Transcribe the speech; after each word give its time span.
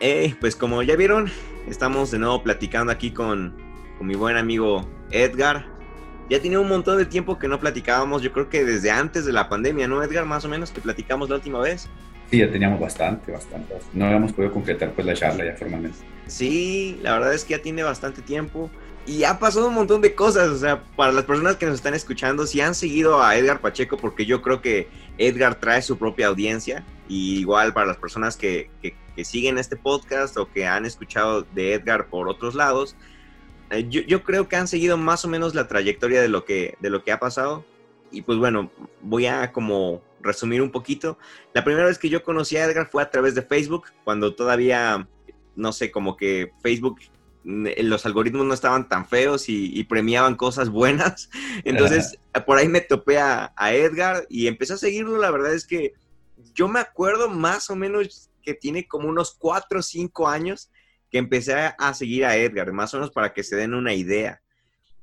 Eh, 0.00 0.36
pues 0.40 0.54
como 0.54 0.82
ya 0.82 0.94
vieron, 0.94 1.28
estamos 1.66 2.10
de 2.12 2.18
nuevo 2.20 2.42
platicando 2.42 2.92
aquí 2.92 3.10
con, 3.10 3.56
con 3.98 4.06
mi 4.06 4.14
buen 4.14 4.36
amigo 4.36 4.88
Edgar. 5.10 5.66
Ya 6.30 6.40
tenía 6.40 6.60
un 6.60 6.68
montón 6.68 6.98
de 6.98 7.06
tiempo 7.06 7.38
que 7.38 7.48
no 7.48 7.58
platicábamos, 7.58 8.22
yo 8.22 8.32
creo 8.32 8.48
que 8.48 8.64
desde 8.64 8.90
antes 8.90 9.24
de 9.24 9.32
la 9.32 9.48
pandemia, 9.48 9.88
¿no, 9.88 10.02
Edgar? 10.02 10.24
Más 10.26 10.44
o 10.44 10.48
menos 10.48 10.70
que 10.70 10.80
platicamos 10.80 11.30
la 11.30 11.36
última 11.36 11.58
vez. 11.60 11.88
Sí, 12.30 12.38
ya 12.38 12.50
teníamos 12.50 12.78
bastante, 12.78 13.32
bastante. 13.32 13.74
No 13.94 14.04
habíamos 14.04 14.32
podido 14.32 14.52
concretar 14.52 14.92
pues 14.92 15.06
la 15.06 15.14
charla 15.14 15.46
ya 15.46 15.54
formalmente. 15.54 15.98
Sí, 16.26 17.00
la 17.02 17.14
verdad 17.14 17.32
es 17.32 17.44
que 17.44 17.56
ya 17.56 17.62
tiene 17.62 17.82
bastante 17.82 18.20
tiempo 18.20 18.70
y 19.08 19.24
ha 19.24 19.38
pasado 19.38 19.68
un 19.68 19.74
montón 19.74 20.02
de 20.02 20.14
cosas. 20.14 20.50
O 20.50 20.58
sea, 20.58 20.82
para 20.94 21.12
las 21.12 21.24
personas 21.24 21.56
que 21.56 21.64
nos 21.64 21.76
están 21.76 21.94
escuchando, 21.94 22.46
si 22.46 22.60
han 22.60 22.74
seguido 22.74 23.22
a 23.22 23.36
Edgar 23.36 23.60
Pacheco, 23.60 23.96
porque 23.96 24.26
yo 24.26 24.42
creo 24.42 24.60
que 24.60 24.88
Edgar 25.16 25.58
trae 25.58 25.80
su 25.80 25.96
propia 25.96 26.26
audiencia, 26.26 26.84
y 27.08 27.40
igual 27.40 27.72
para 27.72 27.86
las 27.86 27.96
personas 27.96 28.36
que, 28.36 28.70
que, 28.82 28.94
siguen 29.24 29.58
este 29.58 29.74
podcast 29.74 30.36
o 30.36 30.48
que 30.48 30.64
han 30.64 30.86
escuchado 30.86 31.42
de 31.42 31.72
Edgar 31.72 32.06
por 32.06 32.28
otros 32.28 32.54
lados, 32.54 32.94
eh, 33.70 33.84
yo, 33.88 34.02
yo, 34.02 34.22
creo 34.22 34.46
que 34.46 34.54
han 34.54 34.68
seguido 34.68 34.96
más 34.96 35.24
o 35.24 35.28
menos 35.28 35.56
la 35.56 35.66
trayectoria 35.66 36.22
de 36.22 36.28
lo 36.28 36.44
que, 36.44 36.76
de 36.78 36.88
lo 36.88 37.02
que 37.02 37.10
ha 37.10 37.18
pasado. 37.18 37.64
Y 38.12 38.22
pues 38.22 38.38
bueno, 38.38 38.70
voy 39.02 39.26
a 39.26 39.50
como 39.50 40.02
resumir 40.20 40.62
un 40.62 40.70
poquito. 40.70 41.18
La 41.52 41.64
primera 41.64 41.86
vez 41.86 41.98
que 41.98 42.08
yo 42.08 42.22
conocí 42.22 42.56
a 42.56 42.64
Edgar 42.64 42.88
fue 42.92 43.02
a 43.02 43.10
través 43.10 43.34
de 43.34 43.42
Facebook, 43.42 43.86
cuando 44.04 44.34
todavía, 44.34 45.08
no 45.56 45.72
sé, 45.72 45.90
como 45.90 46.16
que 46.16 46.52
Facebook, 46.62 47.00
los 47.48 48.04
algoritmos 48.04 48.44
no 48.44 48.52
estaban 48.52 48.88
tan 48.88 49.06
feos 49.06 49.48
y, 49.48 49.82
premiaban 49.84 50.36
cosas 50.36 50.68
buenas. 50.68 51.30
Entonces, 51.64 52.18
por 52.46 52.58
ahí 52.58 52.68
me 52.68 52.80
topé 52.80 53.18
a, 53.18 53.52
Edgar 53.72 54.26
y 54.28 54.46
empecé 54.46 54.74
a 54.74 54.78
seguirlo. 54.78 55.16
La 55.18 55.30
verdad 55.30 55.54
es 55.54 55.66
que 55.66 55.94
yo 56.54 56.68
me 56.68 56.80
acuerdo 56.80 57.28
más 57.28 57.70
o 57.70 57.76
menos 57.76 58.30
que 58.42 58.54
tiene 58.54 58.86
como 58.86 59.08
unos 59.08 59.34
cuatro 59.34 59.80
o 59.80 59.82
cinco 59.82 60.28
años 60.28 60.70
que 61.10 61.18
empecé 61.18 61.54
a 61.54 61.94
seguir 61.94 62.26
a 62.26 62.36
Edgar, 62.36 62.72
más 62.72 62.92
o 62.92 62.98
menos 62.98 63.10
para 63.10 63.32
que 63.32 63.42
se 63.42 63.56
den 63.56 63.74
una 63.74 63.94
idea 63.94 64.42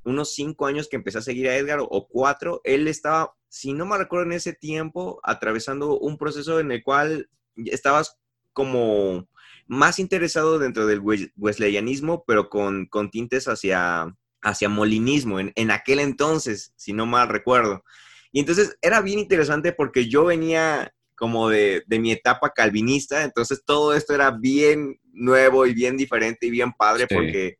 unos 0.05 0.33
cinco 0.33 0.67
años 0.67 0.87
que 0.87 0.95
empecé 0.95 1.17
a 1.17 1.21
seguir 1.21 1.49
a 1.49 1.57
Edgar 1.57 1.79
o 1.81 2.07
cuatro, 2.07 2.61
él 2.63 2.87
estaba, 2.87 3.35
si 3.49 3.73
no 3.73 3.85
me 3.85 3.97
recuerdo 3.97 4.27
en 4.27 4.33
ese 4.33 4.53
tiempo, 4.53 5.19
atravesando 5.23 5.97
un 5.99 6.17
proceso 6.17 6.59
en 6.59 6.71
el 6.71 6.83
cual 6.83 7.27
estabas 7.57 8.17
como 8.53 9.27
más 9.67 9.99
interesado 9.99 10.59
dentro 10.59 10.85
del 10.85 11.01
wesleyanismo, 11.35 12.23
pero 12.27 12.49
con, 12.49 12.85
con 12.85 13.09
tintes 13.09 13.47
hacia, 13.47 14.15
hacia 14.41 14.69
molinismo 14.69 15.39
en, 15.39 15.51
en, 15.55 15.71
aquel 15.71 15.99
entonces, 15.99 16.73
si 16.75 16.93
no 16.93 17.05
mal 17.05 17.29
recuerdo. 17.29 17.83
Y 18.31 18.39
entonces 18.39 18.77
era 18.81 19.01
bien 19.01 19.19
interesante 19.19 19.71
porque 19.71 20.07
yo 20.07 20.25
venía 20.25 20.93
como 21.15 21.49
de, 21.49 21.83
de, 21.87 21.99
mi 21.99 22.11
etapa 22.11 22.51
calvinista, 22.51 23.23
entonces 23.23 23.63
todo 23.65 23.93
esto 23.93 24.13
era 24.13 24.31
bien 24.31 24.99
nuevo 25.13 25.65
y 25.65 25.73
bien 25.73 25.95
diferente 25.95 26.45
y 26.45 26.51
bien 26.51 26.73
padre 26.73 27.07
porque 27.07 27.57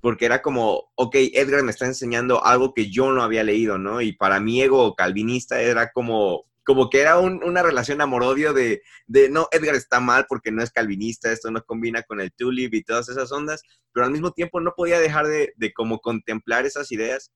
porque 0.00 0.24
era 0.24 0.40
como, 0.40 0.90
ok, 0.94 1.14
Edgar 1.14 1.62
me 1.62 1.70
está 1.70 1.86
enseñando 1.86 2.44
algo 2.44 2.72
que 2.72 2.90
yo 2.90 3.12
no 3.12 3.22
había 3.22 3.44
leído, 3.44 3.78
¿no? 3.78 4.00
Y 4.00 4.12
para 4.12 4.40
mi 4.40 4.62
ego 4.62 4.94
calvinista 4.94 5.60
era 5.60 5.92
como, 5.92 6.46
como 6.64 6.90
que 6.90 7.00
era 7.00 7.18
una 7.18 7.62
relación 7.62 8.00
amor-odio 8.00 8.52
de, 8.52 8.82
no, 9.30 9.48
Edgar 9.50 9.74
está 9.74 10.00
mal 10.00 10.26
porque 10.28 10.52
no 10.52 10.62
es 10.62 10.70
calvinista, 10.70 11.32
esto 11.32 11.50
no 11.50 11.62
combina 11.64 12.02
con 12.02 12.20
el 12.20 12.32
tulip 12.32 12.74
y 12.74 12.84
todas 12.84 13.08
esas 13.08 13.32
ondas, 13.32 13.62
pero 13.92 14.06
al 14.06 14.12
mismo 14.12 14.32
tiempo 14.32 14.60
no 14.60 14.74
podía 14.76 15.00
dejar 15.00 15.26
de, 15.26 15.52
de 15.56 15.72
como 15.72 16.00
contemplar 16.00 16.66
esas 16.66 16.92
ideas. 16.92 17.32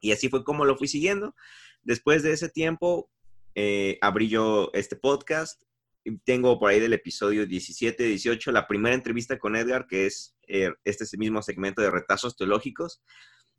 Y 0.00 0.12
así 0.12 0.28
fue 0.28 0.44
como 0.44 0.64
lo 0.64 0.76
fui 0.76 0.88
siguiendo. 0.88 1.34
Después 1.82 2.22
de 2.22 2.32
ese 2.32 2.48
tiempo, 2.48 3.10
eh, 3.54 3.98
abrí 4.00 4.28
yo 4.28 4.70
este 4.74 4.96
podcast 4.96 5.62
tengo 6.24 6.58
por 6.58 6.70
ahí 6.70 6.80
del 6.80 6.92
episodio 6.92 7.46
17, 7.46 8.04
18, 8.04 8.52
la 8.52 8.66
primera 8.66 8.94
entrevista 8.94 9.38
con 9.38 9.56
Edgar, 9.56 9.86
que 9.86 10.06
es 10.06 10.36
eh, 10.46 10.72
este 10.84 11.04
mismo 11.16 11.42
segmento 11.42 11.82
de 11.82 11.90
retazos 11.90 12.36
teológicos. 12.36 13.02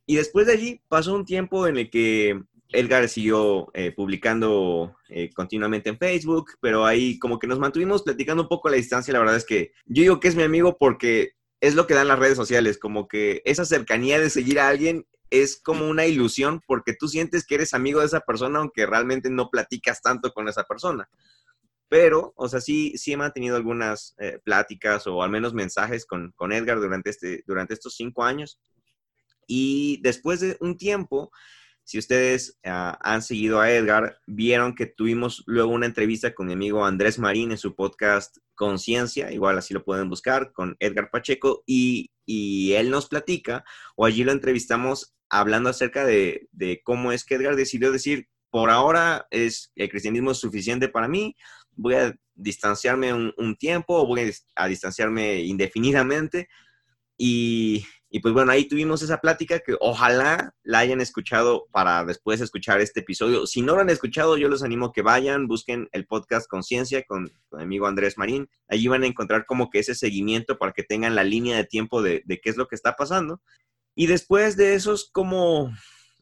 Y 0.05 0.16
después 0.16 0.47
de 0.47 0.53
allí 0.53 0.81
pasó 0.88 1.13
un 1.13 1.25
tiempo 1.25 1.67
en 1.67 1.77
el 1.77 1.89
que 1.89 2.41
Edgar 2.69 3.07
siguió 3.07 3.69
eh, 3.73 3.91
publicando 3.91 4.95
eh, 5.09 5.29
continuamente 5.33 5.89
en 5.89 5.97
Facebook, 5.97 6.51
pero 6.59 6.85
ahí 6.85 7.17
como 7.19 7.39
que 7.39 7.47
nos 7.47 7.59
mantuvimos 7.59 8.03
platicando 8.03 8.44
un 8.44 8.50
poco 8.50 8.67
a 8.67 8.72
la 8.72 8.78
distancia. 8.78 9.13
La 9.13 9.19
verdad 9.19 9.38
es 9.38 9.45
que 9.45 9.72
yo 9.85 10.01
digo 10.01 10.19
que 10.19 10.28
es 10.28 10.35
mi 10.35 10.44
amigo 10.44 10.78
porque 10.78 11.31
es 11.61 11.75
lo 11.75 11.88
que 11.88 11.94
dan 11.94 12.07
las 12.07 12.19
redes 12.19 12.38
sociales, 12.38 12.78
como 12.78 13.07
que 13.07 13.41
esa 13.45 13.66
cercanía 13.66 14.19
de 14.19 14.29
seguir 14.29 14.59
a 14.59 14.67
alguien 14.67 15.05
es 15.29 15.59
como 15.61 15.88
una 15.88 16.05
ilusión 16.05 16.61
porque 16.67 16.94
tú 16.94 17.07
sientes 17.07 17.45
que 17.45 17.55
eres 17.55 17.73
amigo 17.73 18.00
de 18.00 18.05
esa 18.05 18.22
persona 18.22 18.59
aunque 18.59 18.85
realmente 18.85 19.29
no 19.29 19.49
platicas 19.49 20.01
tanto 20.01 20.31
con 20.31 20.47
esa 20.47 20.63
persona. 20.63 21.09
Pero, 21.89 22.34
o 22.35 22.49
sea, 22.49 22.59
sí, 22.59 22.97
sí 22.97 23.13
he 23.13 23.17
mantenido 23.17 23.55
algunas 23.55 24.13
eh, 24.19 24.39
pláticas 24.44 25.07
o 25.07 25.23
al 25.23 25.29
menos 25.29 25.53
mensajes 25.53 26.05
con, 26.05 26.34
con 26.35 26.51
Edgar 26.51 26.79
durante, 26.79 27.09
este, 27.09 27.44
durante 27.47 27.73
estos 27.73 27.95
cinco 27.95 28.23
años. 28.23 28.59
Y 29.47 30.01
después 30.01 30.41
de 30.41 30.57
un 30.59 30.78
tiempo, 30.78 31.31
si 31.87 31.97
ustedes 31.97 32.59
ah, 32.65 32.99
han 33.01 33.21
seguido 33.21 33.61
a 33.61 33.71
Edgar, 33.71 34.19
vieron 34.27 34.75
que 34.75 34.87
tuvimos 34.87 35.43
luego 35.45 35.71
una 35.71 35.85
entrevista 35.85 36.35
con 36.35 36.47
mi 36.47 36.53
amigo 36.53 36.83
Andrés 36.83 37.17
Marín 37.17 37.51
en 37.51 37.57
su 37.57 37.75
podcast 37.75 38.39
Conciencia, 38.55 39.31
igual 39.31 39.57
así 39.57 39.73
lo 39.73 39.85
pueden 39.85 40.09
buscar, 40.09 40.51
con 40.51 40.75
Edgar 40.81 41.09
Pacheco, 41.09 41.63
y, 41.65 42.11
y, 42.25 42.73
él 42.73 42.89
nos 42.89 43.07
platica, 43.07 43.63
o 43.95 44.05
allí 44.05 44.25
lo 44.25 44.33
entrevistamos 44.33 45.15
hablando 45.29 45.69
acerca 45.69 46.03
de, 46.03 46.49
de 46.51 46.81
cómo 46.83 47.13
es 47.13 47.23
que 47.23 47.35
Edgar 47.35 47.55
decidió 47.55 47.89
decir, 47.89 48.27
por 48.49 48.69
ahora 48.69 49.25
es 49.31 49.71
el 49.77 49.89
cristianismo 49.89 50.31
es 50.31 50.39
suficiente 50.39 50.89
para 50.89 51.07
mí, 51.07 51.37
voy 51.71 51.93
a 51.93 52.13
distanciarme 52.35 53.13
un, 53.13 53.55
tiempo 53.55 53.95
o 53.95 54.05
voy 54.05 54.33
a 54.55 54.67
distanciarme 54.67 55.39
indefinidamente. 55.39 56.49
Y, 57.17 57.85
y, 58.09 58.22
pues 58.22 58.34
bueno, 58.34 58.53
ahí 58.53 58.66
tuvimos 58.66 59.01
esa 59.01 59.19
plática 59.19 59.59
que 59.59 59.75
ojalá 59.81 60.53
la 60.63 60.79
hayan 60.79 61.01
escuchado 61.01 61.68
para 61.72 62.06
después 62.06 62.40
escuchar 62.40 62.79
este 62.79 63.01
episodio. 63.01 63.45
Si 63.45 63.62
no 63.62 63.75
lo 63.75 63.81
han 63.81 63.90
escuchado, 63.90 64.38
yo 64.38 64.47
los 64.47 64.63
animo 64.63 64.88
a 64.88 64.94
que 64.94 65.01
vayan, 65.01 65.47
busquen 65.47 65.90
el 65.91 66.06
podcast 66.06 66.47
Conciencia 66.47 67.03
con, 67.03 67.29
con, 67.50 67.59
mi 67.59 67.63
amigo 67.66 67.85
Andrés 67.85 68.17
Marín. 68.17 68.50
Allí 68.69 68.88
van 68.88 69.03
a 69.03 69.07
encontrar 69.07 69.46
como 69.46 69.69
que 69.69 69.79
ese 69.79 69.94
seguimiento 69.94 70.57
para 70.57 70.72
que 70.72 70.84
tengan 70.84 71.16
la 71.16 71.25
línea 71.25 71.57
de 71.57 71.66
tiempo 71.66 72.01
de, 72.01 72.23
de 72.25 72.40
qué 72.40 72.50
es 72.50 72.56
lo 72.56 72.67
que 72.67 72.75
está 72.75 72.94
pasando. 72.96 73.41
Y 73.94 74.06
después 74.06 74.56
de 74.56 74.75
esos 74.75 75.09
como, 75.12 75.73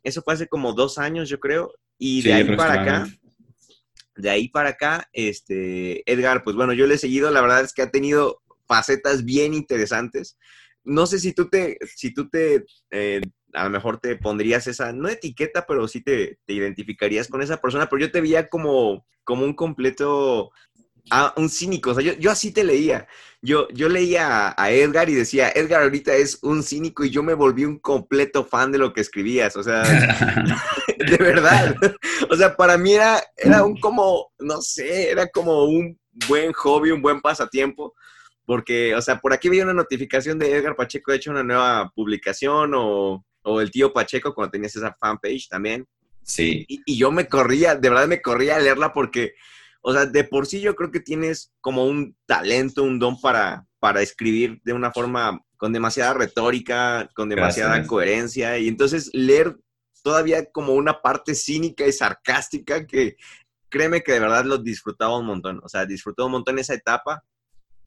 eso 0.01 0.23
fue 0.23 0.33
hace 0.33 0.47
como 0.47 0.73
dos 0.73 0.97
años, 0.97 1.29
yo 1.29 1.39
creo. 1.39 1.71
Y 1.99 2.23
de 2.23 2.33
ahí 2.33 2.55
para 2.55 2.81
acá, 2.81 3.07
de 4.15 4.29
ahí 4.29 4.49
para 4.49 4.69
acá, 4.69 5.09
este, 5.13 6.09
Edgar, 6.11 6.43
pues 6.43 6.55
bueno, 6.55 6.73
yo 6.73 6.87
le 6.87 6.95
he 6.95 6.97
seguido, 6.97 7.29
la 7.29 7.41
verdad 7.41 7.61
es 7.61 7.73
que 7.73 7.83
ha 7.83 7.91
tenido 7.91 8.41
facetas 8.67 9.23
bien 9.23 9.53
interesantes. 9.53 10.37
No 10.85 11.05
sé 11.05 11.19
si 11.19 11.33
tú 11.33 11.49
te, 11.49 11.77
si 11.95 12.13
tú 12.13 12.29
te, 12.29 12.65
eh, 12.91 13.21
a 13.53 13.65
lo 13.65 13.69
mejor 13.69 13.99
te 13.99 14.15
pondrías 14.15 14.67
esa, 14.67 14.93
no 14.93 15.09
etiqueta, 15.09 15.65
pero 15.67 15.87
sí 15.87 16.01
te, 16.01 16.39
te 16.45 16.53
identificarías 16.53 17.27
con 17.27 17.41
esa 17.41 17.57
persona, 17.57 17.89
pero 17.89 18.01
yo 18.01 18.11
te 18.11 18.21
veía 18.21 18.47
como, 18.47 19.05
como 19.23 19.43
un 19.43 19.53
completo 19.53 20.51
a 21.11 21.33
un 21.37 21.49
cínico. 21.49 21.91
O 21.91 21.93
sea, 21.93 22.03
yo, 22.03 22.13
yo, 22.13 22.31
así 22.31 22.51
te 22.51 22.63
leía. 22.63 23.07
Yo, 23.41 23.67
yo 23.69 23.89
leía 23.89 24.55
a, 24.57 24.71
Edgar 24.71 25.09
y 25.09 25.13
decía, 25.13 25.51
Edgar 25.53 25.83
ahorita 25.83 26.15
es 26.15 26.39
un 26.41 26.63
cínico 26.63 27.03
y 27.03 27.11
yo 27.11 27.21
me 27.21 27.33
volví 27.33 27.63
un 27.65 27.79
completo 27.79 28.43
fan 28.43 28.71
de 28.71 28.79
lo 28.79 28.93
que 28.93 29.01
escribías. 29.01 29.55
O 29.55 29.63
sea, 29.63 29.83
de 30.97 31.17
verdad. 31.17 31.75
O 32.29 32.35
sea, 32.35 32.55
para 32.55 32.77
mí 32.77 32.93
era, 32.93 33.21
era 33.37 33.63
un 33.63 33.79
como, 33.79 34.31
no 34.39 34.61
sé, 34.61 35.11
era 35.11 35.27
como 35.27 35.65
un 35.65 35.99
buen 36.27 36.53
hobby, 36.53 36.91
un 36.91 37.01
buen 37.01 37.21
pasatiempo. 37.21 37.93
Porque, 38.45 38.95
o 38.95 39.01
sea, 39.01 39.19
por 39.19 39.33
aquí 39.33 39.49
veía 39.49 39.63
una 39.63 39.73
notificación 39.73 40.37
de 40.37 40.55
Edgar 40.55 40.75
Pacheco, 40.75 41.11
de 41.11 41.17
hecho, 41.17 41.31
una 41.31 41.43
nueva 41.43 41.91
publicación 41.95 42.73
o, 42.75 43.25
o 43.43 43.61
el 43.61 43.71
tío 43.71 43.91
Pacheco 43.91 44.33
cuando 44.33 44.51
tenías 44.51 44.75
esa 44.75 44.95
fanpage 44.99 45.47
también. 45.49 45.85
Sí. 46.23 46.65
Y, 46.67 46.81
y 46.85 46.97
yo 46.97 47.11
me 47.11 47.27
corría, 47.27 47.75
de 47.75 47.89
verdad 47.89 48.07
me 48.07 48.21
corría 48.21 48.55
a 48.55 48.59
leerla 48.59 48.93
porque 48.93 49.33
o 49.87 49.93
sea, 49.93 50.07
de 50.07 50.23
por 50.23 50.47
sí 50.47 50.61
yo 50.61 50.75
creo 50.75 50.89
que 50.89 50.99
tienes 50.99 51.53
como 51.61 51.85
un 51.85 52.17
talento, 52.25 52.81
un 52.81 52.97
don 52.97 53.21
para, 53.21 53.67
para 53.79 54.01
escribir 54.01 54.59
de 54.63 54.73
una 54.73 54.91
forma 54.91 55.39
con 55.57 55.71
demasiada 55.73 56.15
retórica, 56.15 57.07
con 57.13 57.29
demasiada 57.29 57.85
coherencia. 57.85 58.57
Y 58.57 58.67
entonces 58.67 59.11
leer 59.13 59.55
todavía 60.01 60.49
como 60.51 60.73
una 60.73 61.03
parte 61.03 61.35
cínica 61.35 61.85
y 61.85 61.91
sarcástica 61.91 62.87
que 62.87 63.15
créeme 63.69 64.01
que 64.01 64.13
de 64.13 64.21
verdad 64.21 64.45
lo 64.45 64.57
disfrutaba 64.57 65.19
un 65.19 65.27
montón. 65.27 65.61
O 65.63 65.69
sea, 65.69 65.85
disfrutó 65.85 66.25
un 66.25 66.31
montón 66.31 66.57
esa 66.57 66.73
etapa. 66.73 67.23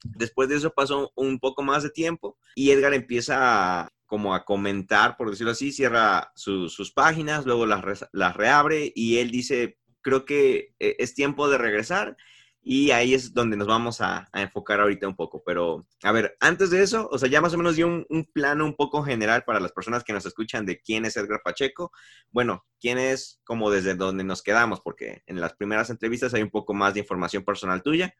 Después 0.03 0.49
de 0.49 0.55
eso 0.55 0.71
pasó 0.73 1.11
un 1.15 1.39
poco 1.39 1.63
más 1.63 1.83
de 1.83 1.89
tiempo 1.89 2.37
y 2.55 2.71
Edgar 2.71 2.93
empieza 2.93 3.91
como 4.05 4.33
a 4.33 4.43
comentar, 4.43 5.17
por 5.17 5.29
decirlo 5.29 5.51
así, 5.51 5.71
cierra 5.71 6.31
sus 6.35 6.91
páginas, 6.91 7.45
luego 7.45 7.67
las, 7.67 8.07
las 8.11 8.35
reabre 8.35 8.91
y 8.95 9.19
él 9.19 9.29
dice, 9.29 9.77
creo 10.01 10.25
que 10.25 10.73
eh, 10.79 10.95
es 10.99 11.13
tiempo 11.13 11.49
de 11.49 11.57
regresar 11.57 12.17
Y 12.61 12.91
ahí 12.91 13.13
es 13.13 13.33
donde 13.33 13.55
nos 13.55 13.67
vamos 13.67 14.01
a, 14.01 14.27
enfocar 14.33 14.79
ahorita 14.81 15.07
un 15.07 15.15
poco. 15.15 15.41
Pero, 15.45 15.87
a 16.03 16.11
ver, 16.11 16.35
antes 16.39 16.69
de 16.71 16.83
eso, 16.83 17.07
o 17.11 17.17
sea, 17.17 17.29
ya 17.29 17.39
más 17.41 17.53
o 17.53 17.57
menos 17.57 17.75
dio 17.75 17.87
un, 17.87 18.05
un, 18.09 18.25
plano 18.25 18.65
un 18.65 18.75
poco 18.75 19.01
general 19.01 19.43
para 19.45 19.59
las 19.59 19.71
personas 19.71 20.03
que 20.03 20.13
nos 20.13 20.25
escuchan 20.25 20.65
de 20.65 20.81
quién 20.81 21.05
es 21.05 21.15
Edgar 21.15 21.41
Pacheco. 21.43 21.91
Bueno, 22.31 22.65
quién 22.79 22.97
es 22.97 23.39
como 23.45 23.71
desde 23.71 23.95
donde 23.95 24.23
nos 24.23 24.43
quedamos, 24.43 24.81
porque 24.81 25.23
en 25.25 25.39
las 25.39 25.53
primeras 25.53 25.89
entrevistas 25.89 26.33
hay 26.33 26.41
un 26.41 26.49
poco 26.51 26.73
más 26.73 26.93
de 26.93 26.99
información 27.01 27.43
personal 27.43 27.81
tuya, 27.81 28.13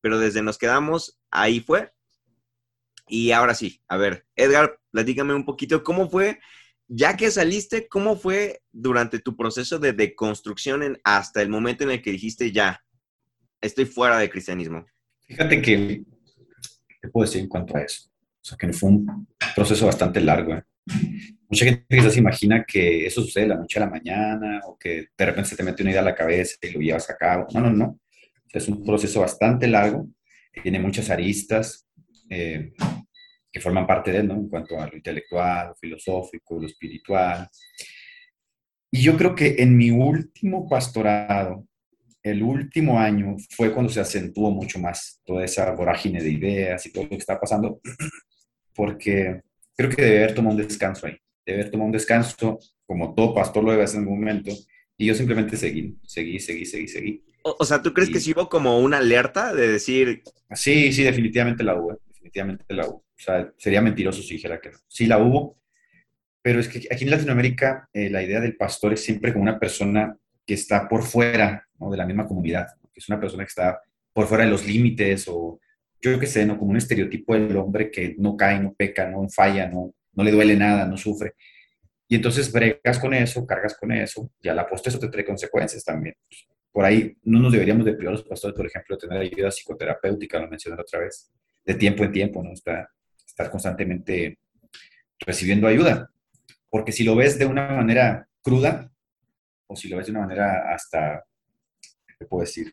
pero 0.00 0.18
desde 0.18 0.42
nos 0.42 0.58
quedamos, 0.58 1.18
ahí 1.30 1.60
fue. 1.60 1.92
Y 3.08 3.32
ahora 3.32 3.54
sí, 3.54 3.82
a 3.88 3.96
ver, 3.96 4.26
Edgar, 4.36 4.78
platícame 4.92 5.34
un 5.34 5.44
poquito 5.44 5.82
cómo 5.82 6.08
fue, 6.08 6.38
ya 6.86 7.16
que 7.16 7.30
saliste, 7.30 7.88
cómo 7.88 8.16
fue 8.16 8.62
durante 8.72 9.18
tu 9.18 9.36
proceso 9.36 9.78
de 9.78 9.92
deconstrucción 9.92 10.98
hasta 11.04 11.42
el 11.42 11.48
momento 11.48 11.84
en 11.84 11.90
el 11.90 12.02
que 12.02 12.12
dijiste 12.12 12.52
ya, 12.52 12.80
estoy 13.60 13.84
fuera 13.84 14.18
del 14.18 14.30
cristianismo. 14.30 14.86
Fíjate 15.26 15.60
que, 15.60 16.04
¿qué 17.00 17.08
puedo 17.08 17.26
decir 17.26 17.42
en 17.42 17.48
cuanto 17.48 17.76
a 17.76 17.82
eso? 17.82 18.08
O 18.08 18.44
sea, 18.44 18.56
que 18.56 18.72
fue 18.72 18.90
un 18.90 19.28
proceso 19.54 19.86
bastante 19.86 20.20
largo. 20.20 20.54
¿eh? 20.54 20.64
Mucha 21.48 21.64
gente 21.64 21.84
quizás 21.88 22.16
imagina 22.16 22.64
que 22.64 23.06
eso 23.06 23.22
sucede 23.22 23.44
de 23.44 23.50
la 23.50 23.56
noche 23.56 23.78
a 23.78 23.84
la 23.84 23.90
mañana 23.90 24.60
o 24.64 24.78
que 24.78 25.08
de 25.16 25.26
repente 25.26 25.50
se 25.50 25.56
te 25.56 25.62
mete 25.62 25.82
una 25.82 25.90
idea 25.90 26.00
a 26.00 26.04
la 26.04 26.14
cabeza 26.14 26.56
y 26.62 26.70
lo 26.70 26.80
llevas 26.80 27.10
a 27.10 27.16
cabo. 27.16 27.46
No, 27.52 27.60
no, 27.60 27.70
no. 27.70 28.00
Es 28.52 28.68
un 28.68 28.84
proceso 28.84 29.20
bastante 29.20 29.66
largo, 29.66 30.08
tiene 30.62 30.78
muchas 30.78 31.10
aristas. 31.10 31.86
Eh, 32.28 32.72
que 33.52 33.60
forman 33.60 33.86
parte 33.86 34.12
de 34.12 34.18
él, 34.18 34.28
¿no? 34.28 34.34
En 34.34 34.48
cuanto 34.48 34.78
a 34.78 34.86
lo 34.86 34.96
intelectual, 34.96 35.68
lo 35.68 35.74
filosófico, 35.74 36.60
lo 36.60 36.66
espiritual. 36.66 37.48
Y 38.92 39.02
yo 39.02 39.16
creo 39.16 39.34
que 39.34 39.56
en 39.58 39.76
mi 39.76 39.90
último 39.90 40.68
pastorado, 40.68 41.66
el 42.22 42.42
último 42.42 42.98
año, 42.98 43.36
fue 43.50 43.72
cuando 43.72 43.90
se 43.92 44.00
acentuó 44.00 44.50
mucho 44.50 44.78
más 44.78 45.20
toda 45.24 45.44
esa 45.44 45.70
vorágine 45.72 46.22
de 46.22 46.30
ideas 46.30 46.84
y 46.86 46.92
todo 46.92 47.04
lo 47.04 47.10
que 47.10 47.16
está 47.16 47.40
pasando, 47.40 47.80
porque 48.74 49.40
creo 49.76 49.90
que 49.90 50.02
debe 50.02 50.24
haber 50.24 50.40
un 50.40 50.56
descanso 50.56 51.06
ahí, 51.06 51.16
debe 51.44 51.62
haber 51.62 51.76
un 51.76 51.92
descanso, 51.92 52.58
como 52.86 53.14
todo 53.14 53.34
pastor 53.34 53.64
lo 53.64 53.70
debe 53.70 53.84
hacer 53.84 53.98
en 53.98 54.04
algún 54.04 54.20
momento, 54.20 54.52
y 54.96 55.06
yo 55.06 55.14
simplemente 55.14 55.56
seguí, 55.56 55.96
seguí, 56.04 56.38
seguí, 56.38 56.66
seguí, 56.66 56.88
seguí. 56.88 57.24
O, 57.42 57.64
sea, 57.64 57.82
¿tú 57.82 57.92
crees 57.92 58.10
que 58.10 58.20
sí 58.20 58.32
hubo 58.32 58.48
como 58.48 58.78
una 58.80 58.98
alerta 58.98 59.54
de 59.54 59.68
decir... 59.68 60.22
Sí, 60.52 60.92
sí, 60.92 61.02
definitivamente 61.02 61.64
la 61.64 61.74
hubo, 61.74 61.98
definitivamente 62.06 62.64
la 62.74 62.86
hubo. 62.86 62.96
O 62.96 63.22
sea, 63.22 63.52
sería 63.56 63.82
mentiroso 63.82 64.22
si 64.22 64.34
dijera 64.34 64.60
que 64.60 64.70
no. 64.70 64.78
Sí 64.88 65.06
la 65.06 65.18
hubo, 65.18 65.58
pero 66.42 66.60
es 66.60 66.68
que 66.68 66.86
aquí 66.90 67.04
en 67.04 67.10
Latinoamérica 67.10 67.88
eh, 67.92 68.10
la 68.10 68.22
idea 68.22 68.40
del 68.40 68.56
pastor 68.56 68.92
es 68.92 69.04
siempre 69.04 69.32
como 69.32 69.42
una 69.42 69.58
persona 69.58 70.16
que 70.46 70.54
está 70.54 70.88
por 70.88 71.02
fuera 71.02 71.66
de 71.78 71.96
la 71.96 72.06
misma 72.06 72.26
comunidad, 72.26 72.66
que 72.92 73.00
es 73.00 73.08
una 73.08 73.20
persona 73.20 73.44
que 73.44 73.48
está 73.48 73.80
por 74.12 74.26
fuera 74.26 74.44
de 74.44 74.50
los 74.50 74.66
límites 74.66 75.26
o 75.28 75.60
yo 76.02 76.18
qué 76.18 76.26
sé, 76.26 76.46
¿no? 76.46 76.58
como 76.58 76.70
un 76.70 76.76
estereotipo 76.76 77.34
del 77.34 77.56
hombre 77.56 77.90
que 77.90 78.14
no 78.18 78.36
cae, 78.36 78.58
no 78.58 78.74
peca, 78.74 79.08
no 79.08 79.28
falla, 79.28 79.68
no, 79.68 79.94
no 80.14 80.24
le 80.24 80.30
duele 80.30 80.56
nada, 80.56 80.86
no 80.86 80.96
sufre. 80.96 81.34
Y 82.08 82.16
entonces 82.16 82.50
bregas 82.50 82.98
con 82.98 83.14
eso, 83.14 83.46
cargas 83.46 83.76
con 83.78 83.92
eso, 83.92 84.32
y 84.40 84.48
a 84.48 84.54
la 84.54 84.66
postre 84.66 84.90
eso 84.90 84.98
te 84.98 85.08
trae 85.08 85.24
consecuencias 85.24 85.84
también. 85.84 86.16
Por 86.72 86.84
ahí 86.84 87.16
no 87.24 87.40
nos 87.40 87.52
deberíamos 87.52 87.84
de 87.84 87.94
privar 87.94 88.14
los 88.14 88.24
pastores, 88.24 88.56
por 88.56 88.66
ejemplo, 88.66 88.96
tener 88.96 89.20
ayuda 89.20 89.50
psicoterapéutica, 89.50 90.38
lo 90.38 90.48
mencioné 90.48 90.80
otra 90.80 91.00
vez, 91.00 91.30
de 91.64 91.74
tiempo 91.74 92.04
en 92.04 92.12
tiempo, 92.12 92.42
¿no? 92.42 92.52
Está, 92.52 92.88
estar 93.26 93.50
constantemente 93.50 94.38
recibiendo 95.18 95.66
ayuda. 95.66 96.10
Porque 96.68 96.92
si 96.92 97.04
lo 97.04 97.16
ves 97.16 97.38
de 97.38 97.46
una 97.46 97.68
manera 97.68 98.28
cruda, 98.42 98.90
o 99.66 99.76
si 99.76 99.88
lo 99.88 99.96
ves 99.96 100.06
de 100.06 100.12
una 100.12 100.20
manera 100.20 100.72
hasta, 100.72 101.24
¿qué 102.18 102.26
puedo 102.26 102.42
decir? 102.42 102.72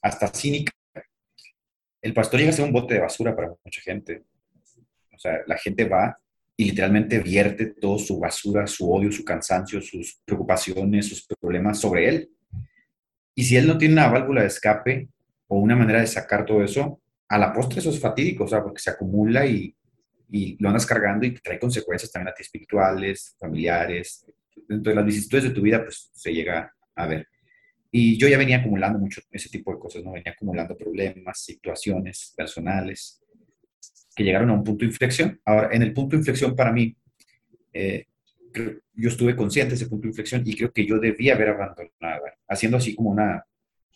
Hasta 0.00 0.28
cínica, 0.28 0.72
el 2.00 2.12
pastor 2.12 2.40
llega 2.40 2.50
a 2.50 2.54
ser 2.54 2.64
un 2.64 2.72
bote 2.72 2.94
de 2.94 3.00
basura 3.00 3.34
para 3.34 3.54
mucha 3.64 3.80
gente. 3.80 4.24
O 5.14 5.18
sea, 5.18 5.40
la 5.46 5.56
gente 5.56 5.84
va 5.84 6.18
y 6.56 6.64
literalmente 6.64 7.20
vierte 7.20 7.66
toda 7.66 7.98
su 7.98 8.18
basura, 8.18 8.66
su 8.66 8.92
odio, 8.92 9.12
su 9.12 9.24
cansancio, 9.24 9.80
sus 9.80 10.20
preocupaciones, 10.24 11.08
sus 11.08 11.26
problemas 11.26 11.80
sobre 11.80 12.08
él. 12.08 12.30
Y 13.34 13.44
si 13.44 13.56
él 13.56 13.66
no 13.66 13.78
tiene 13.78 13.94
una 13.94 14.08
válvula 14.08 14.42
de 14.42 14.48
escape 14.48 15.08
o 15.48 15.58
una 15.58 15.76
manera 15.76 16.00
de 16.00 16.06
sacar 16.06 16.44
todo 16.44 16.62
eso, 16.62 17.00
a 17.28 17.38
la 17.38 17.52
postre 17.52 17.80
eso 17.80 17.90
es 17.90 18.00
fatídico, 18.00 18.44
o 18.44 18.48
sea, 18.48 18.62
porque 18.62 18.80
se 18.80 18.90
acumula 18.90 19.46
y 19.46 19.74
y 20.32 20.56
lo 20.58 20.70
andas 20.70 20.86
cargando 20.86 21.26
y 21.26 21.34
trae 21.34 21.58
consecuencias 21.58 22.10
también 22.10 22.32
a 22.32 22.34
ti 22.34 22.42
espirituales, 22.42 23.36
familiares. 23.38 24.24
De 24.66 24.94
las 24.94 25.04
vicisitudes 25.04 25.44
de 25.44 25.50
tu 25.50 25.60
vida, 25.60 25.82
pues 25.82 26.10
se 26.14 26.32
llega 26.32 26.74
a 26.94 27.06
ver. 27.06 27.28
Y 27.90 28.16
yo 28.16 28.26
ya 28.26 28.38
venía 28.38 28.56
acumulando 28.56 28.98
mucho 28.98 29.20
ese 29.30 29.50
tipo 29.50 29.72
de 29.74 29.78
cosas, 29.78 30.02
¿no? 30.02 30.12
Venía 30.12 30.32
acumulando 30.32 30.74
problemas, 30.74 31.38
situaciones 31.38 32.32
personales 32.34 33.22
que 34.16 34.24
llegaron 34.24 34.48
a 34.48 34.54
un 34.54 34.64
punto 34.64 34.86
de 34.86 34.90
inflexión. 34.90 35.38
Ahora, 35.44 35.68
en 35.70 35.82
el 35.82 35.92
punto 35.92 36.16
de 36.16 36.20
inflexión 36.20 36.56
para 36.56 36.72
mí, 36.72 36.96
eh, 37.74 38.06
yo 38.94 39.08
estuve 39.08 39.36
consciente 39.36 39.70
de 39.70 39.76
ese 39.76 39.86
punto 39.86 40.02
de 40.02 40.08
inflexión 40.08 40.42
y 40.44 40.56
creo 40.56 40.72
que 40.72 40.86
yo 40.86 40.98
debía 40.98 41.34
haber 41.34 41.50
abandonado, 41.50 42.24
haciendo 42.48 42.76
así 42.76 42.94
como 42.94 43.10
una, 43.10 43.44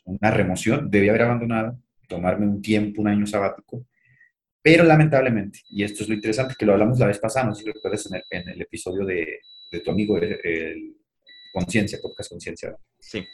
una 0.05 0.31
remoción, 0.31 0.91
debía 0.91 1.11
haber 1.11 1.23
abandonado, 1.23 1.79
tomarme 2.09 2.47
un 2.47 2.63
tiempo, 2.63 3.03
un 3.03 3.09
año 3.09 3.27
sabático 3.27 3.85
pero 4.67 4.83
lamentablemente, 4.83 5.61
y 5.69 5.85
esto 5.85 6.03
es 6.03 6.09
lo 6.09 6.17
interesante, 6.17 6.57
que 6.59 6.67
lo 6.67 6.73
hablamos 6.73 6.99
la 6.99 7.07
vez 7.07 7.21
pasada, 7.21 7.47
no 7.47 7.55
sé 7.55 7.63
si 7.63 7.71
recuerdas 7.71 8.05
en 8.07 8.17
el, 8.17 8.25
en 8.29 8.49
el 8.49 8.63
episodio 8.63 9.07
de, 9.07 9.39
de, 9.71 9.79
tu 9.81 9.93
amigo, 9.93 10.19
el, 10.19 10.97
Conciencia, 11.53 12.01
Podcast 12.03 12.31
Conciencia. 12.31 12.77
Sí. 12.99 13.25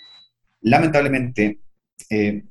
Lamentablemente, 0.60 1.60
eh, 2.10 2.42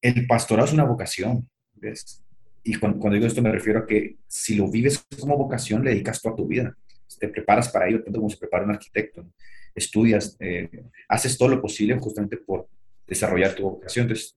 el 0.00 0.26
pastorado 0.28 0.68
es 0.68 0.72
una 0.72 0.84
vocación, 0.84 1.50
¿ves? 1.72 2.22
Y 2.62 2.76
cuando, 2.76 3.00
cuando, 3.00 3.16
digo 3.16 3.26
esto 3.26 3.42
me 3.42 3.50
refiero 3.50 3.80
a 3.80 3.86
que 3.88 4.18
si 4.28 4.54
lo 4.54 4.70
vives 4.70 5.04
como 5.18 5.36
vocación, 5.36 5.82
le 5.82 5.90
dedicas 5.90 6.22
toda 6.22 6.36
tu 6.36 6.46
vida. 6.46 6.72
Te 7.20 7.28
preparas 7.28 7.68
para 7.68 7.88
ello, 7.88 8.02
tanto 8.02 8.18
como 8.18 8.30
se 8.30 8.38
prepara 8.38 8.64
un 8.64 8.72
arquitecto. 8.72 9.24
Estudias, 9.74 10.36
eh, 10.40 10.68
haces 11.08 11.38
todo 11.38 11.50
lo 11.50 11.62
posible 11.62 11.96
justamente 12.00 12.36
por 12.36 12.68
desarrollar 13.06 13.54
tu 13.54 13.62
vocación. 13.62 14.06
Entonces, 14.06 14.36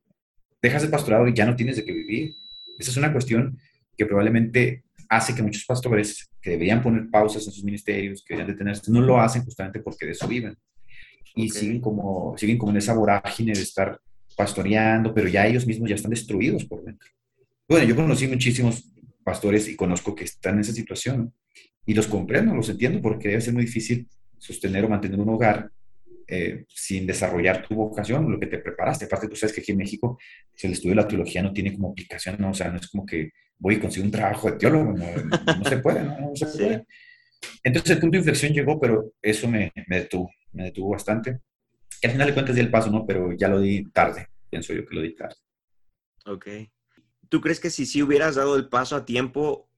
dejas 0.61 0.83
el 0.83 0.91
pastorado 0.91 1.27
y 1.27 1.33
ya 1.33 1.47
no 1.47 1.55
tienes 1.55 1.77
de 1.77 1.85
qué 1.85 1.91
vivir 1.91 2.35
esa 2.77 2.91
es 2.91 2.97
una 2.97 3.11
cuestión 3.11 3.57
que 3.97 4.05
probablemente 4.05 4.83
hace 5.09 5.35
que 5.35 5.43
muchos 5.43 5.65
pastores 5.65 6.29
que 6.41 6.51
deberían 6.51 6.81
poner 6.81 7.09
pausas 7.09 7.45
en 7.45 7.53
sus 7.53 7.63
ministerios, 7.63 8.23
que 8.23 8.33
deberían 8.33 8.55
detenerse, 8.55 8.91
no 8.91 9.01
lo 9.01 9.19
hacen 9.19 9.43
justamente 9.43 9.79
porque 9.79 10.05
de 10.05 10.13
eso 10.13 10.27
viven. 10.27 10.57
Y 11.35 11.49
siguen, 11.49 11.79
como, 11.79 12.35
siguen 12.37 12.57
como 12.57 12.71
en 12.71 12.77
esa 12.77 12.93
vorágine 12.93 13.53
de 13.53 13.61
estar 13.61 13.99
pastoreando, 14.35 15.13
pero 15.13 15.27
ya 15.27 15.47
ellos 15.47 15.65
mismos 15.65 15.89
ya 15.89 15.95
están 15.95 16.11
destruidos 16.11 16.65
por 16.65 16.83
dentro. 16.83 17.07
Bueno, 17.67 17.87
yo 17.87 17.95
conocí 17.95 18.27
muchísimos 18.27 18.83
pastores 19.23 19.67
y 19.67 19.75
conozco 19.75 20.13
que 20.13 20.25
están 20.25 20.55
en 20.55 20.61
esa 20.61 20.73
situación 20.73 21.33
y 21.85 21.93
los 21.93 22.07
comprendo, 22.07 22.55
los 22.55 22.69
entiendo 22.69 23.01
porque 23.01 23.29
debe 23.29 23.41
ser 23.41 23.53
muy 23.53 23.65
difícil 23.65 24.07
sostener 24.37 24.85
o 24.85 24.89
mantener 24.89 25.19
un 25.19 25.29
hogar 25.29 25.69
eh, 26.27 26.65
sin 26.69 27.05
desarrollar 27.05 27.67
tu 27.67 27.75
vocación, 27.75 28.31
lo 28.31 28.39
que 28.39 28.47
te 28.47 28.57
preparaste. 28.57 29.05
Aparte, 29.05 29.27
tú 29.27 29.35
sabes 29.35 29.53
que 29.53 29.61
aquí 29.61 29.71
en 29.71 29.77
México 29.77 30.17
si 30.55 30.67
el 30.67 30.73
estudio 30.73 30.91
de 30.95 31.01
la 31.01 31.07
teología 31.07 31.41
no 31.41 31.53
tiene 31.53 31.73
como 31.73 31.91
aplicación, 31.91 32.37
¿no? 32.39 32.51
o 32.51 32.53
sea, 32.53 32.69
no 32.69 32.77
es 32.77 32.87
como 32.87 33.05
que 33.05 33.31
voy 33.57 33.75
y 33.75 33.79
consigo 33.79 34.05
un 34.05 34.11
trabajo 34.11 34.49
de 34.49 34.57
teólogo, 34.57 34.93
no, 34.93 35.65
se 35.65 35.77
puede, 35.77 36.03
¿no? 36.03 36.31
se 36.35 36.45
puede. 36.45 36.85
Entonces 37.63 37.91
el 37.91 37.99
punto 37.99 38.13
de 38.13 38.19
inflexión 38.19 38.53
llegó, 38.53 38.79
pero 38.79 39.13
eso 39.21 39.47
me, 39.47 39.71
me, 39.87 40.01
detuvo, 40.01 40.31
me 40.53 40.65
detuvo 40.65 40.91
bastante. 40.91 41.39
Y 42.01 42.07
al 42.07 42.13
final 42.13 42.27
de 42.27 42.33
cuentas 42.33 42.55
di 42.55 42.61
el 42.61 42.71
paso, 42.71 42.89
¿no? 42.89 43.05
Pero 43.05 43.31
ya 43.33 43.47
lo 43.47 43.59
di 43.59 43.89
tarde, 43.91 44.27
pienso 44.49 44.73
yo 44.73 44.85
que 44.85 44.95
lo 44.95 45.01
di 45.01 45.15
tarde. 45.15 45.35
Ok. 46.25 46.47
¿Tú 47.29 47.41
crees 47.41 47.59
que 47.59 47.69
si 47.69 47.85
sí 47.85 48.03
hubieras 48.03 48.35
dado 48.35 48.55
el 48.55 48.69
paso 48.69 48.95
a 48.95 49.05
tiempo, 49.05 49.69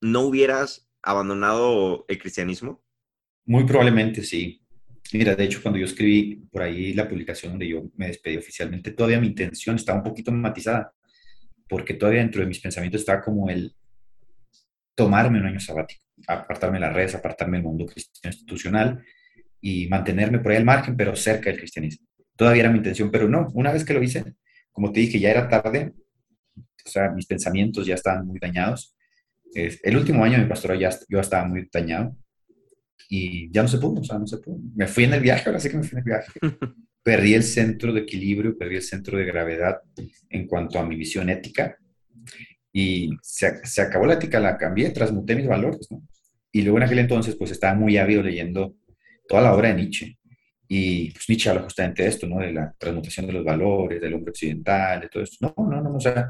no 0.00 0.22
hubieras 0.22 0.89
abandonado 1.02 2.04
el 2.08 2.18
cristianismo? 2.18 2.82
Muy 3.46 3.64
probablemente 3.64 4.22
sí. 4.22 4.62
Mira, 5.12 5.34
de 5.34 5.44
hecho, 5.44 5.60
cuando 5.62 5.78
yo 5.78 5.86
escribí 5.86 6.36
por 6.52 6.62
ahí 6.62 6.92
la 6.92 7.08
publicación 7.08 7.52
donde 7.52 7.68
yo 7.68 7.90
me 7.96 8.06
despedí 8.06 8.36
oficialmente, 8.36 8.92
todavía 8.92 9.20
mi 9.20 9.26
intención 9.26 9.76
estaba 9.76 9.98
un 9.98 10.04
poquito 10.04 10.30
matizada, 10.30 10.92
porque 11.68 11.94
todavía 11.94 12.20
dentro 12.20 12.42
de 12.42 12.46
mis 12.46 12.60
pensamientos 12.60 13.00
estaba 13.00 13.20
como 13.20 13.50
el 13.50 13.74
tomarme 14.94 15.40
un 15.40 15.46
año 15.46 15.60
sabático, 15.60 16.02
apartarme 16.26 16.78
de 16.78 16.86
las 16.86 16.94
redes, 16.94 17.14
apartarme 17.14 17.56
del 17.56 17.66
mundo 17.66 17.86
cristiano 17.86 18.32
institucional 18.32 19.04
y 19.60 19.88
mantenerme 19.88 20.38
por 20.38 20.52
ahí 20.52 20.58
al 20.58 20.64
margen, 20.64 20.96
pero 20.96 21.16
cerca 21.16 21.50
del 21.50 21.58
cristianismo. 21.58 22.06
Todavía 22.36 22.62
era 22.62 22.70
mi 22.70 22.78
intención, 22.78 23.10
pero 23.10 23.28
no, 23.28 23.48
una 23.54 23.72
vez 23.72 23.84
que 23.84 23.94
lo 23.94 24.02
hice, 24.02 24.34
como 24.70 24.92
te 24.92 25.00
dije, 25.00 25.18
ya 25.18 25.30
era 25.30 25.48
tarde, 25.48 25.92
o 26.56 26.88
sea, 26.88 27.10
mis 27.10 27.26
pensamientos 27.26 27.86
ya 27.86 27.94
estaban 27.94 28.26
muy 28.26 28.38
dañados. 28.38 28.94
El 29.54 29.96
último 29.96 30.24
año 30.24 30.36
de 30.36 30.44
mi 30.44 30.48
pastorado 30.48 30.80
ya 30.80 30.90
yo 31.08 31.20
estaba 31.20 31.46
muy 31.46 31.68
dañado 31.72 32.16
y 33.08 33.50
ya 33.52 33.62
no 33.62 33.68
se 33.68 33.78
pudo, 33.78 34.00
o 34.00 34.04
sea, 34.04 34.18
no 34.18 34.26
se 34.26 34.38
pudo. 34.38 34.58
Me 34.74 34.86
fui 34.86 35.04
en 35.04 35.14
el 35.14 35.20
viaje, 35.20 35.44
ahora 35.46 35.60
sí 35.60 35.68
que 35.68 35.76
me 35.76 35.82
fui 35.82 35.98
en 35.98 35.98
el 35.98 36.04
viaje. 36.04 36.32
Perdí 37.02 37.34
el 37.34 37.42
centro 37.42 37.92
de 37.92 38.00
equilibrio, 38.00 38.58
perdí 38.58 38.76
el 38.76 38.82
centro 38.82 39.16
de 39.16 39.24
gravedad 39.24 39.80
en 40.28 40.46
cuanto 40.46 40.78
a 40.78 40.86
mi 40.86 40.96
visión 40.96 41.30
ética 41.30 41.78
y 42.72 43.10
se, 43.22 43.64
se 43.66 43.80
acabó 43.82 44.04
la 44.04 44.14
ética, 44.14 44.38
la 44.38 44.58
cambié, 44.58 44.90
transmuté 44.90 45.34
mis 45.34 45.46
valores, 45.46 45.90
¿no? 45.90 46.02
Y 46.52 46.62
luego 46.62 46.78
en 46.78 46.84
aquel 46.84 46.98
entonces, 46.98 47.36
pues 47.36 47.50
estaba 47.50 47.74
muy 47.74 47.96
ávido 47.96 48.22
leyendo 48.22 48.76
toda 49.26 49.42
la 49.42 49.54
obra 49.54 49.68
de 49.68 49.76
Nietzsche. 49.76 50.18
Y 50.68 51.10
pues 51.12 51.28
Nietzsche 51.28 51.50
habla 51.50 51.62
justamente 51.62 52.02
de 52.02 52.08
esto, 52.08 52.26
¿no? 52.26 52.38
De 52.38 52.52
la 52.52 52.74
transmutación 52.78 53.26
de 53.26 53.32
los 53.32 53.44
valores, 53.44 54.00
del 54.00 54.14
hombre 54.14 54.30
occidental, 54.30 55.00
de 55.00 55.08
todo 55.08 55.22
esto. 55.22 55.54
No, 55.56 55.68
no, 55.68 55.80
no, 55.80 55.96
o 55.96 56.00
sea, 56.00 56.28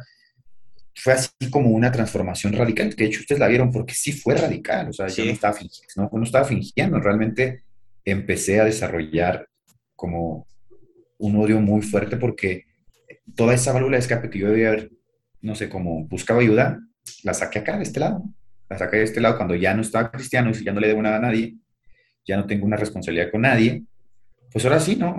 fue 0.94 1.12
así 1.12 1.50
como 1.50 1.70
una 1.70 1.92
transformación 1.92 2.52
radical, 2.52 2.94
que 2.94 3.04
de 3.04 3.10
hecho 3.10 3.20
ustedes 3.20 3.40
la 3.40 3.48
vieron 3.48 3.70
porque 3.70 3.94
sí 3.94 4.12
fue 4.12 4.34
radical, 4.34 4.88
o 4.88 4.92
sea, 4.92 5.08
yo 5.08 5.24
no 5.24 5.30
estaba, 5.30 5.54
fingiendo, 5.54 5.86
no, 5.96 6.10
no 6.12 6.24
estaba 6.24 6.44
fingiendo, 6.44 7.00
realmente 7.00 7.64
empecé 8.04 8.60
a 8.60 8.64
desarrollar 8.64 9.48
como 9.94 10.46
un 11.18 11.36
odio 11.36 11.60
muy 11.60 11.82
fuerte 11.82 12.16
porque 12.16 12.64
toda 13.34 13.54
esa 13.54 13.72
válvula 13.72 13.96
de 13.96 14.00
escape 14.00 14.30
que 14.30 14.38
yo 14.38 14.48
debía 14.48 14.68
haber, 14.68 14.90
no 15.40 15.54
sé, 15.54 15.68
como 15.68 16.06
buscaba 16.06 16.40
ayuda, 16.40 16.80
la 17.22 17.34
saqué 17.34 17.60
acá 17.60 17.76
de 17.76 17.82
este 17.82 18.00
lado. 18.00 18.24
La 18.68 18.78
saqué 18.78 18.98
de 18.98 19.04
este 19.04 19.20
lado 19.20 19.36
cuando 19.36 19.54
ya 19.54 19.74
no 19.74 19.82
estaba 19.82 20.10
cristiano 20.10 20.50
y 20.50 20.64
ya 20.64 20.72
no 20.72 20.80
le 20.80 20.88
debo 20.88 21.02
nada 21.02 21.16
a 21.16 21.20
nadie, 21.20 21.56
ya 22.24 22.36
no 22.36 22.46
tengo 22.46 22.66
una 22.66 22.76
responsabilidad 22.76 23.30
con 23.30 23.42
nadie. 23.42 23.84
Pues 24.52 24.64
ahora 24.64 24.80
sí, 24.80 24.96
¿no? 24.96 25.16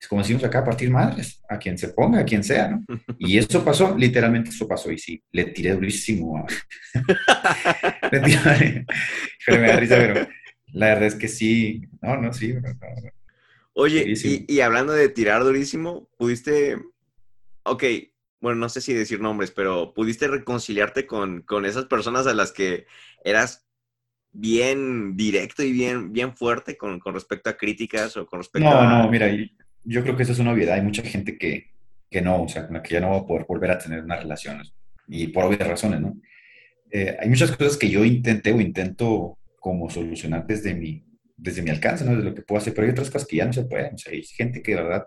es 0.00 0.08
como 0.08 0.22
decimos 0.22 0.42
acá, 0.42 0.60
a 0.60 0.64
partir 0.64 0.90
madres, 0.90 1.40
a 1.48 1.58
quien 1.58 1.78
se 1.78 1.88
ponga, 1.88 2.20
a 2.20 2.24
quien 2.24 2.42
sea, 2.42 2.68
¿no? 2.68 2.84
Y 3.18 3.38
eso 3.38 3.64
pasó, 3.64 3.96
literalmente 3.96 4.50
eso 4.50 4.66
pasó. 4.66 4.90
Y 4.90 4.98
sí, 4.98 5.22
le 5.32 5.44
tiré 5.46 5.72
durísimo. 5.72 6.38
A... 6.38 6.46
le 8.12 8.20
tiré, 8.20 8.86
pero 9.46 9.60
me 9.60 9.68
da 9.68 9.76
risa, 9.76 9.96
pero 9.96 10.28
la 10.72 10.86
verdad 10.86 11.04
es 11.04 11.14
que 11.14 11.28
sí, 11.28 11.82
no, 12.02 12.16
no, 12.16 12.32
sí. 12.32 12.54
Oye, 13.74 14.04
y, 14.06 14.52
y, 14.52 14.60
hablando 14.60 14.92
de 14.92 15.08
tirar 15.08 15.44
durísimo, 15.44 16.08
pudiste, 16.16 16.76
ok, 17.62 17.84
bueno, 18.40 18.58
no 18.58 18.68
sé 18.68 18.80
si 18.80 18.92
decir 18.92 19.20
nombres, 19.20 19.52
pero 19.52 19.94
pudiste 19.94 20.26
reconciliarte 20.26 21.06
con, 21.06 21.42
con 21.42 21.64
esas 21.64 21.84
personas 21.84 22.26
a 22.26 22.34
las 22.34 22.52
que 22.52 22.86
eras 23.24 23.67
bien 24.38 25.16
directo 25.16 25.64
y 25.64 25.72
bien, 25.72 26.12
bien 26.12 26.36
fuerte 26.36 26.76
con, 26.76 27.00
con 27.00 27.14
respecto 27.14 27.50
a 27.50 27.56
críticas 27.56 28.16
o 28.16 28.24
con 28.24 28.38
respecto 28.38 28.68
no, 28.68 28.78
a... 28.78 29.02
No, 29.02 29.10
mira, 29.10 29.28
yo 29.84 30.02
creo 30.02 30.16
que 30.16 30.22
eso 30.22 30.32
es 30.32 30.38
una 30.38 30.52
obviedad. 30.52 30.76
Hay 30.76 30.82
mucha 30.82 31.02
gente 31.02 31.36
que, 31.36 31.72
que 32.08 32.20
no, 32.20 32.42
o 32.42 32.48
sea, 32.48 32.66
con 32.66 32.76
la 32.76 32.82
que 32.82 32.94
ya 32.94 33.00
no 33.00 33.10
va 33.10 33.18
a 33.18 33.26
poder 33.26 33.46
volver 33.48 33.72
a 33.72 33.78
tener 33.78 34.02
una 34.02 34.16
relación. 34.16 34.62
Y 35.08 35.28
por 35.28 35.44
obvias 35.44 35.66
razones, 35.66 36.00
¿no? 36.00 36.20
Eh, 36.90 37.16
hay 37.18 37.28
muchas 37.28 37.50
cosas 37.50 37.76
que 37.76 37.90
yo 37.90 38.04
intenté 38.04 38.52
o 38.52 38.60
intento 38.60 39.38
como 39.58 39.90
solucionar 39.90 40.46
desde 40.46 40.74
mi, 40.74 41.04
desde 41.36 41.62
mi 41.62 41.70
alcance, 41.70 42.04
¿no? 42.04 42.12
Desde 42.12 42.30
lo 42.30 42.34
que 42.34 42.42
puedo 42.42 42.60
hacer, 42.60 42.74
pero 42.74 42.86
hay 42.86 42.92
otras 42.92 43.10
cosas 43.10 43.26
que 43.26 43.36
ya 43.38 43.46
no 43.46 43.52
se 43.52 43.64
pueden. 43.64 43.94
O 43.94 43.98
sea, 43.98 44.12
hay 44.12 44.22
gente 44.22 44.62
que 44.62 44.76
de 44.76 44.82
verdad, 44.82 45.06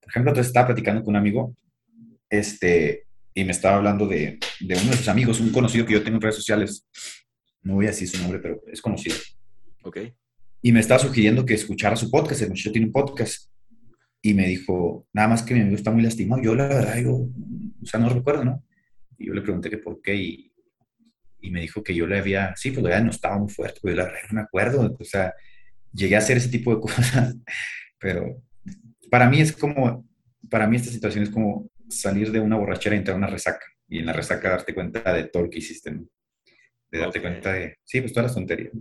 por 0.00 0.10
ejemplo, 0.10 0.32
entonces 0.32 0.48
estaba 0.48 0.66
platicando 0.66 1.02
con 1.02 1.12
un 1.12 1.20
amigo 1.20 1.54
este, 2.28 3.06
y 3.32 3.44
me 3.44 3.52
estaba 3.52 3.76
hablando 3.76 4.06
de, 4.08 4.40
de, 4.60 4.74
uno 4.74 4.90
de 4.90 4.96
sus 4.96 5.08
amigos, 5.08 5.40
un 5.40 5.52
conocido 5.52 5.86
que 5.86 5.92
yo 5.92 6.02
tengo 6.02 6.16
en 6.16 6.22
redes 6.22 6.36
sociales. 6.36 6.86
No 7.66 7.74
voy 7.74 7.86
a 7.86 7.88
decir 7.88 8.08
su 8.08 8.22
nombre, 8.22 8.38
pero 8.38 8.62
es 8.68 8.80
conocido. 8.80 9.16
Ok. 9.82 9.98
Y 10.62 10.70
me 10.70 10.78
estaba 10.78 11.00
sugiriendo 11.00 11.44
que 11.44 11.54
escuchara 11.54 11.96
su 11.96 12.08
podcast. 12.12 12.42
El 12.42 12.50
muchacho 12.50 12.70
tiene 12.70 12.86
un 12.86 12.92
podcast. 12.92 13.50
Y 14.22 14.34
me 14.34 14.46
dijo, 14.46 15.08
nada 15.12 15.26
más 15.26 15.42
que 15.42 15.52
mi 15.52 15.62
amigo 15.62 15.74
está 15.74 15.90
muy 15.90 16.04
lastimado. 16.04 16.40
Yo, 16.40 16.54
la 16.54 16.68
verdad, 16.68 16.96
yo, 16.98 17.14
o 17.16 17.86
sea, 17.86 17.98
no 17.98 18.08
recuerdo, 18.08 18.44
¿no? 18.44 18.64
Y 19.18 19.26
yo 19.26 19.34
le 19.34 19.42
pregunté 19.42 19.68
que 19.68 19.78
por 19.78 20.00
qué. 20.00 20.14
Y, 20.14 20.52
y 21.40 21.50
me 21.50 21.60
dijo 21.60 21.82
que 21.82 21.92
yo 21.92 22.06
le 22.06 22.20
había, 22.20 22.54
sí, 22.54 22.70
pues 22.70 22.86
ya 22.86 23.00
no 23.00 23.10
estaba 23.10 23.36
muy 23.36 23.48
fuerte, 23.48 23.80
pero 23.82 23.96
la 23.96 24.04
verdad 24.04 24.20
no 24.30 24.36
me 24.36 24.42
acuerdo. 24.42 24.96
O 25.00 25.04
sea, 25.04 25.34
llegué 25.92 26.14
a 26.14 26.18
hacer 26.18 26.36
ese 26.36 26.50
tipo 26.50 26.72
de 26.72 26.80
cosas. 26.82 27.34
Pero 27.98 28.44
para 29.10 29.28
mí 29.28 29.40
es 29.40 29.50
como, 29.50 30.06
para 30.48 30.68
mí 30.68 30.76
esta 30.76 30.92
situación 30.92 31.24
es 31.24 31.30
como 31.30 31.68
salir 31.88 32.30
de 32.30 32.38
una 32.38 32.56
borrachera 32.56 32.94
y 32.94 32.98
entrar 32.98 33.16
a 33.16 33.18
una 33.18 33.26
resaca. 33.26 33.66
Y 33.88 33.98
en 33.98 34.06
la 34.06 34.12
resaca 34.12 34.50
darte 34.50 34.72
cuenta 34.72 35.12
de 35.12 35.24
todo 35.24 35.42
lo 35.42 35.50
que 35.50 35.58
hiciste. 35.58 35.90
De 36.90 36.98
darte 36.98 37.20
cuenta 37.20 37.52
de, 37.52 37.78
sí, 37.84 38.00
pues 38.00 38.12
todas 38.12 38.26
las 38.26 38.34
tonterías. 38.34 38.72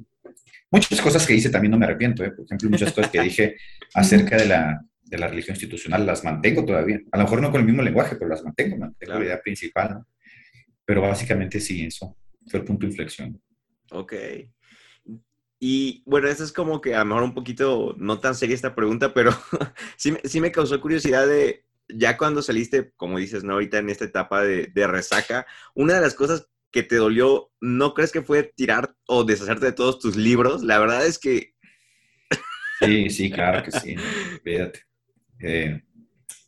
Muchas 0.71 1.01
cosas 1.01 1.25
que 1.25 1.33
hice 1.33 1.49
también 1.49 1.71
no 1.71 1.77
me 1.77 1.85
arrepiento. 1.85 2.23
¿eh? 2.23 2.31
Por 2.31 2.45
ejemplo, 2.45 2.69
muchas 2.69 2.91
cosas 2.91 3.11
que 3.11 3.21
dije 3.21 3.55
acerca 3.93 4.37
de 4.37 4.45
la, 4.45 4.81
de 5.03 5.17
la 5.17 5.27
religión 5.27 5.55
institucional 5.55 6.05
las 6.05 6.23
mantengo 6.23 6.65
todavía. 6.65 6.99
A 7.11 7.17
lo 7.17 7.23
mejor 7.23 7.41
no 7.41 7.51
con 7.51 7.61
el 7.61 7.67
mismo 7.67 7.81
lenguaje, 7.81 8.15
pero 8.15 8.29
las 8.29 8.43
mantengo, 8.43 8.77
mantengo 8.77 9.19
la 9.19 9.25
idea 9.25 9.41
principal. 9.41 10.03
Pero 10.83 11.01
básicamente 11.01 11.59
sí, 11.59 11.85
eso 11.85 12.17
fue 12.47 12.59
el 12.59 12.65
punto 12.65 12.85
de 12.85 12.91
inflexión. 12.91 13.41
Ok. 13.91 14.13
Y 15.59 16.03
bueno, 16.05 16.27
eso 16.27 16.43
es 16.43 16.51
como 16.51 16.81
que 16.81 16.95
a 16.95 16.99
lo 16.99 17.05
mejor 17.05 17.23
un 17.23 17.33
poquito 17.33 17.95
no 17.97 18.19
tan 18.19 18.35
seria 18.35 18.55
esta 18.55 18.75
pregunta, 18.75 19.13
pero 19.13 19.31
sí, 19.97 20.15
sí 20.23 20.41
me 20.41 20.51
causó 20.51 20.79
curiosidad 20.81 21.27
de, 21.27 21.65
ya 21.87 22.17
cuando 22.17 22.41
saliste, 22.41 22.91
como 22.95 23.17
dices, 23.17 23.43
¿no? 23.43 23.53
Ahorita 23.53 23.77
en 23.79 23.89
esta 23.89 24.05
etapa 24.05 24.43
de, 24.43 24.87
resaca, 24.87 25.45
una 25.73 25.95
de 25.95 26.01
las 26.01 26.13
cosas 26.13 26.49
que 26.75 26.83
te 26.83 26.97
dolió, 26.97 27.49
¿no 27.61 27.93
crees 27.93 28.11
que 28.11 28.21
fue 28.21 28.51
tirar 28.53 28.93
o 29.07 29.23
deshacerte 29.23 29.67
de 29.67 29.71
todos 29.71 29.97
tus 29.97 30.17
libros? 30.17 30.61
La 30.61 30.77
verdad 30.77 31.07
es 31.07 31.17
que... 31.17 31.53
Sí, 32.81 33.09
sí, 33.09 33.31
claro 33.31 33.63
que 33.63 33.71
sí, 33.71 33.95
fíjate. 34.43 34.81
Eh, 35.39 35.81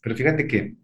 pero 0.01 0.13
fíjate 0.13 0.45
que 0.45 0.75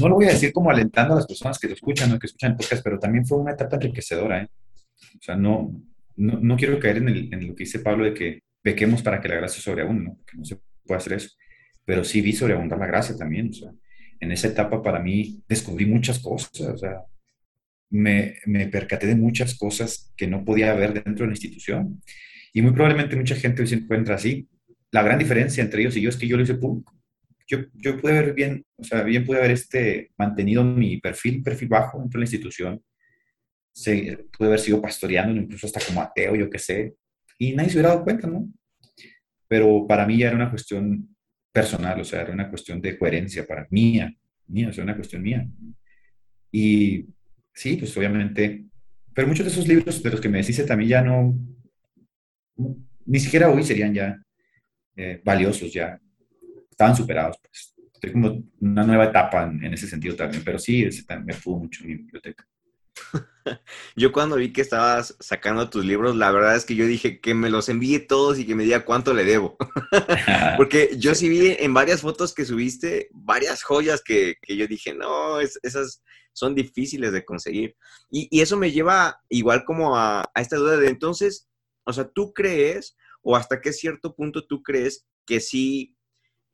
no 0.00 0.08
lo 0.08 0.16
voy 0.16 0.24
a 0.24 0.32
decir 0.32 0.52
como 0.52 0.68
alentando 0.68 1.14
a 1.14 1.18
las 1.18 1.26
personas 1.28 1.60
que 1.60 1.68
lo 1.68 1.74
escuchan 1.74 2.10
o 2.10 2.18
que 2.18 2.26
escuchan 2.26 2.50
el 2.50 2.56
podcast, 2.56 2.82
pero 2.82 2.98
también 2.98 3.24
fue 3.24 3.38
una 3.38 3.52
etapa 3.52 3.76
enriquecedora, 3.76 4.42
¿eh? 4.42 4.48
O 5.16 5.22
sea, 5.22 5.36
no, 5.36 5.72
no, 6.16 6.56
quiero 6.56 6.80
caer 6.80 6.96
en, 6.96 7.08
en, 7.08 7.46
lo 7.46 7.54
que 7.54 7.62
dice 7.62 7.78
Pablo 7.78 8.04
de 8.04 8.14
que 8.14 8.40
pequemos 8.60 9.00
para 9.00 9.20
que 9.20 9.28
la 9.28 9.36
gracia 9.36 9.62
sobre 9.62 9.84
uno, 9.84 10.18
que 10.26 10.36
no 10.36 10.44
se 10.44 10.58
puede 10.84 10.98
hacer 10.98 11.12
eso 11.12 11.30
pero 11.84 12.02
sí 12.02 12.20
vi 12.20 12.32
sobreabundar 12.32 12.80
la 12.80 12.88
gracia 12.88 13.16
también. 13.16 13.50
O 13.50 13.52
sea, 13.52 13.70
en 14.18 14.32
esa 14.32 14.48
etapa 14.48 14.82
para 14.82 14.98
mí 14.98 15.40
descubrí 15.48 15.86
muchas 15.86 16.18
cosas, 16.18 16.60
o 16.60 16.76
sea, 16.76 17.04
me, 17.90 18.36
me, 18.46 18.66
percaté 18.68 19.06
de 19.06 19.16
muchas 19.16 19.56
cosas 19.56 20.12
que 20.16 20.26
no 20.26 20.44
podía 20.44 20.74
ver 20.74 20.92
dentro 20.92 21.24
de 21.24 21.26
la 21.26 21.34
institución. 21.34 22.02
Y 22.52 22.62
muy 22.62 22.72
probablemente 22.72 23.16
mucha 23.16 23.36
gente 23.36 23.66
se 23.66 23.76
encuentra 23.76 24.16
así. 24.16 24.48
La 24.90 25.02
gran 25.02 25.18
diferencia 25.18 25.62
entre 25.62 25.82
ellos 25.82 25.96
y 25.96 26.00
yo 26.00 26.08
es 26.08 26.16
que 26.16 26.26
yo 26.26 26.36
lo 26.36 26.42
hice 26.42 26.54
público. 26.54 26.94
Yo, 27.46 27.58
yo 27.74 27.96
pude 28.00 28.18
haber 28.18 28.34
bien, 28.34 28.64
o 28.76 28.82
sea, 28.82 29.02
bien 29.02 29.24
pude 29.24 29.38
haber 29.38 29.52
este, 29.52 30.10
mantenido 30.18 30.64
mi 30.64 30.98
perfil, 30.98 31.42
perfil 31.42 31.68
bajo 31.68 31.98
dentro 32.00 32.18
de 32.18 32.22
la 32.22 32.24
institución. 32.24 32.82
Se, 33.72 34.26
pude 34.36 34.48
haber 34.48 34.60
sido 34.60 34.80
pastoreando, 34.80 35.40
incluso 35.40 35.66
hasta 35.66 35.80
como 35.80 36.02
ateo, 36.02 36.34
yo 36.34 36.50
qué 36.50 36.58
sé. 36.58 36.94
Y 37.38 37.54
nadie 37.54 37.70
se 37.70 37.76
hubiera 37.76 37.90
dado 37.90 38.04
cuenta, 38.04 38.26
¿no? 38.26 38.48
Pero 39.46 39.86
para 39.86 40.06
mí 40.06 40.18
ya 40.18 40.28
era 40.28 40.36
una 40.36 40.50
cuestión 40.50 41.14
personal, 41.52 42.00
o 42.00 42.04
sea, 42.04 42.22
era 42.22 42.32
una 42.32 42.48
cuestión 42.48 42.80
de 42.80 42.98
coherencia 42.98 43.46
para 43.46 43.66
mía, 43.70 44.12
mía, 44.48 44.68
o 44.70 44.72
sea, 44.72 44.84
una 44.84 44.96
cuestión 44.96 45.22
mía. 45.22 45.46
Y 46.50 47.06
sí, 47.56 47.76
pues 47.76 47.96
obviamente, 47.96 48.66
pero 49.14 49.26
muchos 49.26 49.46
de 49.46 49.50
esos 49.50 49.66
libros 49.66 50.02
de 50.02 50.10
los 50.10 50.20
que 50.20 50.28
me 50.28 50.38
decís 50.38 50.64
también 50.66 50.90
ya 50.90 51.02
no, 51.02 51.34
ni 53.06 53.18
siquiera 53.18 53.50
hoy 53.50 53.64
serían 53.64 53.94
ya 53.94 54.22
eh, 54.94 55.20
valiosos, 55.24 55.72
ya 55.72 55.98
estaban 56.70 56.94
superados. 56.94 57.38
Pues. 57.40 57.74
Estoy 57.94 58.12
como 58.12 58.44
una 58.60 58.84
nueva 58.84 59.06
etapa 59.06 59.44
en, 59.44 59.64
en 59.64 59.72
ese 59.72 59.86
sentido 59.86 60.14
también, 60.14 60.42
pero 60.44 60.58
sí, 60.58 60.84
ese, 60.84 61.02
me 61.24 61.32
pudo 61.32 61.60
mucho 61.60 61.82
mi 61.84 61.94
biblioteca. 61.94 62.46
Yo 63.96 64.12
cuando 64.12 64.36
vi 64.36 64.52
que 64.52 64.60
estabas 64.60 65.16
sacando 65.20 65.70
tus 65.70 65.84
libros, 65.84 66.16
la 66.16 66.30
verdad 66.30 66.56
es 66.56 66.64
que 66.64 66.74
yo 66.74 66.86
dije 66.86 67.20
que 67.20 67.34
me 67.34 67.50
los 67.50 67.68
envíe 67.68 68.00
todos 68.00 68.38
y 68.38 68.46
que 68.46 68.54
me 68.54 68.64
diga 68.64 68.84
cuánto 68.84 69.14
le 69.14 69.24
debo. 69.24 69.56
Porque 70.56 70.90
yo 70.98 71.14
sí 71.14 71.28
vi 71.28 71.56
en 71.58 71.74
varias 71.74 72.00
fotos 72.00 72.34
que 72.34 72.44
subiste 72.44 73.08
varias 73.12 73.62
joyas 73.62 74.02
que, 74.02 74.36
yo 74.48 74.66
dije, 74.66 74.94
no, 74.94 75.40
esas 75.40 76.02
son 76.32 76.54
difíciles 76.54 77.12
de 77.12 77.24
conseguir. 77.24 77.76
Y, 78.10 78.40
eso 78.40 78.56
me 78.56 78.72
lleva 78.72 79.20
igual 79.28 79.64
como 79.64 79.96
a, 79.96 80.22
a, 80.34 80.40
esta 80.40 80.56
duda 80.56 80.76
de 80.76 80.88
entonces, 80.88 81.48
o 81.84 81.92
sea, 81.92 82.08
¿tú 82.08 82.32
crees 82.32 82.96
o 83.22 83.36
hasta 83.36 83.60
qué 83.60 83.72
cierto 83.72 84.14
punto 84.14 84.46
tú 84.46 84.62
crees 84.62 85.06
que 85.24 85.40
sí 85.40 85.96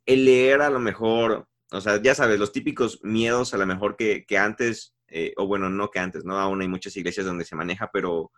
el 0.07 0.25
leer 0.25 0.63
a 0.63 0.71
lo 0.71 0.79
mejor, 0.79 1.49
o 1.71 1.81
sea, 1.81 2.01
ya 2.03 2.15
sabes, 2.15 2.39
los 2.39 2.53
típicos 2.53 3.01
miedos 3.03 3.55
a 3.55 3.59
lo 3.59 3.67
mejor 3.67 3.97
que, 3.97 4.25
que 4.27 4.39
antes 4.39 4.95
eh, 5.13 5.35
o 5.37 5.47
bueno, 5.47 5.69
no 5.71 5.91
que 5.91 5.99
antes, 5.99 6.25
¿no? 6.25 6.39
Aún 6.39 6.63
hay 6.63 6.69
muchas 6.69 6.97
iglesias 6.97 7.27
donde 7.27 7.45
se 7.45 7.57
maneja, 7.57 7.91
pero 7.93 8.33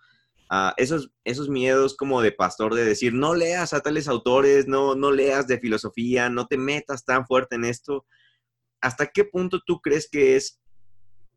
ah, 0.50 0.74
esos, 0.76 1.10
esos 1.24 1.48
miedos 1.48 1.96
como 1.96 2.20
de 2.20 2.32
pastor 2.32 2.74
de 2.74 2.84
decir, 2.84 3.14
no 3.14 3.34
leas 3.34 3.72
a 3.72 3.80
tales 3.80 4.08
autores, 4.08 4.66
no, 4.66 4.94
no 4.94 5.12
leas 5.12 5.46
de 5.46 5.60
filosofía, 5.60 6.28
no 6.28 6.46
te 6.46 6.58
metas 6.58 7.04
tan 7.04 7.26
fuerte 7.26 7.56
en 7.56 7.64
esto, 7.64 8.06
¿hasta 8.80 9.06
qué 9.06 9.24
punto 9.24 9.60
tú 9.64 9.80
crees 9.80 10.08
que 10.10 10.36
es 10.36 10.60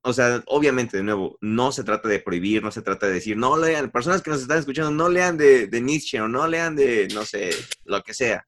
o 0.08 0.14
sea, 0.14 0.42
obviamente, 0.48 0.96
de 0.96 1.04
nuevo, 1.04 1.38
no 1.42 1.72
se 1.74 1.84
trata 1.84 2.08
de 2.08 2.20
prohibir, 2.20 2.64
no 2.64 2.72
se 2.72 2.82
trata 2.82 3.08
de 3.08 3.14
decir, 3.14 3.36
no 3.36 3.58
lean, 3.58 3.92
personas 3.92 4.22
que 4.22 4.32
nos 4.32 4.42
están 4.42 4.60
escuchando, 4.60 4.92
no 4.92 5.10
lean 5.10 5.38
de, 5.38 5.68
de, 5.68 5.82
Nietzsche 5.82 6.22
o 6.22 6.30
no 6.30 6.48
lean 6.48 6.78
de, 6.78 7.10
no 7.14 7.26
sé, 7.26 7.50
lo 7.84 8.02
que 8.04 8.14
sea. 8.14 8.46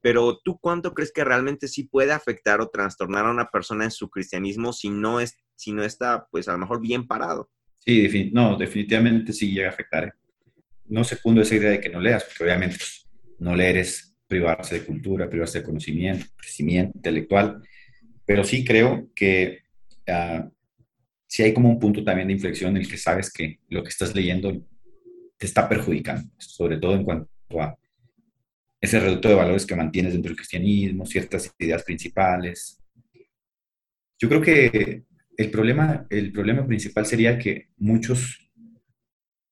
Pero 0.00 0.38
tú, 0.44 0.58
¿cuánto 0.60 0.94
crees 0.94 1.12
que 1.12 1.24
realmente 1.24 1.66
sí 1.66 1.84
puede 1.84 2.12
afectar 2.12 2.60
o 2.60 2.68
trastornar 2.68 3.26
a 3.26 3.30
una 3.30 3.50
persona 3.50 3.84
en 3.84 3.90
su 3.90 4.10
cristianismo 4.10 4.72
si 4.72 4.90
no 4.90 5.18
es 5.18 5.36
si 5.62 5.72
no 5.72 5.84
está, 5.84 6.26
pues 6.28 6.48
a 6.48 6.52
lo 6.52 6.58
mejor 6.58 6.80
bien 6.80 7.06
parado. 7.06 7.48
Sí, 7.78 8.30
no, 8.32 8.56
definitivamente 8.56 9.32
sí 9.32 9.52
llega 9.52 9.68
a 9.68 9.72
afectar. 9.72 10.04
¿eh? 10.04 10.12
No 10.86 11.04
secundo 11.04 11.40
esa 11.40 11.54
idea 11.54 11.70
de 11.70 11.80
que 11.80 11.88
no 11.88 12.00
leas, 12.00 12.24
porque 12.24 12.42
obviamente 12.44 12.76
pues, 12.78 13.08
no 13.38 13.54
leer 13.54 13.76
es 13.76 14.16
privarse 14.26 14.80
de 14.80 14.84
cultura, 14.84 15.30
privarse 15.30 15.60
de 15.60 15.64
conocimiento, 15.64 16.26
crecimiento 16.36 16.92
intelectual, 16.96 17.62
pero 18.26 18.42
sí 18.42 18.64
creo 18.64 19.08
que 19.14 19.60
uh, 20.08 20.50
sí 21.26 21.44
hay 21.44 21.54
como 21.54 21.68
un 21.68 21.78
punto 21.78 22.02
también 22.02 22.28
de 22.28 22.34
inflexión 22.34 22.76
en 22.76 22.82
el 22.82 22.88
que 22.88 22.96
sabes 22.96 23.32
que 23.32 23.60
lo 23.68 23.84
que 23.84 23.90
estás 23.90 24.14
leyendo 24.14 24.66
te 25.36 25.46
está 25.46 25.68
perjudicando, 25.68 26.28
sobre 26.38 26.78
todo 26.78 26.94
en 26.94 27.04
cuanto 27.04 27.28
a 27.60 27.76
ese 28.80 28.98
reducto 28.98 29.28
de 29.28 29.34
valores 29.34 29.64
que 29.64 29.76
mantienes 29.76 30.12
dentro 30.12 30.30
del 30.30 30.36
cristianismo, 30.36 31.06
ciertas 31.06 31.54
ideas 31.58 31.84
principales. 31.84 32.80
Yo 34.18 34.28
creo 34.28 34.40
que 34.40 35.04
el 35.42 35.50
problema, 35.50 36.06
el 36.10 36.32
problema 36.32 36.66
principal 36.66 37.06
sería 37.06 37.38
que 37.38 37.68
muchos 37.76 38.50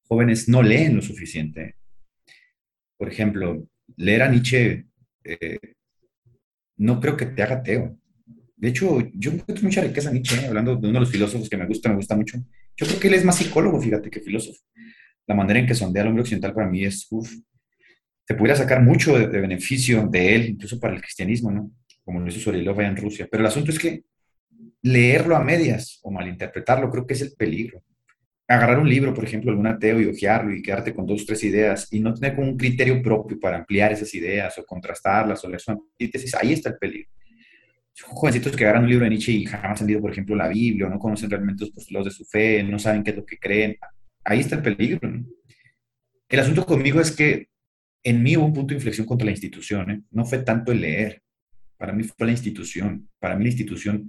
jóvenes 0.03 0.49
no 0.49 0.63
leen 0.63 0.97
lo 0.97 1.03
suficiente. 1.03 1.77
Por 2.97 3.09
ejemplo, 3.09 3.67
leer 3.97 4.23
a 4.23 4.29
Nietzsche 4.29 4.87
eh, 5.25 5.59
no 6.77 7.01
creo 7.01 7.17
que 7.17 7.27
te 7.27 7.43
haga 7.43 7.57
ateo. 7.57 7.99
De 8.57 8.69
hecho, 8.69 8.99
yo 9.15 9.33
encuentro 9.33 9.65
mucha 9.65 9.81
riqueza 9.83 10.09
en 10.09 10.17
Nietzsche, 10.17 10.47
hablando 10.47 10.77
de 10.77 10.89
uno 10.89 10.99
de 10.99 11.01
los 11.01 11.11
filósofos 11.11 11.49
que 11.49 11.57
me 11.57 11.67
gusta, 11.67 11.89
me 11.89 11.97
gusta 11.97 12.17
mucho. 12.17 12.39
Yo 12.77 12.87
creo 12.87 13.01
que 13.01 13.09
él 13.09 13.15
es 13.15 13.25
más 13.25 13.37
psicólogo, 13.37 13.81
fíjate, 13.81 14.11
que 14.11 14.21
filósofo. 14.21 14.59
La 15.27 15.35
manera 15.35 15.61
en 15.61 15.67
que 15.67 15.75
sondea 15.75 16.03
al 16.03 16.09
hombre 16.09 16.23
occidental 16.23 16.53
para 16.53 16.69
mí 16.69 16.85
es, 16.85 17.07
uff, 17.11 17.31
se 18.27 18.35
pudiera 18.35 18.57
sacar 18.57 18.83
mucho 18.83 19.19
de, 19.19 19.27
beneficio 19.27 20.07
de 20.07 20.35
él, 20.35 20.49
incluso 20.51 20.79
para 20.79 20.95
el 20.95 21.01
cristianismo, 21.01 21.51
¿no? 21.51 21.73
Como 22.05 22.21
lo 22.21 22.29
hizo 22.29 22.41
Sorilov 22.41 22.81
en 22.81 22.97
Rusia. 22.97 23.29
Pero 23.31 23.43
el 23.43 23.47
asunto 23.47 23.71
es 23.71 23.79
que 23.79 24.05
leerlo 24.83 25.37
a 25.37 25.45
medias 25.45 26.01
o 26.03 26.11
malinterpretarlo 26.11 26.91
creo 26.91 27.07
que 27.07 27.15
es 27.15 27.23
el 27.23 27.33
peligro. 27.33 27.83
Agarrar 28.49 28.81
un 28.81 28.89
libro, 28.89 29.15
por 29.15 29.25
ejemplo, 29.25 29.51
algún 29.51 29.67
ateo 29.67 30.01
y 30.01 30.07
hojearlo 30.07 30.53
y 30.53 30.63
quedarte 30.63 30.93
con 30.93 31.07
dos 31.07 31.25
tres 31.25 31.45
ideas 31.45 31.87
y 31.93 32.01
no 32.01 32.13
tener 32.15 32.35
como 32.35 32.49
un 32.49 32.57
criterio 32.57 33.01
propio 33.01 33.39
para 33.39 33.59
ampliar 33.59 33.93
esas 33.93 34.13
ideas 34.15 34.59
o 34.59 34.65
contrastarlas 34.65 35.45
o 35.45 35.49
leer 35.49 35.61
su 35.61 35.71
antítesis, 35.71 36.35
ahí 36.35 36.53
está 36.53 36.71
el 36.71 36.79
peligro. 36.79 37.11
Jovencitos 38.03 38.57
que 38.57 38.65
agarran 38.65 38.85
un 38.85 38.91
libro 38.91 39.05
de 39.05 39.11
Nietzsche 39.11 39.33
y 39.33 39.45
jamás 39.45 39.81
han 39.81 39.87
leído, 39.87 40.01
por 40.01 40.11
ejemplo, 40.11 40.35
la 40.35 40.49
Biblia, 40.49 40.87
o 40.87 40.91
no 40.91 40.99
conocen 40.99 41.31
realmente 41.31 41.65
los 41.65 41.71
postulados 41.71 42.07
de 42.07 42.17
su 42.17 42.25
fe, 42.25 42.63
no 42.63 42.79
saben 42.79 43.05
qué 43.05 43.11
es 43.11 43.17
lo 43.17 43.27
que 43.27 43.39
creen, 43.39 43.77
ahí 44.25 44.41
está 44.41 44.57
el 44.57 44.63
peligro. 44.63 45.01
El 46.29 46.41
asunto 46.41 46.65
conmigo 46.65 47.01
es 47.01 47.13
que 47.13 47.49
en 48.03 48.23
mí 48.23 48.37
hubo 48.37 48.47
un 48.47 48.53
punto 48.53 48.69
de 48.69 48.77
inflexión 48.77 49.07
contra 49.07 49.27
la 49.27 49.33
institución, 49.33 49.91
¿eh? 49.91 50.03
no 50.11 50.25
fue 50.25 50.39
tanto 50.39 50.73
el 50.73 50.81
leer, 50.81 51.23
para 51.77 51.93
mí 51.93 52.05
fue 52.05 52.27
la 52.27 52.33
institución, 52.33 53.09
para 53.19 53.37
mí 53.37 53.45
la 53.45 53.51
institución 53.51 54.09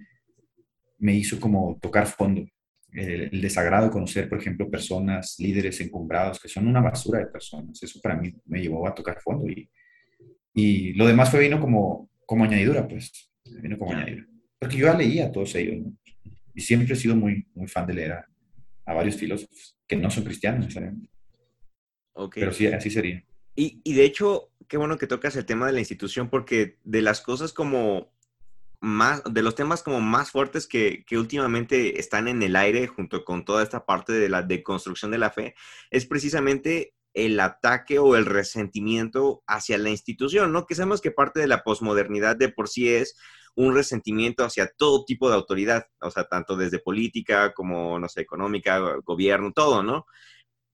me 1.02 1.16
hizo 1.16 1.40
como 1.40 1.78
tocar 1.82 2.08
fondo. 2.08 2.46
El, 2.94 3.42
desagrado 3.42 3.86
de 3.86 3.92
conocer, 3.92 4.30
por 4.30 4.40
ejemplo, 4.40 4.70
personas, 4.70 5.36
líderes 5.40 5.80
encumbrados, 5.82 6.40
que 6.40 6.48
son 6.48 6.68
una 6.68 6.82
basura 6.82 7.20
de 7.20 7.28
personas. 7.28 7.82
Eso 7.82 8.00
para 8.02 8.16
mí 8.16 8.34
me 8.46 8.62
llevó 8.62 8.88
a 8.88 8.94
tocar 8.94 9.20
fondo 9.20 9.48
y, 9.50 9.70
y 10.54 10.94
lo 10.94 11.08
demás 11.08 11.32
fue 11.32 11.40
vino 11.40 11.60
como, 11.60 12.10
como 12.26 12.44
añadidura, 12.44 12.88
pues. 12.88 13.32
Vino 13.46 13.78
como 13.78 13.94
añadidura. 13.94 14.28
Porque 14.60 14.78
yo 14.78 14.86
ya 14.86 14.98
leía 14.98 15.28
a 15.28 15.32
todos 15.32 15.56
ellos, 15.56 15.86
¿no? 15.86 15.98
Y 16.54 16.62
siempre 16.62 16.94
he 16.94 16.98
sido 16.98 17.16
muy, 17.16 17.48
muy 17.56 17.68
fan 17.68 17.88
de 17.88 17.94
leer 17.94 18.12
a, 18.12 18.94
varios 18.94 19.16
filósofos, 19.16 19.78
que 19.88 19.96
no 19.96 20.12
son 20.12 20.26
cristianos 20.26 20.62
necesariamente. 20.62 21.10
Okay. 22.12 22.42
Pero 22.42 22.52
sí, 22.52 22.68
así 22.68 22.90
sería. 22.90 23.24
Y, 23.56 23.80
y 23.86 23.94
de 23.94 24.04
hecho, 24.04 24.52
qué 24.68 24.76
bueno 24.76 24.98
que 24.98 25.08
tocas 25.08 25.36
el 25.38 25.46
tema 25.46 25.66
de 25.66 25.74
la 25.74 25.80
institución, 25.80 26.30
porque 26.30 26.78
de 26.84 27.02
las 27.02 27.22
cosas 27.22 27.54
como 27.54 28.12
de 28.82 29.42
los 29.44 29.56
temas 29.56 29.84
como 29.84 30.02
más 30.02 30.32
fuertes 30.32 30.68
que, 30.68 31.04
que, 31.06 31.18
últimamente 31.18 32.00
están 32.00 32.28
en 32.28 32.42
el 32.42 32.56
aire 32.56 32.88
junto 32.88 33.24
con 33.24 33.46
toda 33.46 33.62
esta 33.62 33.86
parte 33.86 34.12
de 34.14 34.28
la 34.28 34.42
deconstrucción 34.42 35.12
de 35.12 35.20
la 35.20 35.30
fe, 35.30 35.56
es 35.92 36.06
precisamente 36.08 36.94
el 37.14 37.40
ataque 37.40 38.00
o 38.00 38.16
el 38.16 38.26
resentimiento 38.26 39.44
hacia 39.46 39.78
la 39.78 39.90
institución, 39.90 40.52
¿no? 40.52 40.66
Que 40.66 40.76
sabemos 40.76 41.02
que 41.02 41.12
parte 41.12 41.40
de 41.40 41.48
la 41.48 41.64
posmodernidad 41.64 42.36
de 42.38 42.50
por 42.50 42.70
sí 42.70 42.90
es 42.90 43.18
un 43.56 43.76
resentimiento 43.76 44.44
hacia 44.46 44.72
todo 44.78 45.06
tipo 45.06 45.30
de 45.30 45.36
autoridad, 45.36 45.86
o 46.00 46.10
sea, 46.10 46.24
tanto 46.26 46.56
desde 46.56 46.80
política 46.80 47.54
como, 47.54 48.00
no 48.00 48.08
sé, 48.10 48.22
económica, 48.22 48.80
gobierno, 49.04 49.52
todo, 49.54 49.84
¿no? 49.84 50.06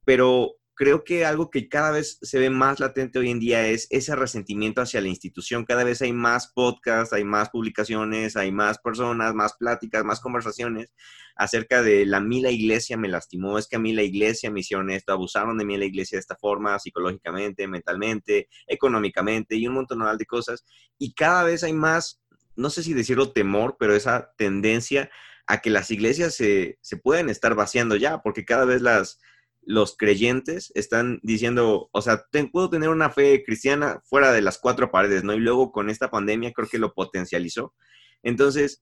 Pero 0.06 0.57
creo 0.78 1.04
que 1.04 1.26
algo 1.26 1.50
que 1.50 1.68
cada 1.68 1.92
vez 1.92 2.20
se 2.22 2.40
ve 2.40 2.50
más 2.50 2.80
latente 2.80 3.20
hoy 3.20 3.32
en 3.32 3.40
día 3.40 3.68
es 3.68 3.88
ese 3.90 4.16
resentimiento 4.16 4.80
hacia 4.80 5.02
la 5.02 5.08
institución. 5.08 5.66
Cada 5.66 5.84
vez 5.84 6.02
hay 6.04 6.14
más 6.14 6.48
podcasts, 6.54 7.14
hay 7.14 7.24
más 7.24 7.50
publicaciones, 7.50 8.38
hay 8.38 8.52
más 8.52 8.78
personas, 8.78 9.34
más 9.34 9.56
pláticas, 9.58 10.06
más 10.06 10.20
conversaciones 10.20 10.94
acerca 11.36 11.82
de 11.82 12.06
la 12.06 12.20
mí 12.20 12.42
la 12.42 12.52
iglesia 12.52 12.98
me 12.98 13.08
lastimó, 13.08 13.58
es 13.58 13.68
que 13.68 13.76
a 13.76 13.80
mí 13.80 13.94
la 13.94 14.04
iglesia 14.04 14.50
me 14.52 14.62
hicieron 14.62 14.90
esto, 14.90 15.14
abusaron 15.14 15.58
de 15.58 15.66
mí 15.66 15.78
la 15.78 15.86
iglesia 15.86 16.18
de 16.18 16.22
esta 16.22 16.36
forma, 16.36 16.78
psicológicamente, 16.80 17.68
mentalmente, 17.68 18.50
económicamente 18.66 19.56
y 19.56 19.68
un 19.68 19.76
montón 19.76 20.00
de 20.18 20.26
cosas. 20.26 20.66
Y 20.98 21.14
cada 21.14 21.44
vez 21.44 21.64
hay 21.64 21.74
más, 21.74 22.22
no 22.56 22.70
sé 22.70 22.84
si 22.84 22.94
decirlo 22.94 23.32
temor, 23.32 23.78
pero 23.80 23.96
esa 23.96 24.34
tendencia 24.38 25.10
a 25.46 25.62
que 25.62 25.70
las 25.70 25.92
iglesias 25.92 26.36
se, 26.36 26.78
se 26.82 26.98
pueden 26.98 27.30
estar 27.30 27.56
vaciando 27.56 27.96
ya, 27.96 28.22
porque 28.22 28.46
cada 28.46 28.66
vez 28.66 28.82
las 28.82 29.20
los 29.68 29.98
creyentes 29.98 30.72
están 30.76 31.20
diciendo, 31.24 31.90
o 31.92 32.02
sea, 32.02 32.24
puedo 32.54 32.70
tener 32.70 32.88
una 32.88 33.10
fe 33.10 33.44
cristiana 33.44 34.02
fuera 34.06 34.32
de 34.32 34.42
las 34.42 34.60
cuatro 34.60 34.92
paredes, 34.92 35.26
¿no? 35.26 35.34
Y 35.34 35.40
luego 35.40 35.74
con 35.74 35.90
esta 35.90 36.10
pandemia 36.10 36.54
creo 36.54 36.70
que 36.70 36.80
lo 36.80 36.94
potencializó. 36.94 37.76
Entonces, 38.24 38.82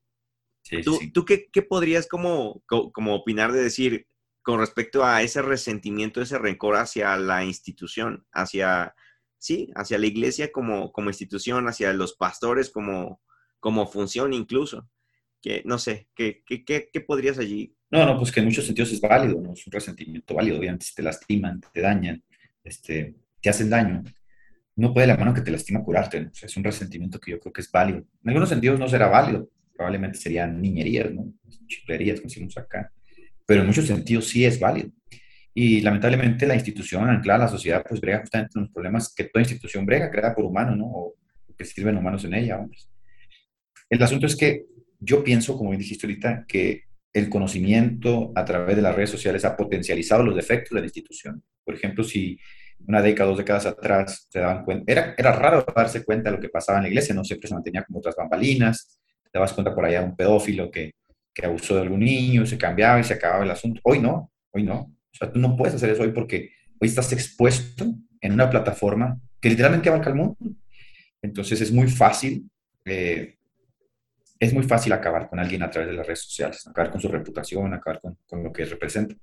¿tú, 1.12 1.26
qué, 1.26 1.62
podrías 1.64 2.08
como, 2.08 2.62
como 2.68 3.16
opinar 3.16 3.52
de 3.52 3.64
decir 3.64 4.08
con 4.44 4.60
respecto 4.60 5.04
a 5.04 5.24
ese 5.24 5.42
resentimiento, 5.42 6.22
ese 6.22 6.38
rencor 6.38 6.76
hacia 6.76 7.18
la 7.18 7.44
institución, 7.44 8.28
hacia, 8.32 8.94
sí, 9.40 9.72
hacia 9.74 9.98
la 9.98 10.06
iglesia 10.06 10.52
como, 10.52 10.92
como 10.92 11.10
institución, 11.10 11.68
hacia 11.68 11.94
los 11.94 12.16
pastores 12.16 12.70
como, 12.70 13.24
como 13.60 13.88
función 13.88 14.34
incluso? 14.34 14.88
Que, 15.42 15.64
no 15.66 15.80
sé, 15.80 16.10
¿qué, 16.14 16.44
qué, 16.46 16.64
qué 16.64 17.02
podrías 17.02 17.40
allí 17.40 17.75
no, 17.92 18.06
no, 18.06 18.18
pues 18.18 18.32
que 18.32 18.40
en 18.40 18.48
muchos 18.48 18.66
sentidos 18.66 18.92
es 18.92 19.02
válido, 19.02 19.40
¿no? 19.40 19.54
Es 19.54 19.66
un 19.66 19.72
resentimiento 19.72 20.34
válido, 20.34 20.60
obviamente, 20.60 20.86
si 20.86 20.96
te 20.96 21.04
lastiman, 21.04 21.62
te 21.74 21.82
dañan, 21.82 22.24
este, 22.64 23.16
te 23.42 23.50
hacen 23.50 23.70
daño. 23.70 24.04
No 24.76 24.94
puede 24.94 25.08
la 25.08 25.18
mano 25.18 25.34
que 25.34 25.42
te 25.42 25.52
lastima 25.52 25.84
curarte, 25.84 26.22
¿no? 26.22 26.32
es 26.40 26.58
un 26.58 26.64
resentimiento 26.64 27.20
que 27.20 27.32
yo 27.32 27.40
creo 27.40 27.54
que 27.54 27.62
es 27.62 27.72
válido. 27.72 28.00
En 28.00 28.30
algunos 28.30 28.50
sentidos 28.50 28.80
no 28.80 28.90
será 28.90 29.08
válido, 29.08 29.50
probablemente 29.74 30.18
serían 30.18 30.62
niñerías, 30.62 31.14
¿no? 31.14 31.32
Chiflerías, 31.68 32.20
como 32.20 32.30
decimos 32.30 32.58
acá. 32.58 32.92
Pero 33.46 33.62
en 33.62 33.68
muchos 33.68 33.86
sentidos 33.86 34.28
sí 34.28 34.44
es 34.44 34.60
válido. 34.60 34.90
Y 35.54 35.80
lamentablemente 35.82 36.46
la 36.46 36.56
institución 36.56 37.08
anclada 37.08 37.44
a 37.44 37.46
la 37.46 37.52
sociedad, 37.52 37.86
pues 37.88 38.02
brega 38.02 38.20
justamente 38.20 38.52
en 38.56 38.64
los 38.64 38.72
problemas 38.72 39.14
que 39.14 39.26
toda 39.26 39.44
institución 39.44 39.86
brega, 39.86 40.12
creada 40.12 40.36
por 40.36 40.44
humanos, 40.44 40.78
¿no? 40.78 40.86
O 40.88 41.16
que 41.58 41.64
sirven 41.64 41.96
humanos 41.96 42.26
en 42.26 42.34
ella, 42.34 42.60
hombres. 42.60 42.90
El 43.90 44.04
asunto 44.04 44.26
es 44.26 44.36
que 44.36 44.66
yo 45.00 45.24
pienso, 45.24 45.58
como 45.58 45.72
dijiste 45.72 46.08
ahorita, 46.08 46.46
que 46.46 46.84
el 47.16 47.30
conocimiento 47.30 48.34
a 48.36 48.44
través 48.44 48.76
de 48.76 48.82
las 48.82 48.94
redes 48.94 49.10
sociales 49.10 49.46
ha 49.46 49.56
potencializado 49.56 50.22
los 50.22 50.36
defectos 50.36 50.76
de 50.76 50.82
la 50.82 50.86
institución. 50.86 51.42
Por 51.64 51.74
ejemplo, 51.74 52.04
si 52.04 52.38
una 52.86 53.02
década, 53.02 53.30
dos 53.30 53.38
décadas 53.38 53.66
atrás 53.66 54.28
se 54.30 54.40
daban 54.40 54.66
cuenta, 54.66 54.92
era, 54.92 55.16
era 55.18 55.32
raro 55.32 55.66
darse 55.74 56.04
cuenta 56.04 56.30
de 56.30 56.36
lo 56.36 56.42
que 56.42 56.50
pasaba 56.50 56.80
en 56.80 56.84
la 56.84 56.90
iglesia, 56.90 57.16
no 57.16 57.24
siempre 57.24 57.48
se 57.48 57.54
mantenía 57.54 57.86
como 57.86 58.00
otras 58.00 58.18
bambalinas, 58.18 59.00
te 59.24 59.30
dabas 59.32 59.54
cuenta 59.54 59.74
por 59.74 59.86
allá 59.86 60.02
de 60.02 60.08
un 60.08 60.16
pedófilo 60.18 60.70
que, 60.70 60.92
que 61.34 61.46
abusó 61.46 61.76
de 61.76 61.84
algún 61.84 62.02
niño, 62.02 62.46
se 62.46 62.58
cambiaba 62.58 63.00
y 63.00 63.06
se 63.06 63.14
acababa 63.14 63.46
el 63.46 63.52
asunto. 63.52 63.80
Hoy 63.86 64.00
no, 64.00 64.34
hoy 64.52 64.64
no. 64.64 64.80
O 64.82 65.18
sea, 65.18 65.32
tú 65.32 65.40
no 65.40 65.56
puedes 65.56 65.74
hacer 65.74 65.92
eso 65.92 66.04
hoy 66.04 66.12
porque 66.12 66.52
hoy 66.82 66.90
estás 66.90 67.14
expuesto 67.14 67.96
en 68.20 68.34
una 68.34 68.50
plataforma 68.50 69.18
que 69.40 69.50
literalmente 69.50 69.88
abarca 69.88 70.10
el 70.10 70.16
mundo. 70.16 70.38
Entonces 71.22 71.62
es 71.62 71.72
muy 71.72 71.88
fácil 71.88 72.50
eh, 72.84 73.38
es 74.46 74.54
muy 74.54 74.64
fácil 74.64 74.94
acabar 74.94 75.30
con 75.30 75.40
alguien 75.40 75.64
a 75.64 75.70
través 75.70 75.90
de 75.90 75.96
las 75.96 76.06
redes 76.06 76.22
sociales, 76.22 76.66
acabar 76.68 76.92
con 76.92 77.02
su 77.02 77.08
reputación, 77.08 77.74
acabar 77.74 78.02
con, 78.02 78.18
con 78.26 78.44
lo 78.44 78.52
que 78.52 78.66
representa. 78.66 79.16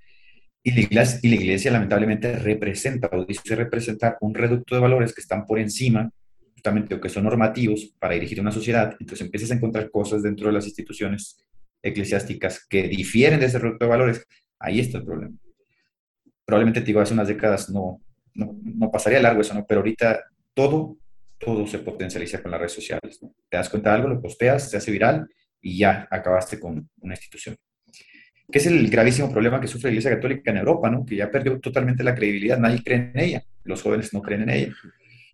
Y 0.65 0.73
la, 0.73 0.81
iglesia, 0.81 1.19
y 1.23 1.29
la, 1.29 1.35
iglesia, 1.35 1.71
lamentablemente 1.73 2.39
representa 2.39 3.09
o 3.13 3.25
dice 3.25 3.57
representar 3.57 4.17
un 4.21 4.35
reducto 4.35 4.75
de 4.75 4.81
valores 4.81 5.13
que 5.13 5.21
están 5.21 5.45
por 5.45 5.59
encima 5.59 6.09
justamente 6.53 6.95
o 6.95 7.01
que 7.01 7.09
son 7.09 7.25
normativos 7.25 7.93
para 7.99 8.15
dirigir 8.15 8.41
una 8.41 8.53
sociedad. 8.53 8.97
Entonces 9.01 9.23
empiezas 9.23 9.51
a 9.51 9.55
encontrar 9.55 9.91
cosas 9.91 10.23
dentro 10.23 10.47
de 10.47 10.53
las 10.53 10.65
instituciones 10.67 11.37
eclesiásticas 11.83 12.65
que 12.69 12.85
difieren 12.85 13.41
de 13.41 13.47
ese 13.47 13.59
reducto 13.59 13.87
de 13.87 13.91
valores. 13.91 14.27
Ahí 14.61 14.79
está 14.79 14.99
el 14.99 15.05
problema. 15.05 15.35
Probablemente, 16.45 16.81
te 16.81 16.87
digo, 16.87 17.01
hace 17.01 17.15
unas 17.15 17.27
décadas 17.27 17.69
no, 17.69 18.01
no, 18.35 18.57
no 18.63 18.91
pasaría 18.91 19.21
largo 19.21 19.41
eso, 19.41 19.55
¿no? 19.55 19.67
Pero 19.67 19.81
ahorita 19.81 20.25
todo 20.55 20.97
todo 21.45 21.67
se 21.67 21.81
potencializa 21.81 22.41
con 22.41 22.53
las 22.53 22.61
redes 22.61 22.73
sociales. 22.73 23.21
Te 23.49 23.57
das 23.57 23.69
cuenta 23.69 23.91
de 23.91 23.97
algo, 23.97 24.09
lo 24.09 24.23
posteas, 24.23 24.71
se 24.71 24.77
hace 24.77 24.91
viral 24.91 25.29
y 25.61 25.79
ya 25.79 26.07
acabaste 26.11 26.59
con 26.61 26.89
una 27.01 27.15
institución. 27.15 27.57
Que 28.51 28.59
es 28.59 28.67
el 28.67 28.89
gravísimo 28.89 29.31
problema 29.31 29.61
que 29.61 29.67
sufre 29.67 29.89
la 29.89 29.95
Iglesia 29.95 30.15
Católica 30.15 30.51
en 30.51 30.59
Europa, 30.59 30.91
¿no? 30.91 31.05
que 31.05 31.17
ya 31.17 31.31
perdió 31.31 31.59
totalmente 31.59 32.05
la 32.05 32.15
credibilidad, 32.15 32.59
nadie 32.59 32.83
cree 32.83 33.11
en 33.15 33.19
ella, 33.19 33.43
los 33.65 33.83
jóvenes 33.83 34.13
no 34.13 34.23
creen 34.23 34.43
en 34.43 34.51
ella. 34.51 34.73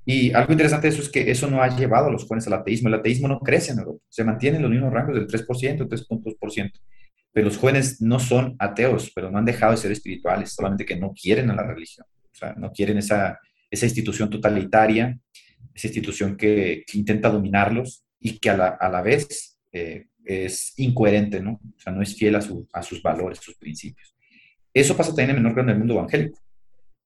Y 0.04 0.32
algo 0.32 0.52
interesante 0.52 0.86
de 0.86 0.94
eso 0.94 1.02
es 1.02 1.10
que 1.10 1.30
eso 1.30 1.50
no 1.50 1.62
ha 1.62 1.76
llevado 1.76 2.06
a 2.06 2.10
los 2.10 2.24
jóvenes 2.24 2.46
al 2.46 2.54
ateísmo. 2.54 2.88
El 2.88 2.94
ateísmo 2.94 3.28
no 3.28 3.40
crece 3.40 3.72
en 3.72 3.80
Europa, 3.80 4.02
se 4.08 4.24
mantiene 4.24 4.56
en 4.56 4.62
los 4.62 4.70
mismos 4.70 4.92
rangos 4.92 5.14
del 5.14 5.26
3%, 5.26 5.86
3.2%. 5.86 6.72
Pero 7.30 7.46
los 7.46 7.58
jóvenes 7.58 8.00
no 8.00 8.18
son 8.18 8.56
ateos, 8.58 9.12
pero 9.14 9.30
no 9.30 9.36
han 9.36 9.44
dejado 9.44 9.72
de 9.72 9.78
ser 9.78 9.92
espirituales, 9.92 10.54
solamente 10.54 10.86
que 10.86 10.96
no 10.96 11.12
quieren 11.12 11.50
a 11.50 11.54
la 11.54 11.64
religión. 11.64 12.06
O 12.32 12.34
sea, 12.34 12.54
no 12.54 12.72
quieren 12.72 12.96
esa, 12.96 13.38
esa 13.70 13.84
institución 13.84 14.30
totalitaria 14.30 15.18
esa 15.78 15.86
institución 15.88 16.36
que, 16.36 16.84
intenta 16.92 17.30
dominarlos 17.30 18.04
y 18.20 18.38
que 18.38 18.50
a 18.50 18.56
la, 18.56 18.68
a 18.68 18.88
la 18.88 19.00
vez 19.00 19.58
eh, 19.72 20.06
es 20.24 20.74
incoherente, 20.76 21.40
¿no? 21.40 21.52
O 21.52 21.80
sea, 21.80 21.92
no 21.92 22.02
es 22.02 22.14
fiel 22.16 22.34
a, 22.34 22.40
a, 22.72 22.82
sus 22.82 23.02
valores, 23.02 23.38
sus 23.38 23.56
principios. 23.56 24.14
Eso 24.74 24.96
pasa 24.96 25.10
también 25.10 25.30
en 25.30 25.36
menor 25.36 25.54
grado 25.54 25.68
en 25.68 25.74
el 25.74 25.78
mundo 25.78 25.94
evangélico. 25.94 26.38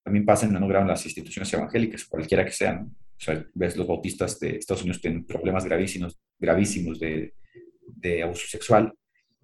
También 0.03 0.25
pasa 0.25 0.47
en 0.47 0.53
menor 0.53 0.69
grado 0.69 0.85
en 0.85 0.89
las 0.89 1.05
instituciones 1.05 1.53
evangélicas, 1.53 2.05
cualquiera 2.05 2.45
que 2.45 2.51
sean. 2.51 2.87
O 2.87 3.25
sea, 3.25 3.45
ves 3.55 3.77
los 3.77 3.87
bautistas 3.87 4.41
de 4.41 4.57
Estados 4.57 4.83
Unidos 4.83 5.01
tienen 5.01 5.25
problemas 5.25 5.65
gravísimos, 5.65 6.19
gravísimos 6.39 6.99
de, 6.99 7.35
de 7.87 8.23
abuso 8.23 8.47
sexual. 8.49 8.93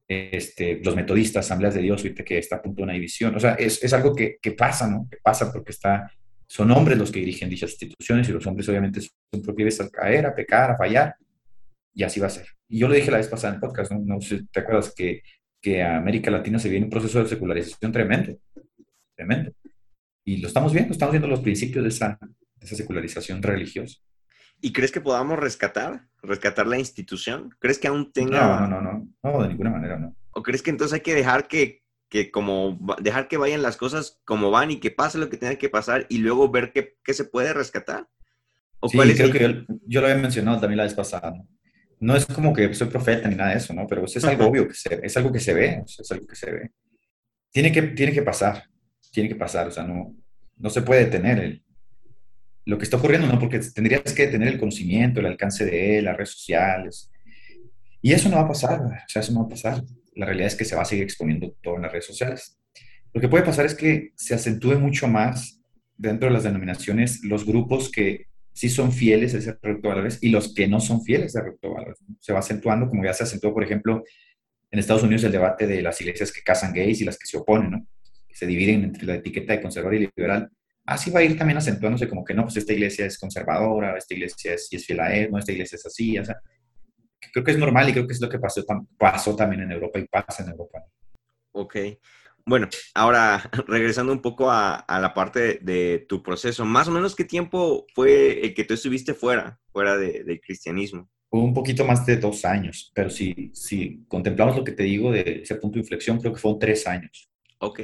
Este, 0.08 0.80
los 0.82 0.96
metodistas, 0.96 1.44
asambleas 1.44 1.74
de 1.74 1.82
Dios, 1.82 2.00
ahorita 2.00 2.24
que 2.24 2.38
está 2.38 2.56
a 2.56 2.62
punto 2.62 2.78
de 2.78 2.84
una 2.84 2.94
división. 2.94 3.36
O 3.36 3.40
sea, 3.40 3.54
es, 3.54 3.84
es 3.84 3.92
algo 3.92 4.14
que, 4.14 4.38
que, 4.40 4.52
pasa, 4.52 4.88
¿no? 4.88 5.06
Que 5.08 5.18
pasa 5.22 5.52
porque 5.52 5.72
está, 5.72 6.10
son 6.48 6.70
hombres 6.70 6.96
los 6.96 7.12
que 7.12 7.20
dirigen 7.20 7.50
dichas 7.50 7.72
instituciones 7.72 8.28
y 8.28 8.32
los 8.32 8.46
hombres 8.46 8.68
obviamente 8.68 9.00
son 9.02 9.42
proclives 9.42 9.80
a 9.80 9.90
caer, 9.90 10.26
a 10.26 10.34
pecar, 10.34 10.70
a 10.70 10.76
fallar, 10.76 11.14
y 11.92 12.02
así 12.02 12.20
va 12.20 12.28
a 12.28 12.30
ser. 12.30 12.46
Y 12.68 12.78
yo 12.78 12.88
lo 12.88 12.94
dije 12.94 13.10
la 13.10 13.18
vez 13.18 13.28
pasada 13.28 13.54
en 13.54 13.60
podcast, 13.60 13.92
¿no? 13.92 14.00
no 14.02 14.20
sé, 14.20 14.44
¿te 14.50 14.60
acuerdas 14.60 14.94
que, 14.96 15.22
que 15.60 15.82
a 15.82 15.98
América 15.98 16.30
Latina 16.30 16.58
se 16.58 16.70
viene 16.70 16.86
un 16.86 16.90
proceso 16.90 17.22
de 17.22 17.28
secularización 17.28 17.92
tremendo? 17.92 18.38
Tremendo. 19.14 19.52
Y 20.24 20.38
lo 20.38 20.48
estamos 20.48 20.72
viendo, 20.72 20.92
estamos 20.92 21.12
viendo 21.12 21.28
los 21.28 21.40
principios 21.40 21.82
de 21.82 21.90
esa, 21.90 22.18
de 22.20 22.66
esa 22.66 22.76
secularización 22.76 23.42
religiosa. 23.42 23.98
¿Y 24.60 24.72
crees 24.72 24.90
que 24.90 25.00
podamos 25.00 25.38
rescatar, 25.38 26.08
rescatar 26.22 26.66
la 26.66 26.78
institución? 26.78 27.54
¿Crees 27.58 27.78
que 27.78 27.88
aún 27.88 28.10
tenga... 28.10 28.60
No, 28.60 28.68
no, 28.68 28.80
no, 28.80 28.92
no, 29.22 29.32
no, 29.32 29.42
de 29.42 29.48
ninguna 29.48 29.70
manera, 29.70 29.98
no. 29.98 30.16
¿O 30.30 30.42
crees 30.42 30.62
que 30.62 30.70
entonces 30.70 30.94
hay 30.94 31.00
que 31.00 31.14
dejar 31.14 31.46
que, 31.46 31.82
que 32.08 32.30
como, 32.30 32.78
dejar 33.00 33.28
que 33.28 33.36
vayan 33.36 33.62
las 33.62 33.76
cosas 33.76 34.20
como 34.24 34.50
van 34.50 34.70
y 34.70 34.80
que 34.80 34.90
pase 34.90 35.18
lo 35.18 35.28
que 35.28 35.36
tenga 35.36 35.56
que 35.56 35.68
pasar 35.68 36.06
y 36.08 36.18
luego 36.18 36.50
ver 36.50 36.72
qué, 36.72 36.96
qué 37.04 37.14
se 37.14 37.24
puede 37.24 37.52
rescatar? 37.52 38.08
¿O 38.80 38.88
sí, 38.88 38.96
cuál 38.96 39.10
es 39.10 39.16
creo 39.16 39.26
el... 39.26 39.32
que 39.32 39.40
yo, 39.40 39.76
yo, 39.86 40.00
lo 40.00 40.06
había 40.06 40.22
mencionado 40.22 40.60
también 40.60 40.78
la 40.78 40.84
vez 40.84 40.94
pasada, 40.94 41.34
¿no? 42.00 42.16
es 42.16 42.26
como 42.26 42.52
que 42.52 42.72
soy 42.74 42.88
profeta 42.88 43.28
ni 43.28 43.34
nada 43.34 43.50
de 43.50 43.56
eso, 43.56 43.74
¿no? 43.74 43.86
Pero 43.86 44.04
es 44.04 44.24
algo 44.24 44.46
obvio, 44.46 44.68
que 44.68 44.74
se, 44.74 45.00
es 45.02 45.16
algo 45.16 45.32
que 45.32 45.40
se 45.40 45.52
ve, 45.52 45.82
es 45.86 46.10
algo 46.12 46.26
que 46.26 46.36
se 46.36 46.50
ve. 46.50 46.70
Tiene 47.50 47.72
que, 47.72 47.82
tiene 47.82 48.12
que 48.12 48.22
pasar, 48.22 48.64
tiene 49.10 49.28
que 49.28 49.34
pasar, 49.34 49.66
o 49.66 49.70
sea, 49.70 49.82
no, 49.82 50.14
no 50.56 50.70
se 50.70 50.82
puede 50.82 51.06
detener 51.06 51.38
el, 51.40 51.62
lo 52.68 52.78
que 52.78 52.84
está 52.84 52.98
ocurriendo, 52.98 53.26
¿no? 53.26 53.38
Porque 53.38 53.58
tendrías 53.58 54.12
que 54.12 54.26
tener 54.26 54.48
el 54.48 54.58
conocimiento, 54.58 55.20
el 55.20 55.26
alcance 55.26 55.64
de 55.64 55.98
él, 55.98 56.04
las 56.04 56.16
redes 56.16 56.32
sociales. 56.32 57.10
Y 58.02 58.12
eso 58.12 58.28
no 58.28 58.36
va 58.36 58.42
a 58.42 58.48
pasar, 58.48 58.80
o 58.80 59.08
sea, 59.08 59.22
eso 59.22 59.32
no 59.32 59.40
va 59.40 59.46
a 59.46 59.48
pasar. 59.48 59.82
La 60.18 60.26
realidad 60.26 60.48
es 60.48 60.56
que 60.56 60.64
se 60.64 60.76
va 60.76 60.82
a 60.82 60.84
seguir 60.84 61.04
exponiendo 61.04 61.56
todo 61.62 61.76
en 61.76 61.82
las 61.82 61.92
redes 61.92 62.06
sociales. 62.06 62.58
Lo 63.12 63.20
que 63.20 63.28
puede 63.28 63.44
pasar 63.44 63.66
es 63.66 63.74
que 63.74 64.12
se 64.16 64.34
acentúe 64.34 64.78
mucho 64.78 65.08
más 65.08 65.60
dentro 65.96 66.28
de 66.28 66.34
las 66.34 66.44
denominaciones 66.44 67.24
los 67.24 67.46
grupos 67.46 67.90
que 67.90 68.26
sí 68.52 68.68
son 68.68 68.92
fieles 68.92 69.34
a 69.34 69.38
ese 69.38 69.56
recto 69.62 69.88
valores 69.88 70.18
y 70.20 70.30
los 70.30 70.54
que 70.54 70.68
no 70.68 70.80
son 70.80 71.02
fieles 71.02 71.36
a 71.36 71.40
ese 71.40 71.50
recto 71.50 71.72
valores. 71.72 71.98
Se 72.20 72.32
va 72.32 72.40
acentuando, 72.40 72.88
como 72.88 73.04
ya 73.04 73.14
se 73.14 73.22
acentuó, 73.22 73.54
por 73.54 73.64
ejemplo, 73.64 74.04
en 74.70 74.78
Estados 74.78 75.02
Unidos 75.02 75.24
el 75.24 75.32
debate 75.32 75.66
de 75.66 75.80
las 75.82 76.00
iglesias 76.00 76.32
que 76.32 76.42
casan 76.42 76.72
gays 76.72 77.00
y 77.00 77.04
las 77.04 77.18
que 77.18 77.26
se 77.26 77.38
oponen, 77.38 77.70
¿no? 77.70 77.86
Se 78.32 78.46
dividen 78.46 78.84
entre 78.84 79.06
la 79.06 79.14
etiqueta 79.14 79.52
de 79.54 79.62
conservador 79.62 79.94
y 79.94 80.00
liberal 80.00 80.50
así 80.88 81.10
va 81.10 81.20
a 81.20 81.22
ir 81.22 81.36
también 81.36 81.58
acentuándose 81.58 82.08
como 82.08 82.24
que 82.24 82.32
no, 82.32 82.44
pues 82.44 82.56
esta 82.56 82.72
iglesia 82.72 83.04
es 83.04 83.18
conservadora, 83.18 83.96
esta 83.96 84.14
iglesia 84.14 84.54
es, 84.54 84.68
es 84.70 84.86
fiel 84.86 85.00
a 85.00 85.14
él, 85.14 85.30
no, 85.30 85.38
esta 85.38 85.52
iglesia 85.52 85.76
es 85.76 85.84
así, 85.84 86.18
o 86.18 86.24
sea, 86.24 86.40
creo 87.32 87.44
que 87.44 87.50
es 87.50 87.58
normal 87.58 87.88
y 87.88 87.92
creo 87.92 88.06
que 88.06 88.12
es 88.12 88.20
lo 88.20 88.28
que 88.28 88.38
pasó, 88.38 88.64
pasó 88.96 89.36
también 89.36 89.62
en 89.62 89.72
Europa 89.72 89.98
y 89.98 90.06
pasa 90.06 90.42
en 90.42 90.50
Europa. 90.50 90.84
Ok. 91.52 91.76
Bueno, 92.46 92.68
ahora 92.94 93.50
regresando 93.66 94.12
un 94.12 94.22
poco 94.22 94.50
a, 94.50 94.76
a 94.76 95.00
la 95.00 95.12
parte 95.12 95.40
de, 95.40 95.58
de, 95.58 95.98
tu 96.08 96.22
proceso, 96.22 96.64
más 96.64 96.88
o 96.88 96.90
menos 96.90 97.14
qué 97.14 97.24
tiempo 97.24 97.86
fue 97.94 98.40
el 98.40 98.54
que 98.54 98.64
tú 98.64 98.74
estuviste 98.74 99.14
fuera, 99.14 99.60
fuera 99.70 99.96
de, 99.96 100.24
del 100.24 100.40
cristianismo? 100.40 101.10
Un 101.30 101.52
poquito 101.52 101.84
más 101.84 102.06
de 102.06 102.16
dos 102.16 102.46
años, 102.46 102.90
pero 102.94 103.10
si, 103.10 103.50
si 103.52 104.02
contemplamos 104.08 104.56
lo 104.56 104.64
que 104.64 104.72
te 104.72 104.84
digo 104.84 105.12
de 105.12 105.42
ese 105.42 105.56
punto 105.56 105.74
de 105.74 105.80
inflexión, 105.80 106.18
creo 106.18 106.32
que 106.32 106.40
fueron 106.40 106.58
tres 106.58 106.86
años. 106.86 107.28
Ok. 107.58 107.80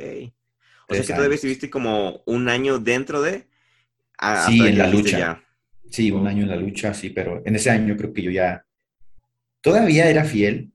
O 0.89 0.95
sea 0.95 1.05
que 1.05 1.13
todavía 1.13 1.35
estuviste 1.35 1.69
como 1.69 2.23
un 2.27 2.49
año 2.49 2.79
dentro 2.79 3.21
de... 3.21 3.47
sí, 4.47 4.67
en 4.67 4.79
la 4.79 4.89
lucha. 4.89 5.19
Ya. 5.19 5.45
Sí, 5.91 6.11
un 6.11 6.27
año 6.27 6.45
en 6.45 6.49
la 6.49 6.57
lucha, 6.57 6.95
sí, 6.95 7.11
pero 7.11 7.43
en 7.45 7.55
ese 7.55 7.71
año 7.71 7.97
creo 7.97 8.13
que 8.13 8.23
yo 8.23 8.31
ya 8.31 8.65
todavía 9.65 10.11
era 10.11 10.25
fiel 10.25 10.71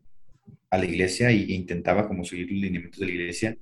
a 0.72 0.80
la 0.80 0.86
iglesia 0.86 1.30
e 1.30 1.54
intentaba 1.54 2.08
como 2.08 2.26
seguir 2.26 2.52
los 2.52 2.60
lineamientos 2.60 3.00
de 3.00 3.06
la 3.06 3.12
iglesia, 3.12 3.58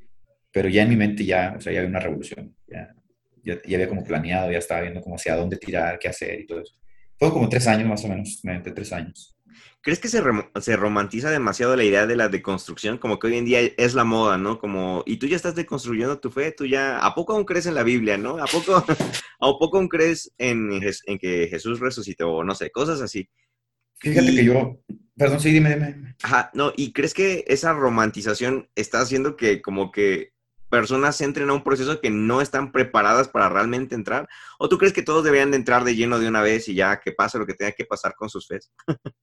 pero 0.54 0.70
ya 0.70 0.84
en 0.84 0.90
mi 0.90 0.96
mente 0.96 1.26
ya, 1.26 1.54
o 1.58 1.62
sea, 1.62 1.74
ya 1.74 1.80
había 1.80 1.90
una 1.90 2.00
revolución, 2.00 2.56
ya, 2.66 2.96
ya, 3.44 3.62
ya 3.62 3.76
había 3.76 3.90
como 3.90 4.06
planeado, 4.06 4.50
ya 4.50 4.58
estaba 4.58 4.82
viendo 4.82 5.02
como 5.02 5.18
hacia 5.18 5.36
dónde 5.36 5.58
tirar, 5.58 6.00
qué 6.00 6.08
hacer 6.08 6.40
y 6.40 6.48
todo 6.48 6.62
eso. 6.62 6.74
Fue 7.20 7.30
como 7.30 7.50
tres 7.50 7.68
años 7.68 7.90
más 7.90 8.06
o 8.06 8.08
menos, 8.08 8.40
mente 8.44 8.72
tres 8.72 8.94
años. 8.94 9.38
¿Crees 9.82 10.00
que 10.00 10.08
se, 10.08 10.22
se, 10.62 10.76
romantiza 10.76 11.30
demasiado 11.30 11.76
la 11.76 11.84
idea 11.84 12.06
de 12.08 12.16
la 12.16 12.30
deconstrucción? 12.30 12.98
Como 12.98 13.20
que 13.20 13.28
hoy 13.28 13.38
en 13.38 13.46
día 13.46 13.60
es 13.78 13.94
la 13.96 14.04
moda, 14.04 14.38
¿no? 14.38 14.60
Como, 14.60 15.04
y 15.06 15.18
tú 15.18 15.28
ya 15.28 15.36
estás 15.36 15.56
deconstruyendo 15.56 16.20
tu 16.20 16.32
fe, 16.32 16.52
tú 16.52 16.66
ya, 16.66 17.00
¿a 17.00 17.16
poco 17.16 17.34
aún 17.34 17.46
crees 17.46 17.66
en 17.66 17.76
la 17.76 17.84
Biblia, 17.84 18.18
no? 18.18 18.38
¿A 18.38 18.46
poco, 18.46 18.76
¿a 19.40 19.60
poco 19.60 19.78
aún 19.78 19.88
crees 19.88 20.34
en, 20.38 20.80
que 21.20 21.48
Jesús 21.50 21.80
resucitó? 21.80 22.44
No 22.44 22.56
sé, 22.56 22.70
cosas 22.72 23.02
así. 23.02 23.30
Fíjate 24.00 24.32
y, 24.32 24.36
que 24.36 24.46
yo, 24.46 24.80
perdón, 25.16 25.40
sí, 25.40 25.52
dime, 25.52 25.74
dime. 25.74 26.16
Ajá, 26.24 26.52
no, 26.54 26.72
¿y 26.76 26.94
crees 26.94 27.14
que 27.14 27.44
esa 27.48 27.74
romantización 27.74 28.70
está 28.76 29.02
haciendo 29.02 29.36
que 29.36 29.62
como 29.62 29.92
que 29.92 30.34
personas 30.70 31.20
entren 31.22 31.50
a 31.50 31.54
un 31.54 31.64
proceso 31.64 32.02
que 32.02 32.10
no 32.10 32.42
están 32.42 32.72
preparadas 32.72 33.28
para 33.28 33.50
realmente 33.50 33.96
entrar? 33.96 34.28
¿O 34.60 34.70
tú 34.70 34.78
crees 34.78 34.94
que 34.94 35.04
todos 35.04 35.24
deberían 35.24 35.52
de 35.52 35.58
entrar 35.58 35.84
de 35.84 35.96
lleno 35.96 36.20
de 36.20 36.28
una 36.28 36.42
vez 36.42 36.68
y 36.70 36.76
ya 36.76 37.00
que 37.00 37.12
pase 37.12 37.38
lo 37.38 37.46
que 37.46 37.54
tenga 37.54 37.72
que 37.72 37.86
pasar 37.86 38.14
con 38.16 38.30
sus 38.30 38.48
fes? 38.48 38.72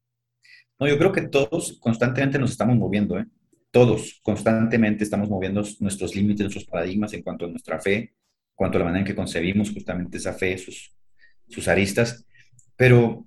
No, 0.76 0.88
yo 0.88 0.98
creo 0.98 1.12
que 1.12 1.22
todos 1.22 1.78
constantemente 1.80 2.36
nos 2.36 2.50
estamos 2.50 2.76
moviendo, 2.76 3.16
¿eh? 3.16 3.26
Todos 3.70 4.20
constantemente 4.24 5.04
estamos 5.04 5.28
moviendo 5.28 5.62
nuestros 5.78 6.16
límites, 6.16 6.40
nuestros 6.40 6.64
paradigmas 6.64 7.12
en 7.12 7.22
cuanto 7.22 7.44
a 7.44 7.48
nuestra 7.48 7.80
fe, 7.80 7.96
en 7.96 8.10
cuanto 8.56 8.76
a 8.76 8.80
la 8.80 8.84
manera 8.86 9.00
en 9.00 9.06
que 9.06 9.14
concebimos 9.14 9.70
justamente 9.70 10.18
esa 10.18 10.32
fe, 10.32 10.58
sus, 10.58 10.92
sus 11.48 11.68
aristas, 11.68 12.26
pero 12.76 13.24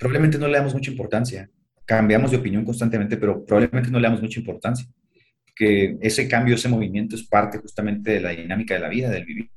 probablemente 0.00 0.38
no 0.38 0.48
le 0.48 0.56
damos 0.56 0.72
mucha 0.72 0.90
importancia. 0.90 1.50
Cambiamos 1.84 2.30
de 2.30 2.38
opinión 2.38 2.64
constantemente, 2.64 3.18
pero 3.18 3.44
probablemente 3.44 3.90
no 3.90 4.00
le 4.00 4.08
damos 4.08 4.22
mucha 4.22 4.40
importancia. 4.40 4.86
Que 5.54 5.98
ese 6.00 6.26
cambio, 6.26 6.54
ese 6.54 6.70
movimiento 6.70 7.16
es 7.16 7.22
parte 7.22 7.58
justamente 7.58 8.12
de 8.12 8.20
la 8.20 8.30
dinámica 8.30 8.72
de 8.74 8.80
la 8.80 8.88
vida, 8.88 9.10
del 9.10 9.26
vivir. 9.26 9.50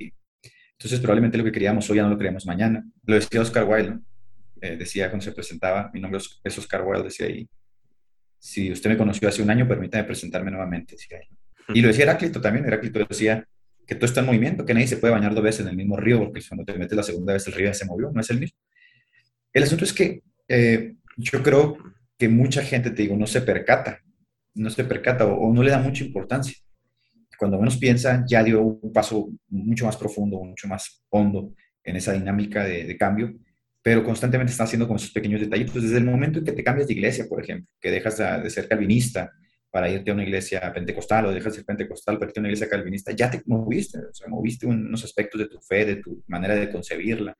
Entonces, 0.74 1.00
probablemente 1.00 1.38
lo 1.38 1.46
que 1.46 1.52
queríamos 1.54 1.90
hoy 1.90 1.98
ya 1.98 2.04
no 2.04 2.10
lo 2.10 2.18
queríamos 2.18 2.46
mañana. 2.46 2.84
Lo 3.06 3.16
decía 3.16 3.40
Oscar 3.40 3.64
Wilde, 3.64 3.92
¿no? 3.92 4.04
Eh, 4.62 4.76
decía 4.76 5.10
cuando 5.10 5.24
se 5.24 5.32
presentaba, 5.32 5.90
mi 5.94 6.02
nombre 6.02 6.20
es 6.44 6.58
Oscar 6.58 6.84
Wilde, 6.86 7.06
decía 7.06 7.28
ahí, 7.28 7.48
si 8.38 8.70
usted 8.70 8.90
me 8.90 8.98
conoció 8.98 9.30
hace 9.30 9.42
un 9.42 9.50
año, 9.50 9.66
permítame 9.66 10.04
presentarme 10.04 10.52
nuevamente. 10.52 10.96
Decía 10.96 11.20
Y 11.74 11.82
lo 11.82 11.88
decía 11.88 12.04
Heráclito 12.04 12.42
también, 12.42 12.66
Heráclito 12.66 13.00
decía 13.00 13.48
que 13.88 13.96
todo 13.96 14.06
está 14.06 14.20
en 14.20 14.26
movimiento, 14.26 14.66
que 14.66 14.74
nadie 14.74 14.88
se 14.88 14.98
puede 14.98 15.14
bañar 15.14 15.34
dos 15.34 15.44
veces 15.44 15.62
en 15.62 15.70
el 15.70 15.78
mismo 15.78 15.96
río, 15.96 16.20
porque 16.20 16.42
cuando 16.46 16.66
te 16.66 16.78
metes 16.78 16.98
la 16.98 17.04
segunda 17.04 17.32
vez 17.32 17.48
el 17.48 17.54
río 17.54 17.68
ya 17.68 17.74
se 17.74 17.86
movió, 17.86 18.12
no 18.12 18.20
es 18.20 18.30
el 18.30 18.42
mismo. 18.42 18.58
El 19.54 19.64
asunto 19.64 19.86
es 19.86 19.94
que 19.94 20.22
eh, 20.48 20.96
yo 21.18 21.44
creo 21.44 21.78
que 22.18 22.30
mucha 22.30 22.64
gente, 22.64 22.92
te 22.92 23.02
digo, 23.04 23.16
no 23.16 23.28
se 23.28 23.42
percata, 23.42 24.00
no 24.56 24.70
se 24.70 24.84
percata 24.84 25.26
o, 25.26 25.50
o 25.50 25.54
no 25.54 25.64
le 25.64 25.72
da 25.72 25.80
mucha 25.80 26.04
importancia. 26.04 26.56
Cuando 27.38 27.58
menos 27.58 27.78
piensa, 27.78 28.24
ya 28.28 28.44
dio 28.44 28.62
un 28.62 28.94
paso 28.94 29.30
mucho 29.50 29.86
más 29.86 29.98
profundo, 29.98 30.44
mucho 30.44 30.68
más 30.68 31.04
hondo 31.10 31.54
en 31.84 31.96
esa 31.96 32.14
dinámica 32.14 32.64
de, 32.64 32.86
de 32.86 32.98
cambio 32.98 33.34
pero 33.84 34.04
constantemente 34.04 34.52
está 34.52 34.64
haciendo 34.64 34.88
como 34.88 34.98
esos 34.98 35.12
pequeños 35.12 35.42
detallitos. 35.42 35.84
Desde 35.84 35.98
el 35.98 36.06
momento 36.06 36.40
en 36.40 36.46
que 36.46 36.54
te 36.54 36.64
cambias 36.64 36.88
de 36.88 36.94
iglesia, 36.94 37.26
por 37.28 37.44
ejemplo, 37.44 37.70
que 37.82 37.92
dejas 37.92 38.18
de 38.18 38.50
ser 38.50 38.68
calvinista 38.68 39.32
para 39.70 39.90
irte 39.90 40.10
a 40.10 40.14
una 40.14 40.24
iglesia 40.24 40.72
pentecostal 40.74 41.26
o 41.26 41.32
dejas 41.32 41.52
de 41.52 41.58
ser 41.58 41.66
pentecostal 41.66 42.18
para 42.18 42.30
irte 42.30 42.40
a 42.40 42.42
una 42.42 42.48
iglesia 42.48 42.70
calvinista, 42.70 43.12
ya 43.12 43.30
te 43.30 43.42
moviste, 43.46 43.98
o 44.00 44.14
sea, 44.14 44.30
moviste 44.30 44.66
unos 44.66 45.04
aspectos 45.04 45.42
de 45.42 45.48
tu 45.48 45.60
fe, 45.60 45.84
de 45.84 45.96
tu 45.98 46.24
manera 46.28 46.56
de 46.56 46.72
concebirla. 46.72 47.36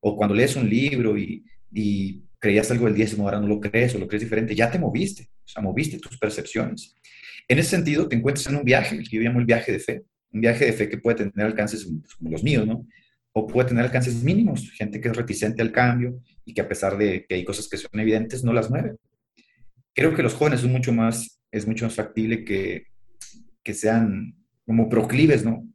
O 0.00 0.14
cuando 0.14 0.34
lees 0.34 0.54
un 0.54 0.68
libro 0.68 1.16
y, 1.16 1.42
y 1.78 2.22
creías 2.38 2.70
algo 2.70 2.86
del 2.86 2.94
diezmo, 2.94 3.24
ahora 3.24 3.38
no 3.38 3.46
lo 3.46 3.60
crees 3.60 3.94
o 3.94 3.98
lo 3.98 4.08
crees 4.08 4.22
diferente, 4.22 4.54
ya 4.54 4.70
te 4.70 4.78
moviste, 4.78 5.28
o 5.44 5.48
sea, 5.48 5.62
moviste 5.62 5.98
tus 5.98 6.16
percepciones. 6.16 6.94
En 7.46 7.58
ese 7.58 7.70
sentido, 7.70 8.08
te 8.08 8.16
encuentras 8.16 8.46
en 8.46 8.56
un 8.56 8.64
viaje, 8.64 8.98
que 9.02 9.16
yo 9.16 9.20
llamo 9.20 9.40
el 9.40 9.44
viaje 9.44 9.72
de 9.72 9.78
fe, 9.78 10.02
un 10.32 10.40
viaje 10.40 10.64
de 10.64 10.72
fe 10.72 10.88
que 10.88 10.96
puede 10.96 11.16
tener 11.16 11.46
alcances 11.46 11.84
como 11.84 12.30
los 12.30 12.42
míos, 12.42 12.66
¿no? 12.66 12.86
o 13.34 13.46
puede 13.46 13.68
tener 13.68 13.84
alcances 13.84 14.22
mínimos, 14.22 14.70
gente 14.70 14.98
que 14.98 15.08
es 15.08 15.16
reticente 15.16 15.60
al 15.60 15.70
cambio 15.70 16.22
y 16.46 16.54
que 16.54 16.62
a 16.62 16.68
pesar 16.68 16.96
de 16.96 17.26
que 17.26 17.34
hay 17.34 17.44
cosas 17.44 17.68
que 17.68 17.76
son 17.76 18.00
evidentes, 18.00 18.42
no 18.42 18.54
las 18.54 18.70
mueve. 18.70 18.96
Creo 19.94 20.14
que 20.14 20.22
los 20.22 20.32
jóvenes 20.32 20.60
es 20.60 20.70
mucho 20.70 20.90
más, 20.94 21.42
es 21.50 21.66
mucho 21.66 21.84
más 21.84 21.94
factible 21.94 22.46
que, 22.46 22.86
que 23.62 23.74
sean 23.74 24.34
como 24.64 24.88
proclives, 24.88 25.44
¿no? 25.44 25.68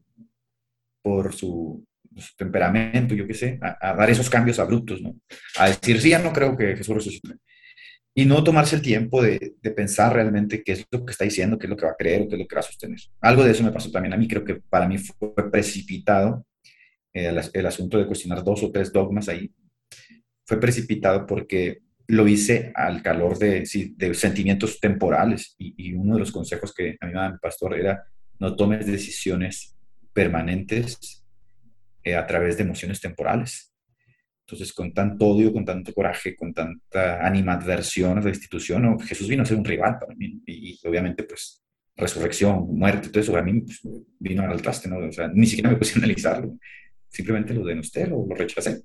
Por 1.03 1.33
su, 1.33 1.85
su 2.17 2.35
temperamento, 2.35 3.15
yo 3.15 3.25
qué 3.25 3.33
sé, 3.33 3.59
a, 3.61 3.89
a, 3.89 3.95
dar 3.95 4.09
esos 4.09 4.29
cambios 4.29 4.59
abruptos, 4.59 5.01
¿no? 5.01 5.15
A 5.57 5.67
decir, 5.67 5.99
sí, 6.01 6.09
ya 6.09 6.19
no 6.19 6.33
creo 6.33 6.57
que 6.57 6.75
Jesús 6.75 6.95
resucite. 6.95 7.35
Y 8.13 8.25
no 8.25 8.43
tomarse 8.43 8.75
el 8.75 8.81
tiempo 8.81 9.21
de, 9.23 9.53
de, 9.61 9.71
pensar 9.71 10.13
realmente 10.13 10.63
qué 10.63 10.73
es 10.73 10.85
lo 10.91 11.05
que 11.05 11.11
está 11.11 11.23
diciendo, 11.23 11.57
qué 11.57 11.67
es 11.67 11.69
lo 11.69 11.77
que 11.77 11.85
va 11.85 11.93
a 11.93 11.97
creer 11.97 12.23
o 12.23 12.27
qué 12.27 12.35
es 12.35 12.41
lo 12.41 12.47
que 12.47 12.55
va 12.55 12.59
a 12.59 12.63
sostener. 12.63 12.99
Algo 13.21 13.43
de 13.43 13.51
eso 13.51 13.63
me 13.63 13.71
pasó 13.71 13.89
también 13.89 14.13
a 14.13 14.17
mí, 14.17 14.27
creo 14.27 14.43
que 14.43 14.55
para 14.55 14.87
mí 14.87 14.97
fue 14.97 15.49
precipitado 15.49 16.45
el, 17.13 17.39
el, 17.53 17.65
asunto 17.65 17.97
de 17.97 18.07
cuestionar 18.07 18.43
dos 18.43 18.63
o 18.63 18.71
tres 18.71 18.91
dogmas 18.91 19.29
ahí, 19.29 19.51
fue 20.45 20.59
precipitado 20.59 21.25
porque 21.25 21.79
lo 22.07 22.27
hice 22.27 22.71
al 22.75 23.01
calor 23.01 23.37
de, 23.37 23.65
sí, 23.65 23.93
de 23.97 24.13
sentimientos 24.13 24.79
temporales 24.79 25.55
y, 25.57 25.73
y, 25.77 25.93
uno 25.93 26.15
de 26.15 26.19
los 26.19 26.31
consejos 26.31 26.73
que 26.73 26.97
a 26.99 27.05
mí 27.05 27.13
me 27.13 27.19
daba 27.19 27.31
mi 27.31 27.37
pastor 27.37 27.77
era 27.77 28.03
no 28.39 28.55
tomes 28.55 28.85
decisiones 28.85 29.77
permanentes 30.13 31.20
eh, 32.03 32.15
a 32.15 32.25
través 32.25 32.57
de 32.57 32.63
emociones 32.63 32.99
temporales. 32.99 33.71
Entonces, 34.45 34.73
con 34.73 34.93
tanto 34.93 35.27
odio, 35.27 35.53
con 35.53 35.63
tanto 35.63 35.93
coraje, 35.93 36.35
con 36.35 36.53
tanta 36.53 37.25
animadversión 37.25 38.17
a 38.17 38.21
la 38.21 38.29
institución, 38.29 38.99
Jesús 38.99 39.29
vino 39.29 39.43
a 39.43 39.45
ser 39.45 39.57
un 39.57 39.63
rival 39.63 39.97
para 39.99 40.13
mí. 40.13 40.41
Y, 40.45 40.77
obviamente, 40.85 41.23
pues, 41.23 41.63
resurrección, 41.95 42.67
muerte, 42.75 43.09
todo 43.09 43.21
eso, 43.21 43.37
a 43.37 43.41
mí 43.41 43.61
pues, 43.61 43.79
vino 44.19 44.43
al 44.43 44.61
traste, 44.61 44.89
¿no? 44.89 44.97
O 44.97 45.11
sea, 45.11 45.29
ni 45.33 45.47
siquiera 45.47 45.69
me 45.69 45.77
puse 45.77 45.93
a 45.93 45.99
analizarlo. 45.99 46.57
Simplemente 47.07 47.53
lo 47.53 47.63
denosté, 47.63 48.07
lo, 48.07 48.25
lo 48.27 48.35
rechacé. 48.35 48.81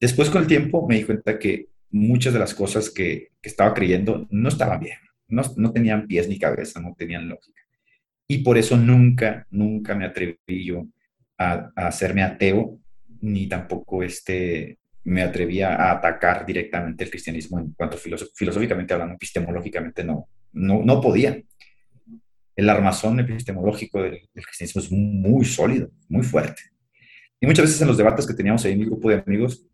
Después, 0.00 0.28
con 0.28 0.42
el 0.42 0.48
tiempo, 0.48 0.86
me 0.88 0.96
di 0.96 1.04
cuenta 1.04 1.38
que 1.38 1.68
muchas 1.90 2.32
de 2.32 2.40
las 2.40 2.54
cosas 2.54 2.90
que, 2.90 3.28
que 3.40 3.48
estaba 3.48 3.72
creyendo 3.74 4.26
no 4.30 4.48
estaban 4.48 4.80
bien, 4.80 4.98
no, 5.28 5.42
no, 5.56 5.72
tenían 5.72 6.08
pies 6.08 6.28
ni 6.28 6.38
cabeza, 6.38 6.80
no 6.80 6.94
tenían 6.98 7.28
lógica. 7.28 7.62
Y 8.26 8.38
por 8.38 8.58
eso 8.58 8.76
nunca, 8.76 9.46
nunca 9.50 9.94
me 9.94 10.06
atreví 10.06 10.64
yo 10.64 10.88
a, 11.38 11.70
hacerme 11.76 12.22
ateo 12.22 12.78
ni 13.20 13.48
tampoco 13.48 14.02
este, 14.02 14.78
me 15.04 15.22
atrevía 15.22 15.74
a 15.74 15.92
atacar 15.92 16.44
directamente 16.44 17.04
el 17.04 17.10
cristianismo 17.10 17.58
en 17.58 17.72
cuanto 17.72 17.96
filosóficamente 17.96 18.92
hablando, 18.92 19.14
epistemológicamente 19.14 20.04
no, 20.04 20.28
no, 20.52 20.82
no 20.82 21.00
podía. 21.00 21.40
El 22.56 22.70
armazón 22.70 23.18
epistemológico 23.20 24.02
del, 24.02 24.28
cristianismo 24.32 24.80
es 24.80 24.92
muy 24.92 25.44
sólido, 25.44 25.90
muy 26.08 26.22
fuerte. 26.22 26.62
Y 27.40 27.46
muchas 27.46 27.64
veces 27.66 27.80
en 27.80 27.88
los 27.88 27.96
debates 27.96 28.26
que 28.26 28.34
teníamos 28.34 28.64
ahí 28.64 28.72
en 28.72 28.78
mi 28.78 28.86
grupo 28.86 29.10
de 29.10 29.22
amigos, 29.26 29.66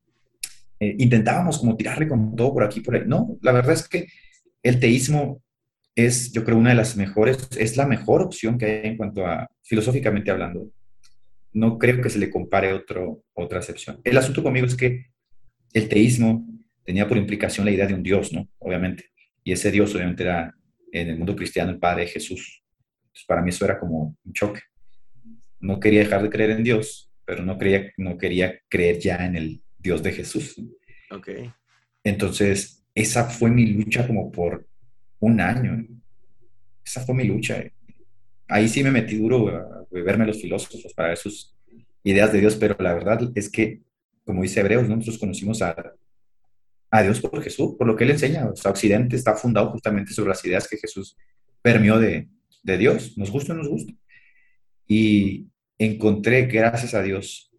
eh, 0.78 0.96
intentábamos 0.98 1.58
como 1.58 1.76
tirarle 1.76 2.08
con 2.08 2.34
todo 2.34 2.54
por 2.54 2.64
aquí, 2.64 2.80
por 2.80 2.94
ahí. 2.94 3.02
No, 3.06 3.36
la 3.42 3.52
verdad 3.52 3.74
es 3.74 3.86
que 3.86 4.08
el 4.62 4.80
teísmo 4.80 5.42
es, 5.94 6.32
yo 6.32 6.44
creo, 6.44 6.56
una 6.56 6.70
de 6.70 6.76
las 6.76 6.96
mejores, 6.96 7.48
es 7.58 7.76
la 7.76 7.86
mejor 7.86 8.22
opción 8.22 8.56
que 8.58 8.66
hay 8.66 8.88
en 8.88 8.96
cuanto 8.96 9.26
a, 9.26 9.50
filosóficamente 9.62 10.30
hablando, 10.30 10.70
no 11.52 11.78
creo 11.78 12.00
que 12.00 12.10
se 12.10 12.18
le 12.18 12.30
compare 12.30 12.72
otro, 12.72 13.24
otra 13.32 13.58
excepción. 13.58 14.00
El 14.04 14.16
asunto 14.16 14.42
conmigo 14.42 14.66
es 14.66 14.76
que 14.76 15.06
el 15.72 15.88
teísmo 15.88 16.46
tenía 16.84 17.06
por 17.06 17.16
implicación 17.16 17.64
la 17.64 17.72
idea 17.72 17.86
de 17.86 17.94
un 17.94 18.02
Dios, 18.02 18.32
¿no? 18.32 18.48
Obviamente. 18.58 19.10
Y 19.44 19.52
ese 19.52 19.70
Dios 19.70 19.94
obviamente 19.94 20.22
era 20.22 20.54
en 20.92 21.08
el 21.08 21.16
mundo 21.16 21.36
cristiano 21.36 21.70
el 21.70 21.78
Padre 21.78 22.06
Jesús. 22.06 22.62
Entonces, 23.02 23.26
para 23.26 23.42
mí 23.42 23.50
eso 23.50 23.64
era 23.64 23.78
como 23.78 24.16
un 24.24 24.32
choque. 24.32 24.60
No 25.60 25.78
quería 25.80 26.00
dejar 26.00 26.22
de 26.22 26.30
creer 26.30 26.50
en 26.50 26.64
Dios, 26.64 27.10
pero 27.24 27.44
no, 27.44 27.58
quería, 27.58 27.92
no 27.96 28.18
quería 28.18 28.58
creer 28.68 28.98
ya 28.98 29.24
en 29.24 29.36
el 29.36 29.62
Dios 29.78 30.02
de 30.02 30.12
Jesús. 30.12 30.60
Ok. 31.10 31.28
Entonces, 32.04 32.84
esa 32.94 33.24
fue 33.24 33.50
mi 33.50 33.66
lucha 33.66 34.06
como 34.06 34.30
por 34.30 34.66
un 35.18 35.40
año. 35.40 35.86
Esa 36.84 37.02
fue 37.02 37.14
mi 37.14 37.24
lucha 37.24 37.62
ahí 38.50 38.68
sí 38.68 38.82
me 38.82 38.90
metí 38.90 39.16
duro 39.16 39.48
a 39.48 39.86
verme 39.90 40.26
los 40.26 40.40
filósofos 40.40 40.92
para 40.94 41.08
ver 41.08 41.18
sus 41.18 41.54
ideas 42.02 42.32
de 42.32 42.40
Dios, 42.40 42.56
pero 42.56 42.76
la 42.78 42.94
verdad 42.94 43.30
es 43.34 43.50
que, 43.50 43.82
como 44.24 44.42
dice 44.42 44.60
Hebreos, 44.60 44.88
nosotros 44.88 45.18
conocimos 45.18 45.62
a, 45.62 45.94
a 46.90 47.02
Dios 47.02 47.20
por 47.20 47.42
Jesús, 47.42 47.76
por 47.78 47.86
lo 47.86 47.96
que 47.96 48.04
Él 48.04 48.10
enseña. 48.10 48.48
O 48.48 48.56
sea, 48.56 48.70
Occidente 48.70 49.16
está 49.16 49.34
fundado 49.34 49.70
justamente 49.70 50.12
sobre 50.12 50.30
las 50.30 50.44
ideas 50.44 50.68
que 50.68 50.76
Jesús 50.76 51.16
permeó 51.62 51.98
de, 51.98 52.28
de 52.62 52.78
Dios, 52.78 53.16
nos 53.16 53.30
gusta 53.30 53.52
o 53.52 53.56
nos 53.56 53.68
gusta. 53.68 53.92
Y 54.86 55.46
encontré, 55.78 56.42
gracias 56.46 56.94
a 56.94 57.02
Dios, 57.02 57.52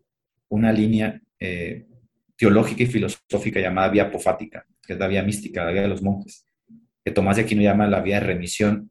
una 0.49 0.71
línea 0.71 1.21
eh, 1.39 1.87
teológica 2.35 2.83
y 2.83 2.87
filosófica 2.87 3.59
llamada 3.59 3.89
vía 3.89 4.03
apofática, 4.03 4.65
que 4.85 4.93
es 4.93 4.99
la 4.99 5.07
vía 5.07 5.23
mística, 5.23 5.63
la 5.63 5.71
vía 5.71 5.83
de 5.83 5.87
los 5.87 6.01
monjes, 6.01 6.45
que 7.03 7.11
Tomás 7.11 7.37
de 7.37 7.43
Aquino 7.43 7.61
llama 7.61 7.87
la 7.87 8.01
vía 8.01 8.19
de 8.19 8.27
remisión 8.27 8.90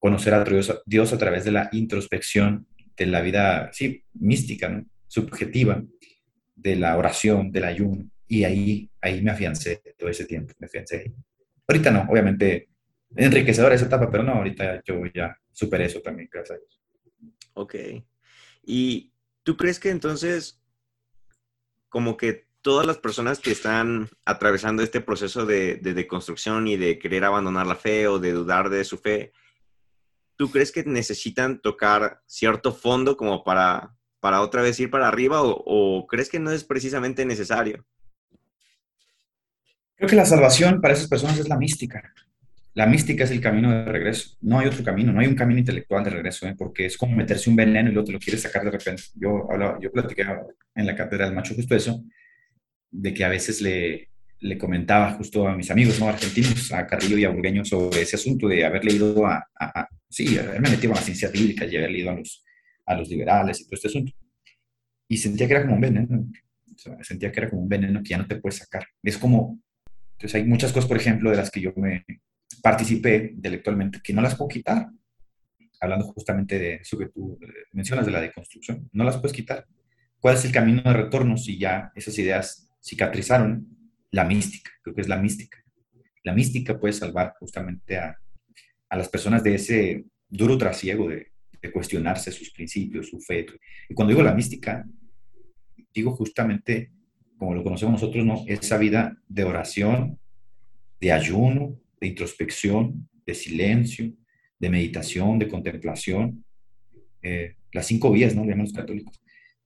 conocer 0.00 0.34
a 0.34 0.44
Dios, 0.86 1.12
a 1.12 1.18
través 1.18 1.44
de 1.44 1.52
la 1.52 1.68
introspección 1.72 2.66
de 2.96 3.06
la 3.06 3.20
vida, 3.20 3.70
sí, 3.72 4.04
mística, 4.14 4.82
subjetiva, 5.06 5.84
de 6.56 6.76
la 6.76 6.96
oración, 6.96 7.52
del 7.52 7.64
ayuno. 7.64 8.10
Y 8.26 8.44
ahí, 8.44 8.90
ahí 9.00 9.22
me 9.22 9.30
afiancé 9.30 9.82
todo 9.96 10.10
ese 10.10 10.24
tiempo, 10.24 10.54
me 10.58 10.66
afiancé 10.66 11.12
Ahorita 11.68 11.90
no, 11.92 12.06
obviamente, 12.10 12.68
enriquecedora 13.14 13.74
esa 13.74 13.86
etapa, 13.86 14.10
pero 14.10 14.24
no, 14.24 14.32
ahorita 14.32 14.82
yo 14.84 15.02
ya 15.14 15.36
superé 15.52 15.84
eso 15.84 16.00
también, 16.00 16.28
gracias 16.32 16.58
a 16.58 16.60
Dios. 16.60 16.80
Ok. 17.54 17.74
¿Y 18.64 19.12
tú 19.44 19.56
crees 19.56 19.78
que 19.78 19.90
entonces, 19.90 20.60
como 21.88 22.16
que 22.16 22.46
todas 22.62 22.86
las 22.86 22.98
personas 22.98 23.38
que 23.38 23.52
están 23.52 24.08
atravesando 24.24 24.82
este 24.82 25.00
proceso 25.00 25.46
de, 25.46 25.76
de 25.76 25.94
deconstrucción 25.94 26.66
y 26.66 26.76
de 26.76 26.98
querer 26.98 27.24
abandonar 27.24 27.66
la 27.66 27.76
fe 27.76 28.08
o 28.08 28.18
de 28.18 28.32
dudar 28.32 28.68
de 28.68 28.84
su 28.84 28.98
fe, 28.98 29.32
¿tú 30.40 30.50
crees 30.50 30.72
que 30.72 30.82
necesitan 30.84 31.60
tocar 31.60 32.22
cierto 32.24 32.72
fondo 32.72 33.14
como 33.14 33.44
para, 33.44 33.94
para 34.20 34.40
otra 34.40 34.62
vez 34.62 34.80
ir 34.80 34.88
para 34.88 35.06
arriba 35.06 35.42
o, 35.42 36.06
crees 36.08 36.30
que 36.30 36.38
no 36.38 36.50
es 36.50 36.64
precisamente 36.64 37.26
necesario? 37.26 37.84
Creo 39.96 40.08
que 40.08 40.16
la 40.16 40.24
salvación 40.24 40.80
para 40.80 40.94
esas 40.94 41.08
personas 41.08 41.38
es 41.38 41.46
la 41.46 41.58
mística. 41.58 42.14
La 42.72 42.86
mística 42.86 43.24
es 43.24 43.30
el 43.32 43.42
camino 43.42 43.70
de 43.70 43.84
regreso. 43.84 44.38
No 44.40 44.60
hay 44.60 44.68
otro 44.68 44.82
camino, 44.82 45.12
no 45.12 45.20
hay 45.20 45.26
un 45.26 45.34
camino 45.34 45.58
intelectual 45.58 46.04
de 46.04 46.08
regreso, 46.08 46.48
¿eh? 46.48 46.54
porque 46.56 46.86
es 46.86 46.96
como 46.96 47.14
meterse 47.14 47.50
un 47.50 47.56
veneno 47.56 47.90
y 47.90 47.92
luego 47.92 48.06
te 48.06 48.12
lo 48.12 48.18
quieres 48.18 48.40
sacar 48.40 48.64
de 48.64 48.70
repente. 48.70 49.02
Yo, 49.16 49.46
hablaba, 49.52 49.78
yo 49.78 49.92
platiqué 49.92 50.24
en 50.74 50.86
la 50.86 50.96
cátedra 50.96 51.26
del 51.26 51.34
macho 51.34 51.54
justo 51.54 51.76
eso, 51.76 52.02
de 52.90 53.12
que 53.12 53.26
a 53.26 53.28
veces 53.28 53.60
le, 53.60 54.08
le 54.40 54.56
comentaba 54.56 55.12
justo 55.12 55.46
a 55.46 55.56
mis 55.56 55.70
amigos 55.70 56.00
¿no? 56.00 56.08
argentinos, 56.08 56.72
a 56.72 56.86
Carrillo 56.86 57.18
y 57.18 57.24
a 57.24 57.30
Burgueño, 57.30 57.64
sobre 57.64 58.02
ese 58.02 58.16
asunto 58.16 58.48
de 58.48 58.64
haber 58.64 58.84
leído 58.84 59.26
a, 59.26 59.46
sí, 60.08 60.38
haberme 60.38 60.70
metido 60.70 60.92
a 60.92 60.96
la 60.96 61.02
ciencia 61.02 61.28
bíblica 61.28 61.66
y 61.66 61.76
haber 61.76 61.90
leído 61.90 62.10
a 62.10 62.14
los, 62.14 62.44
a 62.86 62.94
los 62.94 63.08
liberales 63.08 63.60
y 63.60 63.64
todo 63.64 63.74
este 63.74 63.88
asunto. 63.88 64.12
Y 65.08 65.16
sentía 65.18 65.46
que 65.46 65.54
era 65.54 65.62
como 65.62 65.74
un 65.74 65.80
veneno, 65.80 66.28
sentía 67.02 67.30
que 67.30 67.40
era 67.40 67.50
como 67.50 67.62
un 67.62 67.68
veneno 67.68 68.02
que 68.02 68.10
ya 68.10 68.18
no 68.18 68.26
te 68.26 68.36
puedes 68.36 68.58
sacar. 68.58 68.86
Es 69.02 69.18
como, 69.18 69.60
entonces 70.12 70.34
hay 70.36 70.44
muchas 70.44 70.72
cosas, 70.72 70.88
por 70.88 70.96
ejemplo, 70.96 71.30
de 71.30 71.36
las 71.36 71.50
que 71.50 71.60
yo 71.60 71.72
me 71.76 72.04
participé 72.62 73.32
intelectualmente 73.34 74.00
que 74.02 74.12
no 74.12 74.22
las 74.22 74.36
puedo 74.36 74.48
quitar. 74.48 74.88
Hablando 75.80 76.06
justamente 76.06 76.58
de 76.58 76.74
eso 76.74 76.98
que 76.98 77.08
tú 77.08 77.38
eh, 77.42 77.46
mencionas, 77.72 78.06
de 78.06 78.12
la 78.12 78.20
deconstrucción, 78.20 78.88
no 78.92 79.04
las 79.04 79.16
puedes 79.16 79.34
quitar. 79.34 79.66
¿Cuál 80.18 80.34
es 80.34 80.44
el 80.44 80.52
camino 80.52 80.82
de 80.82 80.92
retorno 80.92 81.36
si 81.36 81.58
ya 81.58 81.90
esas 81.94 82.18
ideas 82.18 82.70
cicatrizaron? 82.82 83.79
La 84.10 84.24
mística, 84.24 84.70
creo 84.82 84.94
que 84.94 85.00
es 85.02 85.08
la 85.08 85.18
mística. 85.18 85.58
La 86.24 86.34
mística 86.34 86.78
puede 86.78 86.92
salvar 86.92 87.34
justamente 87.38 87.96
a, 87.96 88.16
las 88.90 89.08
personas 89.08 89.44
de 89.44 89.54
ese 89.54 90.04
duro 90.28 90.58
trasiego 90.58 91.08
de, 91.08 91.28
cuestionarse 91.72 92.32
sus 92.32 92.50
principios, 92.50 93.10
su 93.10 93.20
fe. 93.20 93.44
Y 93.88 93.92
cuando 93.92 94.12
digo 94.12 94.22
la 94.22 94.32
mística, 94.32 94.82
digo 95.92 96.12
justamente, 96.12 96.90
como 97.36 97.54
lo 97.54 97.62
conocemos 97.62 98.00
nosotros, 98.00 98.24
¿no? 98.24 98.44
esa 98.46 98.78
vida 98.78 99.14
de 99.28 99.44
oración, 99.44 100.18
de 100.98 101.12
ayuno, 101.12 101.78
de 102.00 102.06
introspección, 102.06 103.08
de 103.26 103.34
silencio, 103.34 104.10
de 104.58 104.70
meditación, 104.70 105.38
de 105.38 105.48
contemplación, 105.48 106.44
eh, 107.22 107.56
las 107.72 107.86
cinco 107.86 108.10
vías, 108.10 108.34
¿no? 108.34 108.42
Le 108.42 108.50
llaman 108.50 108.66
los 108.66 108.74
católicos. 108.74 109.20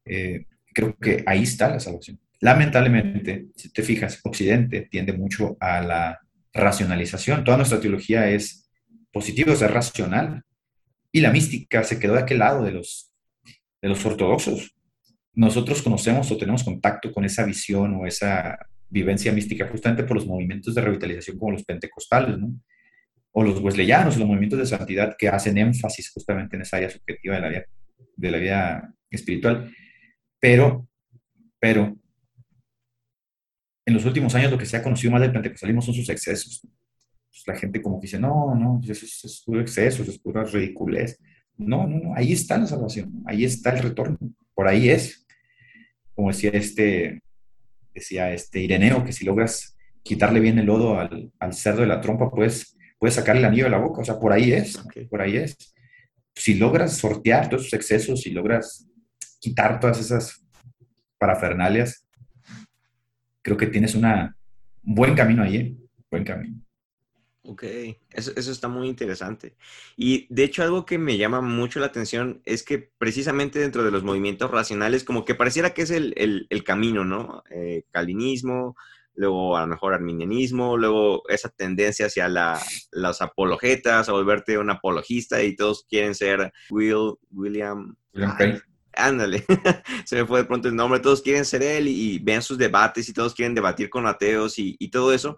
Eh, 0.04 0.46
creo 0.72 0.96
que 0.96 1.22
ahí 1.26 1.44
está 1.44 1.68
la 1.70 1.80
salvación. 1.80 2.18
Lamentablemente, 2.40 3.46
si 3.56 3.72
te 3.72 3.82
fijas, 3.82 4.20
Occidente 4.24 4.88
tiende 4.90 5.12
mucho 5.12 5.56
a 5.60 5.80
la 5.80 6.20
racionalización. 6.52 7.44
Toda 7.44 7.56
nuestra 7.56 7.80
teología 7.80 8.28
es 8.30 8.70
positiva, 9.12 9.52
es 9.52 9.60
racional. 9.60 10.42
Y 11.12 11.20
la 11.20 11.30
mística 11.30 11.84
se 11.84 11.98
quedó 11.98 12.14
de 12.14 12.20
aquel 12.20 12.38
lado 12.38 12.64
de 12.64 12.72
los, 12.72 13.12
de 13.80 13.88
los 13.88 14.04
ortodoxos. 14.04 14.74
Nosotros 15.32 15.82
conocemos 15.82 16.30
o 16.30 16.36
tenemos 16.36 16.64
contacto 16.64 17.12
con 17.12 17.24
esa 17.24 17.44
visión 17.44 17.94
o 17.94 18.06
esa 18.06 18.58
vivencia 18.88 19.32
mística 19.32 19.68
justamente 19.68 20.04
por 20.04 20.16
los 20.16 20.26
movimientos 20.26 20.74
de 20.74 20.80
revitalización 20.80 21.38
como 21.38 21.52
los 21.52 21.64
pentecostales, 21.64 22.36
o 23.32 23.42
los 23.42 23.60
wesleyanos, 23.60 24.16
los 24.16 24.28
movimientos 24.28 24.60
de 24.60 24.66
santidad 24.66 25.16
que 25.18 25.28
hacen 25.28 25.58
énfasis 25.58 26.10
justamente 26.10 26.54
en 26.54 26.62
esa 26.62 26.76
área 26.76 26.90
subjetiva 26.90 27.34
de 27.34 27.40
la 27.40 27.48
vida, 27.48 27.64
de 28.16 28.30
la 28.30 28.38
vida 28.38 28.94
espiritual. 29.10 29.74
Pero, 30.38 30.86
pero 31.58 31.96
en 33.86 33.94
los 33.94 34.04
últimos 34.04 34.34
años 34.34 34.50
lo 34.50 34.58
que 34.58 34.66
se 34.66 34.76
ha 34.76 34.82
conocido 34.82 35.12
más 35.12 35.20
del 35.20 35.32
pentecostalismo 35.32 35.82
son 35.82 35.94
sus 35.94 36.08
excesos. 36.08 36.60
Pues, 36.62 37.42
la 37.46 37.56
gente 37.56 37.82
como 37.82 38.00
que 38.00 38.06
dice, 38.06 38.18
no, 38.18 38.54
no, 38.54 38.80
pues, 38.82 39.02
eso 39.02 39.26
es, 39.26 39.42
puro 39.44 39.60
exceso, 39.60 40.02
eso 40.02 40.10
es 40.10 40.18
pura 40.18 40.44
ridiculez. 40.44 41.18
No, 41.56 41.86
no, 41.86 41.98
no, 41.98 42.14
ahí 42.16 42.32
está 42.32 42.58
la 42.58 42.66
salvación, 42.66 43.22
ahí 43.26 43.44
está 43.44 43.70
el 43.70 43.82
retorno, 43.82 44.18
por 44.54 44.66
ahí 44.66 44.88
es. 44.88 45.26
Como 46.14 46.28
decía 46.28 46.50
este, 46.50 47.22
decía 47.92 48.32
este 48.32 48.60
Ireneo, 48.60 49.04
que 49.04 49.12
si 49.12 49.24
logras 49.24 49.76
quitarle 50.02 50.40
bien 50.40 50.58
el 50.58 50.66
lodo 50.66 50.98
al, 50.98 51.52
cerdo 51.52 51.80
de 51.80 51.86
la 51.86 52.00
trompa, 52.00 52.30
pues 52.30 52.76
puedes 52.98 53.14
sacarle 53.14 53.40
el 53.40 53.46
anillo 53.46 53.64
de 53.64 53.70
la 53.70 53.78
boca, 53.78 54.00
o 54.00 54.04
sea, 54.04 54.18
por 54.18 54.32
ahí 54.32 54.52
es, 54.52 54.78
por 55.10 55.20
ahí 55.20 55.36
es. 55.36 55.56
Si 56.34 56.54
logras 56.54 56.96
sortear 56.96 57.48
todos 57.48 57.62
esos 57.62 57.74
excesos, 57.74 58.22
si 58.22 58.30
logras 58.30 58.88
quitar 59.40 59.78
todas 59.78 60.00
esas 60.00 60.44
parafernalias, 61.18 62.06
creo 63.44 63.56
que 63.56 63.66
tienes 63.66 63.94
una, 63.94 64.36
un 64.82 64.94
buen 64.94 65.14
camino 65.14 65.42
ahí, 65.44 65.56
¿eh? 65.56 65.76
buen 66.10 66.24
camino. 66.24 66.60
Ok, 67.46 67.62
eso, 68.10 68.32
eso, 68.36 68.50
está 68.50 68.68
muy 68.68 68.88
interesante. 68.88 69.54
Y 69.96 70.26
de 70.34 70.44
hecho 70.44 70.62
algo 70.62 70.86
que 70.86 70.96
me 70.96 71.18
llama 71.18 71.42
mucho 71.42 71.78
la 71.78 71.86
atención 71.86 72.40
es 72.46 72.62
que 72.62 72.90
precisamente 72.96 73.58
dentro 73.58 73.84
de 73.84 73.90
los 73.90 74.02
movimientos 74.02 74.50
racionales 74.50 75.04
como 75.04 75.26
que 75.26 75.34
pareciera 75.34 75.74
que 75.74 75.82
es 75.82 75.90
el, 75.90 76.14
el, 76.16 76.46
el 76.48 76.64
camino, 76.64 77.04
¿no? 77.04 77.42
Eh, 77.50 77.84
calinismo, 77.90 78.76
luego 79.14 79.58
a 79.58 79.60
lo 79.60 79.66
mejor 79.66 79.92
arminianismo, 79.92 80.78
luego 80.78 81.22
esa 81.28 81.50
tendencia 81.50 82.06
hacia 82.06 82.28
la, 82.28 82.58
las 82.92 83.20
apologetas, 83.20 84.08
a 84.08 84.12
volverte 84.12 84.56
un 84.56 84.70
apologista 84.70 85.42
y 85.42 85.54
todos 85.54 85.84
quieren 85.86 86.14
ser 86.14 86.50
Will, 86.70 87.16
William... 87.30 87.94
William 88.14 88.60
Ándale, 88.96 89.44
se 90.04 90.16
me 90.16 90.26
fue 90.26 90.40
de 90.40 90.44
pronto 90.46 90.68
el 90.68 90.76
nombre, 90.76 91.00
todos 91.00 91.22
quieren 91.22 91.44
ser 91.44 91.62
él 91.62 91.88
y, 91.88 92.18
ven 92.18 92.42
sus 92.42 92.58
debates 92.58 93.08
y 93.08 93.12
todos 93.12 93.34
quieren 93.34 93.54
debatir 93.54 93.90
con 93.90 94.06
ateos 94.06 94.58
y, 94.58 94.76
y 94.78 94.88
todo 94.90 95.12
eso. 95.12 95.36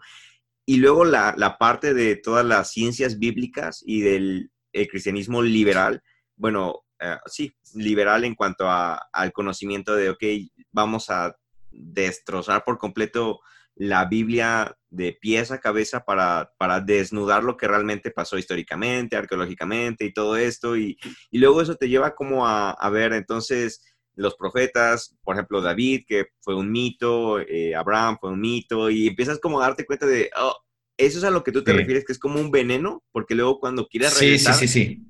Y 0.67 0.77
luego 0.77 1.05
la, 1.05 1.35
la, 1.37 1.59
parte 1.59 1.95
de 1.95 2.17
todas 2.17 2.45
las 2.45 2.73
ciencias 2.73 3.19
bíblicas 3.19 3.83
y 3.87 4.01
del 4.01 4.51
cristianismo 4.73 5.43
liberal, 5.43 6.03
bueno, 6.37 6.85
uh, 7.01 7.19
sí, 7.27 7.55
liberal 7.75 8.25
en 8.25 8.35
cuanto 8.35 8.69
a, 8.69 9.09
al 9.13 9.33
conocimiento 9.33 9.95
de, 9.95 10.11
ok, 10.11 10.25
vamos 10.73 11.09
a 11.09 11.35
destrozar 11.71 12.65
por 12.65 12.79
completo 12.79 13.41
la 13.77 14.07
Biblia 14.07 14.77
de 14.89 15.17
pies 15.21 15.51
a 15.51 15.61
cabeza 15.61 16.05
para, 16.05 16.51
para 16.59 16.81
desnudar 16.81 17.45
lo 17.45 17.57
que 17.57 17.69
realmente 17.69 18.11
pasó 18.11 18.39
históricamente, 18.39 19.17
arqueológicamente 19.17 20.07
y 20.07 20.13
todo 20.13 20.37
esto. 20.37 20.77
Y, 20.77 20.97
y 21.31 21.39
luego 21.39 21.61
eso 21.61 21.77
te 21.77 21.89
lleva 21.89 22.15
como 22.15 22.47
a, 22.47 22.71
a, 22.71 22.91
ver 22.91 23.13
entonces 23.13 23.83
los 24.15 24.35
profetas, 24.35 25.15
por 25.23 25.37
ejemplo 25.37 25.61
David, 25.61 26.05
que 26.07 26.29
fue 26.41 26.55
un 26.55 26.73
mito, 26.73 27.39
eh, 27.41 27.75
Abraham 27.75 28.17
fue 28.19 28.31
un 28.31 28.41
mito, 28.41 28.89
y 28.89 29.09
empiezas 29.09 29.39
como 29.39 29.61
a 29.61 29.67
darte 29.67 29.85
cuenta 29.85 30.07
de, 30.07 30.31
oh, 30.41 30.57
eso 30.97 31.19
es 31.19 31.25
a 31.25 31.31
lo 31.31 31.45
que 31.45 31.53
tú 31.53 31.63
te 31.63 31.73
sí. 31.73 31.77
refieres, 31.77 32.05
que 32.07 32.15
es 32.15 32.19
como 32.19 32.41
un 32.41 32.51
veneno, 32.51 33.05
porque 33.13 33.35
luego 33.35 33.61
cuando 33.61 33.87
regresar... 33.93 34.15
Sí, 34.15 34.39
sí, 34.39 34.53
sí, 34.55 34.69
sí. 34.69 35.03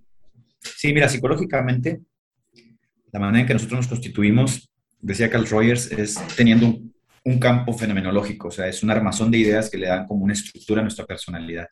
Sí, 0.59 0.93
mira, 0.93 1.09
psicológicamente, 1.09 2.01
la 3.13 3.21
manera 3.21 3.43
en 3.43 3.47
que 3.47 3.53
nosotros 3.53 3.79
nos 3.79 3.89
constituimos, 3.89 4.69
decía 4.99 5.31
Carl 5.31 5.47
Rogers, 5.47 5.93
es 5.93 6.19
teniendo 6.37 6.67
un 6.67 6.96
un 7.27 7.41
campo 7.41 7.73
fenomenológico, 7.73 8.49
o 8.49 8.51
sea, 8.53 8.69
es 8.69 8.85
un 8.85 8.91
armazón 8.91 9.33
de 9.33 9.39
ideas 9.39 9.69
que 9.69 9.77
le 9.77 9.89
dan 9.89 10.07
como 10.07 10.25
una 10.25 10.33
estructura 10.33 10.81
a 10.81 10.85
nuestra 10.85 11.05
personalidad. 11.05 11.67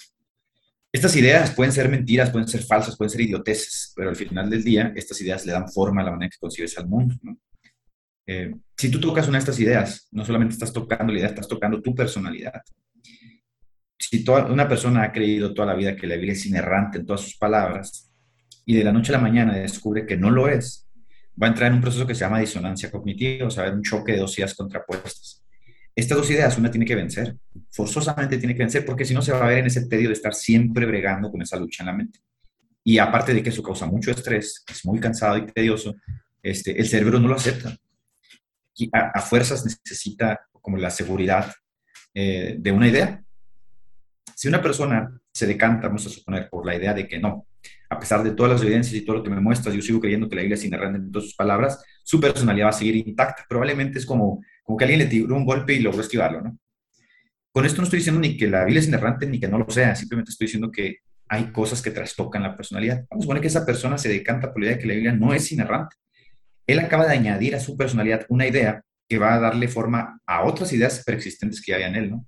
Estas 0.92 1.14
ideas 1.14 1.52
pueden 1.52 1.72
ser 1.72 1.88
mentiras, 1.88 2.30
pueden 2.30 2.48
ser 2.48 2.62
falsas, 2.64 2.96
pueden 2.96 3.10
ser 3.10 3.20
idioteces, 3.20 3.92
pero 3.94 4.08
al 4.08 4.16
final 4.16 4.50
del 4.50 4.64
día 4.64 4.92
estas 4.96 5.20
ideas 5.20 5.46
le 5.46 5.52
dan 5.52 5.68
forma 5.68 6.02
a 6.02 6.06
la 6.06 6.10
manera 6.10 6.28
que 6.30 6.38
concibes 6.40 6.76
al 6.76 6.88
mundo. 6.88 7.14
Eh, 8.26 8.52
si 8.76 8.90
tú 8.90 8.98
tocas 8.98 9.28
una 9.28 9.38
de 9.38 9.42
estas 9.42 9.60
ideas, 9.60 10.08
no 10.10 10.24
solamente 10.24 10.54
estás 10.54 10.72
tocando 10.72 11.12
la 11.12 11.20
idea, 11.20 11.28
estás 11.28 11.46
tocando 11.46 11.80
tu 11.80 11.94
personalidad. 11.94 12.60
Si 13.96 14.24
toda, 14.24 14.46
una 14.46 14.68
persona 14.68 15.04
ha 15.04 15.12
creído 15.12 15.54
toda 15.54 15.68
la 15.68 15.74
vida 15.74 15.94
que 15.94 16.08
la 16.08 16.16
Biblia 16.16 16.32
es 16.32 16.46
inerrante 16.46 16.98
en 16.98 17.06
todas 17.06 17.20
sus 17.20 17.36
palabras 17.36 18.12
y 18.66 18.74
de 18.74 18.82
la 18.82 18.92
noche 18.92 19.12
a 19.12 19.18
la 19.18 19.22
mañana 19.22 19.54
descubre 19.54 20.04
que 20.04 20.16
no 20.16 20.32
lo 20.32 20.48
es, 20.48 20.88
va 21.40 21.46
a 21.46 21.50
entrar 21.50 21.68
en 21.68 21.76
un 21.76 21.80
proceso 21.80 22.08
que 22.08 22.14
se 22.14 22.20
llama 22.24 22.40
disonancia 22.40 22.90
cognitiva, 22.90 23.46
o 23.46 23.50
sea, 23.50 23.70
un 23.70 23.82
choque 23.82 24.12
de 24.12 24.18
dos 24.18 24.36
ideas 24.36 24.54
contrapuestas 24.54 25.43
estas 25.96 26.18
dos 26.18 26.30
ideas 26.30 26.58
una 26.58 26.70
tiene 26.70 26.86
que 26.86 26.96
vencer, 26.96 27.36
forzosamente 27.70 28.38
tiene 28.38 28.54
que 28.54 28.62
vencer, 28.62 28.84
porque 28.84 29.04
si 29.04 29.14
no 29.14 29.22
se 29.22 29.32
va 29.32 29.44
a 29.44 29.48
ver 29.48 29.58
en 29.58 29.66
ese 29.66 29.86
tedio 29.86 30.08
de 30.08 30.14
estar 30.14 30.34
siempre 30.34 30.86
bregando 30.86 31.30
con 31.30 31.40
esa 31.42 31.56
lucha 31.56 31.82
en 31.82 31.86
la 31.86 31.92
mente. 31.92 32.20
Y 32.82 32.98
aparte 32.98 33.32
de 33.32 33.42
que 33.42 33.50
eso 33.50 33.62
causa 33.62 33.86
mucho 33.86 34.10
estrés, 34.10 34.64
es 34.68 34.84
muy 34.84 34.98
cansado 34.98 35.38
y 35.38 35.46
tedioso, 35.46 35.94
este, 36.42 36.78
el 36.78 36.86
cerebro 36.86 37.18
no 37.18 37.28
lo 37.28 37.34
acepta. 37.34 37.76
Y 38.76 38.90
a, 38.92 39.20
fuerzas 39.20 39.64
necesita 39.64 40.40
como 40.52 40.76
la 40.76 40.90
seguridad 40.90 41.52
eh, 42.12 42.56
de 42.58 42.72
una 42.72 42.88
idea. 42.88 43.22
Si 44.34 44.48
una 44.48 44.60
persona 44.60 45.08
se 45.32 45.46
decanta, 45.46 45.86
vamos 45.86 46.06
a 46.06 46.10
suponer, 46.10 46.50
por 46.50 46.66
la 46.66 46.76
idea 46.76 46.92
de 46.92 47.06
que 47.06 47.18
no, 47.18 47.46
a 47.88 47.98
pesar 47.98 48.22
de 48.22 48.32
todas 48.32 48.52
las 48.52 48.62
evidencias 48.62 48.94
y 48.94 49.04
todo 49.04 49.16
lo 49.18 49.22
que 49.22 49.30
me 49.30 49.40
muestras, 49.40 49.74
yo 49.74 49.80
sigo 49.80 50.00
creyendo 50.00 50.28
que 50.28 50.36
la 50.36 50.42
Biblia 50.42 50.56
es 50.56 50.64
inerrante 50.64 50.98
en 50.98 51.10
todas 51.10 51.26
sus 51.26 51.36
palabras, 51.36 51.82
su 52.02 52.20
personalidad 52.20 52.66
va 52.66 52.70
a 52.70 52.72
seguir 52.72 52.96
intacta. 52.96 53.46
Probablemente 53.48 53.98
es 53.98 54.04
como 54.06 54.42
como 54.64 54.76
que 54.76 54.84
alguien 54.84 54.98
le 54.98 55.06
tiró 55.06 55.36
un 55.36 55.44
golpe 55.44 55.74
y 55.74 55.80
logró 55.80 56.00
esquivarlo, 56.00 56.40
¿no? 56.40 56.58
Con 57.52 57.64
esto 57.64 57.78
no 57.78 57.84
estoy 57.84 57.98
diciendo 57.98 58.20
ni 58.20 58.36
que 58.36 58.48
la 58.48 58.64
Biblia 58.64 58.80
es 58.80 58.88
inerrante 58.88 59.26
ni 59.26 59.38
que 59.38 59.46
no 59.46 59.58
lo 59.58 59.70
sea, 59.70 59.94
simplemente 59.94 60.32
estoy 60.32 60.46
diciendo 60.46 60.72
que 60.72 60.96
hay 61.28 61.52
cosas 61.52 61.80
que 61.80 61.92
trastocan 61.92 62.42
la 62.42 62.56
personalidad. 62.56 63.04
Vamos 63.08 63.26
a 63.26 63.28
poner 63.28 63.40
que 63.40 63.48
esa 63.48 63.64
persona 63.64 63.96
se 63.96 64.08
decanta 64.08 64.52
por 64.52 64.60
la 64.60 64.66
idea 64.66 64.76
de 64.76 64.82
que 64.82 64.88
la 64.88 64.94
Biblia 64.94 65.12
no 65.12 65.32
es 65.32 65.52
inerrante. 65.52 65.94
Él 66.66 66.80
acaba 66.80 67.06
de 67.06 67.14
añadir 67.14 67.54
a 67.54 67.60
su 67.60 67.76
personalidad 67.76 68.26
una 68.28 68.46
idea 68.46 68.82
que 69.08 69.18
va 69.18 69.34
a 69.34 69.40
darle 69.40 69.68
forma 69.68 70.20
a 70.26 70.44
otras 70.44 70.72
ideas 70.72 71.02
preexistentes 71.04 71.62
que 71.62 71.74
hay 71.74 71.84
en 71.84 71.94
él, 71.94 72.10
¿no? 72.10 72.26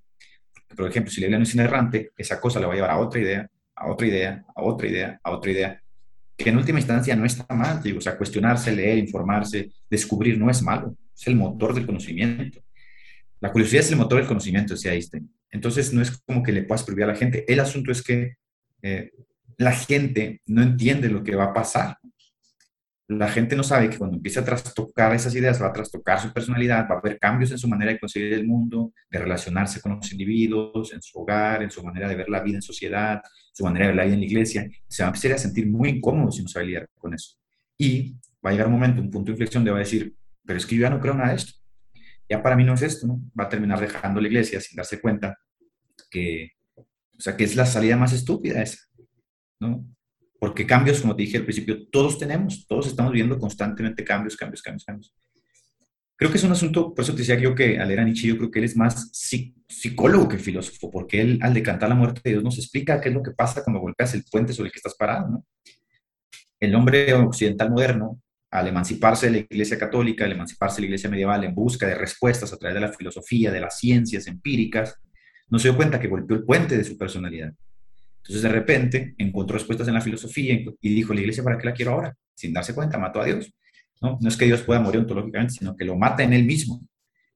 Por 0.77 0.90
ejemplo, 0.90 1.11
si 1.11 1.20
la 1.20 1.27
Biblia 1.27 1.38
no 1.38 1.44
es 1.44 1.55
inerrante, 1.55 2.11
esa 2.16 2.40
cosa 2.40 2.61
le 2.61 2.66
va 2.66 2.72
a 2.72 2.77
llevar 2.77 2.90
a 2.90 2.99
otra 2.99 3.20
idea, 3.20 3.49
a 3.75 3.90
otra 3.90 4.07
idea, 4.07 4.44
a 4.55 4.62
otra 4.62 4.88
idea, 4.88 5.20
a 5.22 5.31
otra 5.31 5.51
idea, 5.51 5.83
que 6.37 6.51
en 6.51 6.57
última 6.57 6.79
instancia 6.79 7.16
no 7.16 7.25
está 7.25 7.46
mal, 7.55 7.83
digo, 7.83 7.99
o 7.99 8.01
sea, 8.01 8.16
cuestionarse, 8.16 8.75
leer, 8.75 8.99
informarse, 8.99 9.70
descubrir 9.88 10.38
no 10.38 10.51
es 10.51 10.62
malo 10.62 10.96
es 11.16 11.27
el 11.27 11.37
motor 11.37 11.75
del 11.75 11.87
conocimiento. 11.87 12.61
La 13.40 13.51
curiosidad 13.51 13.81
es 13.81 13.90
el 13.90 13.96
motor 13.96 14.18
del 14.18 14.29
conocimiento, 14.29 14.75
decía 14.75 14.92
Einstein. 14.92 15.31
Entonces, 15.51 15.92
no 15.92 16.03
es 16.03 16.11
como 16.11 16.42
que 16.42 16.53
le 16.53 16.62
puedas 16.62 16.85
prohibir 16.85 17.05
a 17.05 17.09
la 17.09 17.16
gente. 17.16 17.44
El 17.51 17.61
asunto 17.61 17.90
es 17.90 18.03
que 18.03 18.37
eh, 18.83 19.12
la 19.57 19.72
gente 19.72 20.42
no 20.46 20.62
entiende 20.62 21.09
lo 21.09 21.22
que 21.22 21.37
va 21.37 21.44
a 21.44 21.55
pasar. 21.55 21.99
La 23.09 23.29
gente 23.29 23.55
no 23.55 23.62
sabe 23.62 23.88
que 23.88 23.99
cuando 23.99 24.16
empieza 24.16 24.40
a 24.40 24.45
trastocar 24.45 25.14
esas 25.14 25.35
ideas, 25.35 25.62
va 25.62 25.69
a 25.69 25.73
trastocar 25.73 26.21
su 26.21 26.33
personalidad, 26.33 26.88
va 26.90 26.97
a 26.97 26.99
haber 26.99 27.19
cambios 27.21 27.53
en 27.53 27.59
su 27.59 27.69
manera 27.69 27.92
de 27.92 28.01
concebir 28.01 28.33
el 28.33 28.47
mundo, 28.47 28.92
de 29.09 29.19
relacionarse 29.21 29.81
con 29.81 29.97
los 29.97 30.11
individuos, 30.11 30.92
en 30.92 31.01
su 31.01 31.21
hogar, 31.21 31.62
en 31.62 31.71
su 31.71 31.85
manera 31.85 32.09
de 32.09 32.16
ver 32.16 32.29
la 32.29 32.40
vida 32.40 32.57
en 32.57 32.62
sociedad, 32.62 33.23
su 33.53 33.62
manera 33.62 33.87
de 33.87 33.92
ver 33.92 33.97
la 33.97 34.05
vida 34.05 34.14
en 34.14 34.21
la 34.21 34.27
iglesia. 34.27 34.69
Se 34.88 35.03
va 35.05 35.09
a 35.09 35.11
empezar 35.11 35.33
a 35.33 35.38
sentir 35.38 35.69
muy 35.69 35.90
incómodo 35.90 36.33
si 36.33 36.42
no 36.42 36.49
sabe 36.49 36.66
lidiar 36.66 36.88
con 36.99 37.14
eso. 37.14 37.37
Y 37.79 38.16
va 38.45 38.51
a 38.51 38.53
llegar 38.53 38.66
un 38.66 38.73
momento, 38.73 39.01
un 39.01 39.11
punto 39.11 39.27
de 39.27 39.33
inflexión, 39.33 39.64
de 39.64 39.71
va 39.71 39.77
a 39.77 39.81
decir, 39.81 40.14
pero 40.45 40.59
es 40.59 40.66
que 40.66 40.75
yo 40.75 40.83
ya 40.83 40.90
no 40.90 41.01
creo 41.01 41.14
nada 41.14 41.31
de 41.31 41.37
esto. 41.37 41.53
Ya 42.29 42.42
para 42.42 42.57
mí 42.57 42.64
no 42.64 42.75
es 42.75 42.83
esto, 42.83 43.07
¿no? 43.07 43.21
Va 43.38 43.45
a 43.45 43.49
terminar 43.49 43.79
dejando 43.79 44.21
la 44.21 44.27
iglesia 44.27 44.61
sin 44.61 44.77
darse 44.77 45.01
cuenta 45.01 45.38
que, 46.11 46.53
o 46.77 47.21
sea, 47.21 47.37
que 47.37 47.45
es 47.45 47.55
la 47.55 47.66
salida 47.66 47.97
más 47.97 48.12
estúpida 48.12 48.62
esa, 48.62 48.79
¿no? 49.61 49.87
Porque 50.38 50.66
cambios, 50.66 51.01
como 51.01 51.16
te 51.16 51.22
dije 51.22 51.38
al 51.38 51.44
principio, 51.44 51.88
todos 51.88 52.18
tenemos, 52.18 52.66
todos 52.66 52.87
estamos 52.87 53.12
viendo 53.12 53.38
constantemente 53.38 54.05
cambios, 54.05 54.37
cambios, 54.37 54.62
cambios, 54.62 54.85
cambios. 54.85 55.14
Creo 56.16 56.31
que 56.31 56.38
es 56.38 56.44
un 56.44 56.53
asunto, 56.53 56.94
por 56.94 57.05
eso 57.05 57.12
te 57.12 57.18
decía 57.18 57.38
yo 57.38 57.55
que 57.55 57.79
al 57.79 57.88
leer 57.88 58.01
a 58.01 58.05
Nietzsche, 58.05 58.29
yo 58.29 58.38
creo 58.38 58.51
que 58.51 58.59
él 58.59 58.64
es 58.64 58.77
más 58.77 59.11
psicólogo 59.68 60.29
que 60.29 60.38
filósofo, 60.38 60.90
porque 60.90 61.20
él 61.20 61.38
al 61.42 61.53
decantar 61.53 61.90
la 61.90 61.94
muerte 61.94 62.22
de 62.25 62.31
Dios 62.31 62.42
nos 62.42 62.59
explica 62.59 63.01
qué 63.01 63.11
es 63.11 63.14
lo 63.14 63.22
que 63.22 63.33
pasa 63.33 63.62
cuando 63.62 63.81
golpeas 63.81 64.14
el 64.14 64.25
puente 64.25 64.55
sobre 64.55 64.68
el 64.68 64.72
que 64.72 64.79
estás 64.79 64.94
parado, 64.94 65.29
¿no? 65.29 65.44
El 66.59 66.75
hombre 66.75 67.12
occidental 67.12 67.70
moderno 67.70 68.18
al 68.51 68.68
emanciparse 68.68 69.27
de 69.27 69.33
la 69.33 69.38
Iglesia 69.38 69.79
Católica, 69.79 70.25
al 70.25 70.33
emanciparse 70.33 70.77
de 70.77 70.83
la 70.83 70.87
Iglesia 70.87 71.11
medieval 71.11 71.44
en 71.44 71.55
busca 71.55 71.87
de 71.87 71.94
respuestas 71.94 72.51
a 72.51 72.57
través 72.57 72.75
de 72.75 72.81
la 72.81 72.92
filosofía, 72.92 73.53
de 73.53 73.61
las 73.61 73.79
ciencias 73.79 74.27
empíricas, 74.27 74.99
no 75.49 75.59
se 75.59 75.68
dio 75.68 75.77
cuenta 75.77 76.01
que 76.01 76.09
golpeó 76.09 76.37
el 76.37 76.44
puente 76.44 76.79
de 76.79 76.85
su 76.85 76.96
personalidad. 76.96 77.53
Entonces, 78.27 78.43
de 78.43 78.49
repente, 78.49 79.15
encontró 79.19 79.55
respuestas 79.55 79.87
en 79.87 79.95
la 79.95 80.01
filosofía 80.01 80.59
y 80.81 80.95
dijo, 80.95 81.15
la 81.15 81.21
Iglesia, 81.21 81.45
¿para 81.45 81.59
qué 81.59 81.67
la 81.67 81.73
quiero 81.73 81.93
ahora? 81.93 82.17
Sin 82.35 82.53
darse 82.53 82.75
cuenta, 82.75 82.99
mató 82.99 83.21
a 83.21 83.25
Dios. 83.25 83.53
No, 84.01 84.19
es 84.27 84.37
que 84.37 84.47
Dios 84.47 84.62
pueda 84.62 84.81
morir 84.81 85.01
ontológicamente, 85.01 85.55
sino 85.55 85.77
que 85.77 85.85
lo 85.85 85.97
mata 85.97 86.25
en 86.25 86.33
él 86.33 86.45
mismo. 86.45 86.85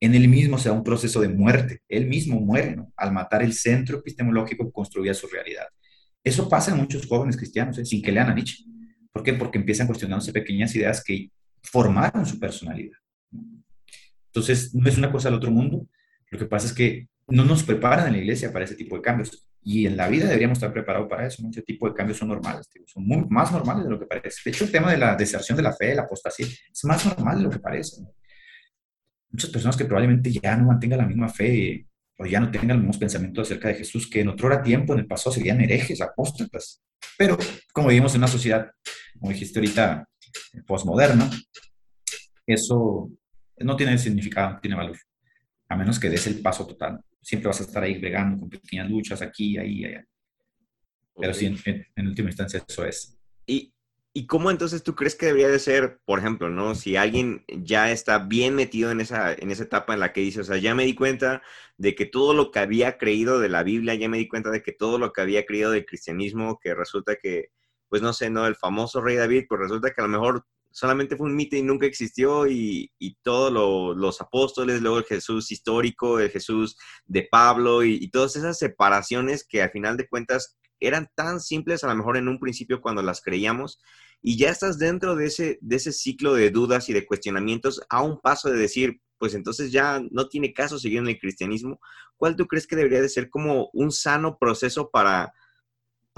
En 0.00 0.14
él 0.14 0.26
mismo 0.28 0.58
se 0.58 0.68
da 0.68 0.74
un 0.74 0.82
proceso 0.82 1.20
de 1.20 1.28
muerte. 1.28 1.82
Él 1.88 2.06
mismo 2.06 2.40
muere. 2.40 2.76
Al 2.96 3.12
matar 3.12 3.42
el 3.42 3.52
centro 3.52 3.98
epistemológico 3.98 4.66
que 4.66 4.72
construía 4.72 5.14
su 5.14 5.28
realidad. 5.28 5.66
Eso 6.24 6.48
pasa 6.48 6.72
en 6.72 6.78
muchos 6.78 7.06
jóvenes 7.06 7.36
cristianos, 7.36 7.78
¿eh? 7.78 7.84
sin 7.84 8.02
que 8.02 8.10
lean 8.10 8.28
a 8.28 8.34
Nietzsche. 8.34 8.64
¿Por 9.12 9.22
qué? 9.22 9.34
Porque 9.34 9.58
empiezan 9.58 9.86
cuestionándose 9.86 10.32
pequeñas 10.32 10.74
ideas 10.74 11.02
que 11.04 11.30
formaron 11.62 12.26
su 12.26 12.38
personalidad. 12.38 12.98
Entonces, 14.26 14.74
no 14.74 14.88
es 14.88 14.98
una 14.98 15.10
cosa 15.10 15.28
del 15.28 15.38
otro 15.38 15.50
mundo. 15.50 15.86
Lo 16.30 16.38
que 16.38 16.46
pasa 16.46 16.66
es 16.66 16.72
que 16.72 17.08
no 17.28 17.44
nos 17.44 17.62
preparan 17.62 18.08
en 18.08 18.12
la 18.12 18.18
iglesia 18.18 18.52
para 18.52 18.64
ese 18.64 18.74
tipo 18.74 18.96
de 18.96 19.02
cambios. 19.02 19.46
Y 19.62 19.86
en 19.86 19.96
la 19.96 20.08
vida 20.08 20.26
deberíamos 20.26 20.56
estar 20.56 20.72
preparados 20.72 21.08
para 21.08 21.26
eso. 21.26 21.42
¿no? 21.42 21.50
Ese 21.50 21.62
tipo 21.62 21.88
de 21.88 21.94
cambios 21.94 22.18
son 22.18 22.28
normales, 22.28 22.68
son 22.86 23.06
muy, 23.06 23.26
más 23.28 23.52
normales 23.52 23.84
de 23.84 23.90
lo 23.90 23.98
que 23.98 24.06
parece. 24.06 24.40
De 24.44 24.50
hecho, 24.50 24.64
el 24.64 24.72
tema 24.72 24.90
de 24.90 24.98
la 24.98 25.14
deserción 25.14 25.56
de 25.56 25.62
la 25.62 25.72
fe, 25.72 25.94
la 25.94 26.02
apostasía, 26.02 26.46
es 26.46 26.84
más 26.84 27.04
normal 27.04 27.38
de 27.38 27.44
lo 27.44 27.50
que 27.50 27.58
parece. 27.58 28.02
Muchas 29.30 29.50
personas 29.50 29.76
que 29.76 29.84
probablemente 29.84 30.32
ya 30.32 30.56
no 30.56 30.66
mantengan 30.66 30.98
la 30.98 31.06
misma 31.06 31.28
fe 31.28 31.86
o 32.16 32.26
ya 32.26 32.40
no 32.40 32.50
tengan 32.50 32.68
los 32.68 32.78
mismos 32.78 32.98
pensamientos 32.98 33.48
acerca 33.48 33.68
de 33.68 33.74
Jesús 33.74 34.08
que 34.08 34.20
en 34.20 34.28
otro 34.28 34.46
hora 34.46 34.62
tiempo, 34.62 34.92
en 34.92 35.00
el 35.00 35.06
pasado, 35.06 35.34
serían 35.34 35.60
herejes, 35.60 36.00
apóstatas. 36.00 36.82
Pero 37.16 37.36
como 37.72 37.88
vivimos 37.88 38.14
en 38.14 38.20
una 38.20 38.28
sociedad, 38.28 38.70
como 39.18 39.32
dijiste 39.32 39.58
ahorita, 39.58 40.06
postmoderna, 40.66 41.30
eso 42.46 43.10
no 43.58 43.76
tiene 43.76 43.98
significado, 43.98 44.54
no 44.54 44.60
tiene 44.60 44.76
valor, 44.76 44.98
a 45.68 45.76
menos 45.76 45.98
que 45.98 46.10
des 46.10 46.26
el 46.26 46.40
paso 46.40 46.66
total. 46.66 47.00
Siempre 47.22 47.48
vas 47.48 47.60
a 47.60 47.64
estar 47.64 47.82
ahí 47.82 47.98
bregando 47.98 48.40
con 48.40 48.50
pequeñas 48.50 48.90
luchas 48.90 49.22
aquí, 49.22 49.58
ahí, 49.58 49.84
allá. 49.84 50.06
Pero 51.18 51.34
sí, 51.34 51.46
en, 51.46 51.86
en, 51.96 52.06
última 52.06 52.28
instancia 52.30 52.64
eso 52.66 52.84
es. 52.84 53.18
Y 53.46 53.74
¿Y 54.12 54.26
cómo 54.26 54.50
entonces 54.50 54.82
tú 54.82 54.96
crees 54.96 55.14
que 55.14 55.26
debería 55.26 55.48
de 55.48 55.60
ser, 55.60 56.00
por 56.04 56.18
ejemplo, 56.18 56.50
¿no? 56.50 56.74
Si 56.74 56.96
alguien 56.96 57.44
ya 57.48 57.92
está 57.92 58.18
bien 58.18 58.56
metido 58.56 58.90
en 58.90 59.00
esa, 59.00 59.32
en 59.32 59.52
esa 59.52 59.62
etapa 59.62 59.94
en 59.94 60.00
la 60.00 60.12
que 60.12 60.20
dice, 60.20 60.40
o 60.40 60.44
sea, 60.44 60.56
ya 60.56 60.74
me 60.74 60.84
di 60.84 60.96
cuenta 60.96 61.42
de 61.76 61.94
que 61.94 62.06
todo 62.06 62.34
lo 62.34 62.50
que 62.50 62.58
había 62.58 62.98
creído 62.98 63.38
de 63.38 63.48
la 63.48 63.62
Biblia, 63.62 63.94
ya 63.94 64.08
me 64.08 64.18
di 64.18 64.26
cuenta 64.26 64.50
de 64.50 64.62
que 64.62 64.72
todo 64.72 64.98
lo 64.98 65.12
que 65.12 65.20
había 65.20 65.46
creído 65.46 65.70
del 65.70 65.86
cristianismo, 65.86 66.58
que 66.60 66.74
resulta 66.74 67.16
que, 67.22 67.50
pues 67.88 68.02
no 68.02 68.12
sé, 68.12 68.30
¿no? 68.30 68.46
El 68.48 68.56
famoso 68.56 69.00
rey 69.00 69.14
David, 69.14 69.44
pues 69.48 69.60
resulta 69.60 69.92
que 69.92 70.00
a 70.00 70.04
lo 70.04 70.10
mejor 70.10 70.44
solamente 70.70 71.16
fue 71.16 71.26
un 71.26 71.36
mito 71.36 71.56
y 71.56 71.62
nunca 71.62 71.86
existió 71.86 72.46
y, 72.46 72.92
y 72.98 73.16
todos 73.22 73.96
los 73.96 74.20
apóstoles, 74.20 74.80
luego 74.80 74.98
el 74.98 75.04
Jesús 75.04 75.50
histórico, 75.50 76.18
el 76.18 76.30
Jesús 76.30 76.76
de 77.06 77.26
Pablo 77.30 77.84
y, 77.84 78.08
todas 78.10 78.36
esas 78.36 78.58
separaciones 78.58 79.46
que 79.46 79.62
al 79.62 79.70
final 79.70 79.96
de 79.96 80.08
cuentas 80.08 80.58
eran 80.80 81.08
tan 81.14 81.40
simples 81.40 81.84
a 81.84 81.88
lo 81.88 81.94
mejor 81.94 82.16
en 82.16 82.28
un 82.28 82.38
principio 82.38 82.80
cuando 82.80 83.02
las 83.02 83.20
creíamos 83.20 83.80
y 84.22 84.36
ya 84.36 84.50
estás 84.50 84.78
dentro 84.78 85.16
de 85.16 85.26
ese, 85.26 85.58
de 85.60 85.76
ese 85.76 85.92
ciclo 85.92 86.34
de 86.34 86.50
dudas 86.50 86.88
y 86.88 86.92
de 86.92 87.06
cuestionamientos 87.06 87.82
a 87.88 88.02
un 88.02 88.20
paso 88.20 88.50
de 88.50 88.58
decir, 88.58 89.00
pues 89.18 89.34
entonces 89.34 89.72
ya 89.72 90.00
no 90.10 90.28
tiene 90.28 90.52
caso 90.52 90.78
seguir 90.78 90.98
en 90.98 91.08
el 91.08 91.18
cristianismo. 91.18 91.80
¿Cuál 92.16 92.36
tú 92.36 92.46
crees 92.46 92.66
que 92.66 92.76
debería 92.76 93.00
de 93.00 93.08
ser 93.08 93.30
como 93.30 93.70
un 93.72 93.92
sano 93.92 94.38
proceso 94.38 94.90
para, 94.90 95.32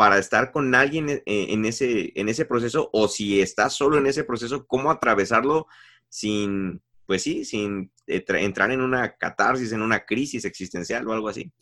para 0.03 0.19
estar 0.19 0.51
con 0.51 0.75
alguien 0.75 1.09
en, 1.09 1.23
en 1.27 1.65
ese, 1.65 2.11
en 2.17 2.29
ese 2.29 2.45
proceso? 2.45 2.91
O 2.93 3.07
si 3.07 3.41
estás 3.41 3.73
solo 3.75 3.99
en 3.99 4.07
ese 4.09 4.25
proceso, 4.25 4.67
¿cómo 4.67 4.91
atravesarlo 4.91 5.69
sin, 6.09 6.83
pues 7.07 7.23
sí, 7.23 7.45
sin 7.45 7.93
entrar 8.09 8.73
en 8.73 8.81
una 8.81 9.17
catarsis, 9.17 9.71
en 9.71 9.81
una 9.81 10.05
crisis 10.05 10.45
existencial 10.45 11.07
o 11.07 11.13
algo 11.13 11.29
así? 11.29 11.53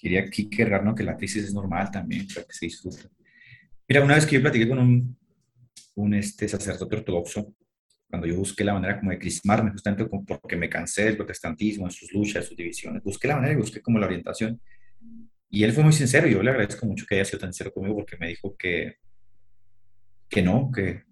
quería 0.00 0.24
Kierkegaard, 0.30 0.82
¿no? 0.82 0.94
Que 0.94 1.02
la 1.04 1.14
crisis 1.14 1.44
es 1.44 1.52
normal 1.52 1.90
también, 1.90 2.26
para 2.26 2.46
que 2.46 2.54
se 2.54 2.64
disfrute. 2.64 3.02
Mira, 3.86 4.02
una 4.02 4.14
vez 4.14 4.24
que 4.24 4.36
yo 4.36 4.40
platiqué 4.40 4.66
con 4.66 4.78
un, 4.78 5.18
un 5.96 6.14
este, 6.14 6.48
sacerdote 6.48 6.96
ortodoxo, 6.96 7.54
cuando 8.08 8.26
yo 8.26 8.36
busqué 8.36 8.64
la 8.64 8.72
manera 8.72 8.98
como 8.98 9.10
de 9.10 9.18
crismarme, 9.18 9.72
justamente 9.72 10.06
porque 10.06 10.56
me 10.56 10.70
cansé 10.70 11.04
del 11.04 11.18
protestantismo, 11.18 11.84
de 11.84 11.92
sus 11.92 12.10
luchas, 12.14 12.46
sus 12.46 12.56
divisiones, 12.56 13.02
busqué 13.02 13.28
la 13.28 13.36
manera 13.36 13.52
y 13.52 13.58
busqué 13.58 13.82
como 13.82 13.98
la 13.98 14.06
orientación. 14.06 14.58
Y 15.54 15.64
él 15.64 15.72
fue 15.74 15.84
muy 15.84 15.92
sincero, 15.92 16.26
yo 16.26 16.42
le 16.42 16.50
agradezco 16.50 16.86
mucho 16.86 17.04
que 17.06 17.16
haya 17.16 17.26
sido 17.26 17.40
tan 17.40 17.52
sincero 17.52 17.74
conmigo, 17.74 17.94
porque 17.94 18.16
me 18.16 18.26
dijo 18.26 18.56
que, 18.56 18.96
que 20.26 20.40
no, 20.40 20.72
que, 20.72 21.02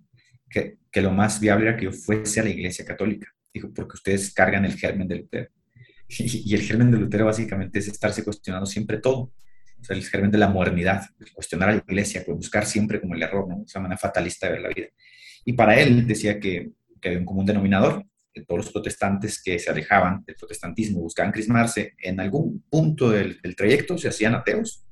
que, 0.48 1.02
lo 1.02 1.10
más 1.10 1.38
viable 1.40 1.68
era 1.68 1.76
que 1.76 1.84
yo 1.84 1.92
fuese 1.92 2.40
a 2.40 2.44
la 2.44 2.48
iglesia 2.48 2.86
católica. 2.86 3.28
Dijo, 3.52 3.70
porque 3.74 3.96
ustedes 3.96 4.32
cargan 4.32 4.64
el 4.64 4.78
germen 4.78 5.06
del 5.06 5.18
Lutero. 5.20 5.50
Y, 6.08 6.54
el 6.54 6.62
germen 6.62 6.90
de 6.90 6.96
Lutero 6.96 7.26
básicamente 7.26 7.80
es 7.80 7.88
estarse 7.88 8.24
cuestionando 8.24 8.64
siempre 8.64 8.96
todo. 8.96 9.30
O 9.78 9.84
sea, 9.84 9.94
el 9.94 10.02
germen 10.08 10.30
de 10.30 10.38
la 10.38 10.48
modernidad, 10.48 11.02
cuestionar 11.34 11.68
a 11.68 11.72
la 11.72 11.84
iglesia, 11.86 12.24
buscar 12.26 12.64
siempre 12.64 12.98
como 12.98 13.14
el 13.14 13.22
error, 13.22 13.46
¿no? 13.46 13.64
Esa 13.66 13.78
manera 13.78 13.98
fatalista 13.98 14.46
de 14.46 14.52
ver 14.54 14.62
la 14.62 14.68
vida. 14.70 14.86
Y 15.44 15.52
para 15.52 15.78
él 15.78 16.06
decía 16.06 16.40
que, 16.40 16.70
que 16.98 17.08
había 17.08 17.20
un 17.20 17.26
común 17.26 17.44
denominador, 17.44 18.06
todos 18.46 18.64
los 18.64 18.72
protestantes 18.72 19.42
que 19.42 19.58
se 19.58 19.70
alejaban 19.70 20.24
del 20.24 20.36
protestantismo, 20.36 21.00
buscaban 21.00 21.32
crismarse, 21.32 21.94
en 21.98 22.20
algún 22.20 22.64
punto 22.68 23.10
del, 23.10 23.40
del 23.40 23.56
trayecto 23.56 23.98
se 23.98 24.08
hacían 24.08 24.34
ateos. 24.34 24.84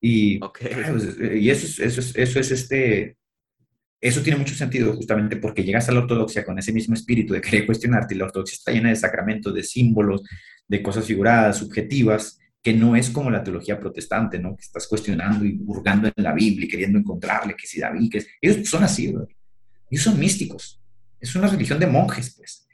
Y, 0.00 0.38
pues, 0.38 1.18
y 1.20 1.50
eso, 1.50 1.66
es, 1.66 1.78
eso, 1.78 2.00
es, 2.00 2.16
eso 2.16 2.40
es 2.40 2.50
este, 2.50 3.16
eso 4.00 4.22
tiene 4.22 4.38
mucho 4.38 4.54
sentido 4.54 4.94
justamente 4.94 5.36
porque 5.36 5.64
llegas 5.64 5.88
a 5.88 5.92
la 5.92 6.00
ortodoxia 6.00 6.44
con 6.44 6.58
ese 6.58 6.72
mismo 6.72 6.94
espíritu 6.94 7.32
de 7.34 7.40
querer 7.40 7.66
cuestionarte 7.66 8.14
y 8.14 8.18
la 8.18 8.26
ortodoxia 8.26 8.54
está 8.54 8.72
llena 8.72 8.90
de 8.90 8.96
sacramentos, 8.96 9.54
de 9.54 9.62
símbolos, 9.62 10.22
de 10.68 10.82
cosas 10.82 11.06
figuradas, 11.06 11.58
subjetivas, 11.58 12.38
que 12.62 12.74
no 12.74 12.96
es 12.96 13.10
como 13.10 13.30
la 13.30 13.42
teología 13.42 13.78
protestante, 13.78 14.38
¿no? 14.38 14.56
Que 14.56 14.62
estás 14.62 14.86
cuestionando 14.86 15.44
y 15.44 15.52
burgando 15.52 16.08
en 16.14 16.24
la 16.24 16.32
Biblia 16.32 16.66
y 16.66 16.68
queriendo 16.68 16.98
encontrarle 16.98 17.54
que 17.54 17.66
si 17.66 17.80
David, 17.80 18.10
que 18.10 18.18
es... 18.18 18.28
ellos 18.40 18.68
son 18.68 18.82
así, 18.82 19.12
¿verdad? 19.12 19.28
Ellos 19.90 20.04
son 20.04 20.18
místicos. 20.18 20.80
Es 21.20 21.34
una 21.34 21.48
religión 21.48 21.78
de 21.78 21.86
monjes, 21.86 22.34
pues. 22.36 22.66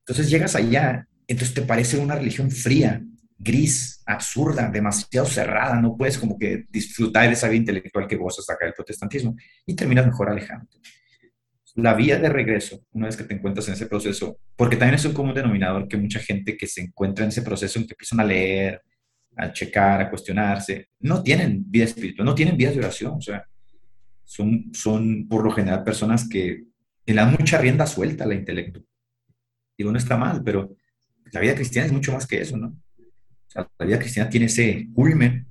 Entonces 0.00 0.30
llegas 0.30 0.54
allá, 0.54 1.06
entonces 1.26 1.54
te 1.54 1.62
parece 1.62 1.98
una 1.98 2.14
religión 2.14 2.50
fría, 2.50 3.02
gris, 3.38 4.02
absurda, 4.06 4.70
demasiado 4.70 5.26
cerrada, 5.26 5.80
no 5.80 5.96
puedes 5.96 6.18
como 6.18 6.38
que 6.38 6.64
disfrutar 6.70 7.26
de 7.26 7.32
esa 7.32 7.48
vida 7.48 7.60
intelectual 7.60 8.06
que 8.06 8.16
gozas 8.16 8.48
acá 8.48 8.64
del 8.64 8.74
protestantismo 8.74 9.36
y 9.66 9.74
terminas 9.74 10.06
mejor 10.06 10.30
alejándote. 10.30 10.78
La 11.74 11.92
vía 11.92 12.18
de 12.18 12.30
regreso, 12.30 12.86
una 12.92 13.06
vez 13.06 13.16
que 13.16 13.24
te 13.24 13.34
encuentras 13.34 13.68
en 13.68 13.74
ese 13.74 13.86
proceso, 13.86 14.38
porque 14.56 14.76
también 14.76 14.94
es 14.94 15.04
un 15.04 15.12
común 15.12 15.34
denominador 15.34 15.88
que 15.88 15.98
mucha 15.98 16.20
gente 16.20 16.56
que 16.56 16.66
se 16.66 16.80
encuentra 16.80 17.24
en 17.24 17.28
ese 17.28 17.42
proceso 17.42 17.78
en 17.78 17.86
que 17.86 17.92
empiezan 17.92 18.20
a 18.20 18.24
leer, 18.24 18.80
a 19.36 19.52
checar, 19.52 20.00
a 20.00 20.08
cuestionarse, 20.08 20.88
no 21.00 21.22
tienen 21.22 21.62
vida 21.66 21.84
espiritual, 21.84 22.24
no 22.24 22.34
tienen 22.34 22.56
vida 22.56 22.70
de 22.70 22.78
oración, 22.78 23.16
o 23.16 23.20
sea, 23.20 23.44
son, 24.24 24.70
son 24.72 25.28
por 25.28 25.44
lo 25.44 25.50
general 25.50 25.84
personas 25.84 26.26
que, 26.26 26.64
le 27.12 27.20
dan 27.22 27.36
mucha 27.38 27.58
rienda 27.58 27.86
suelta 27.86 28.24
al 28.24 28.32
intelecto. 28.32 28.82
Digo, 29.76 29.92
no 29.92 29.98
está 29.98 30.16
mal, 30.16 30.42
pero 30.42 30.74
la 31.32 31.40
vida 31.40 31.54
cristiana 31.54 31.86
es 31.86 31.92
mucho 31.92 32.12
más 32.12 32.26
que 32.26 32.40
eso, 32.40 32.56
¿no? 32.56 32.76
la 33.78 33.86
vida 33.86 33.98
cristiana 33.98 34.28
tiene 34.28 34.46
ese 34.46 34.88
culmen 34.94 35.46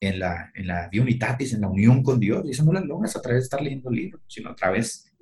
en 0.00 0.18
la, 0.18 0.50
en 0.54 0.66
la 0.66 0.88
en 0.92 1.60
la 1.60 1.68
unión 1.68 2.02
con 2.02 2.20
Dios, 2.20 2.44
y 2.44 2.50
eso 2.50 2.64
no 2.64 2.72
lo 2.72 2.84
logras 2.84 3.16
a 3.16 3.22
través 3.22 3.42
de 3.42 3.44
estar 3.44 3.62
leyendo 3.62 3.90
libros, 3.90 4.22
sino 4.26 4.50
a 4.50 4.54
través 4.54 5.12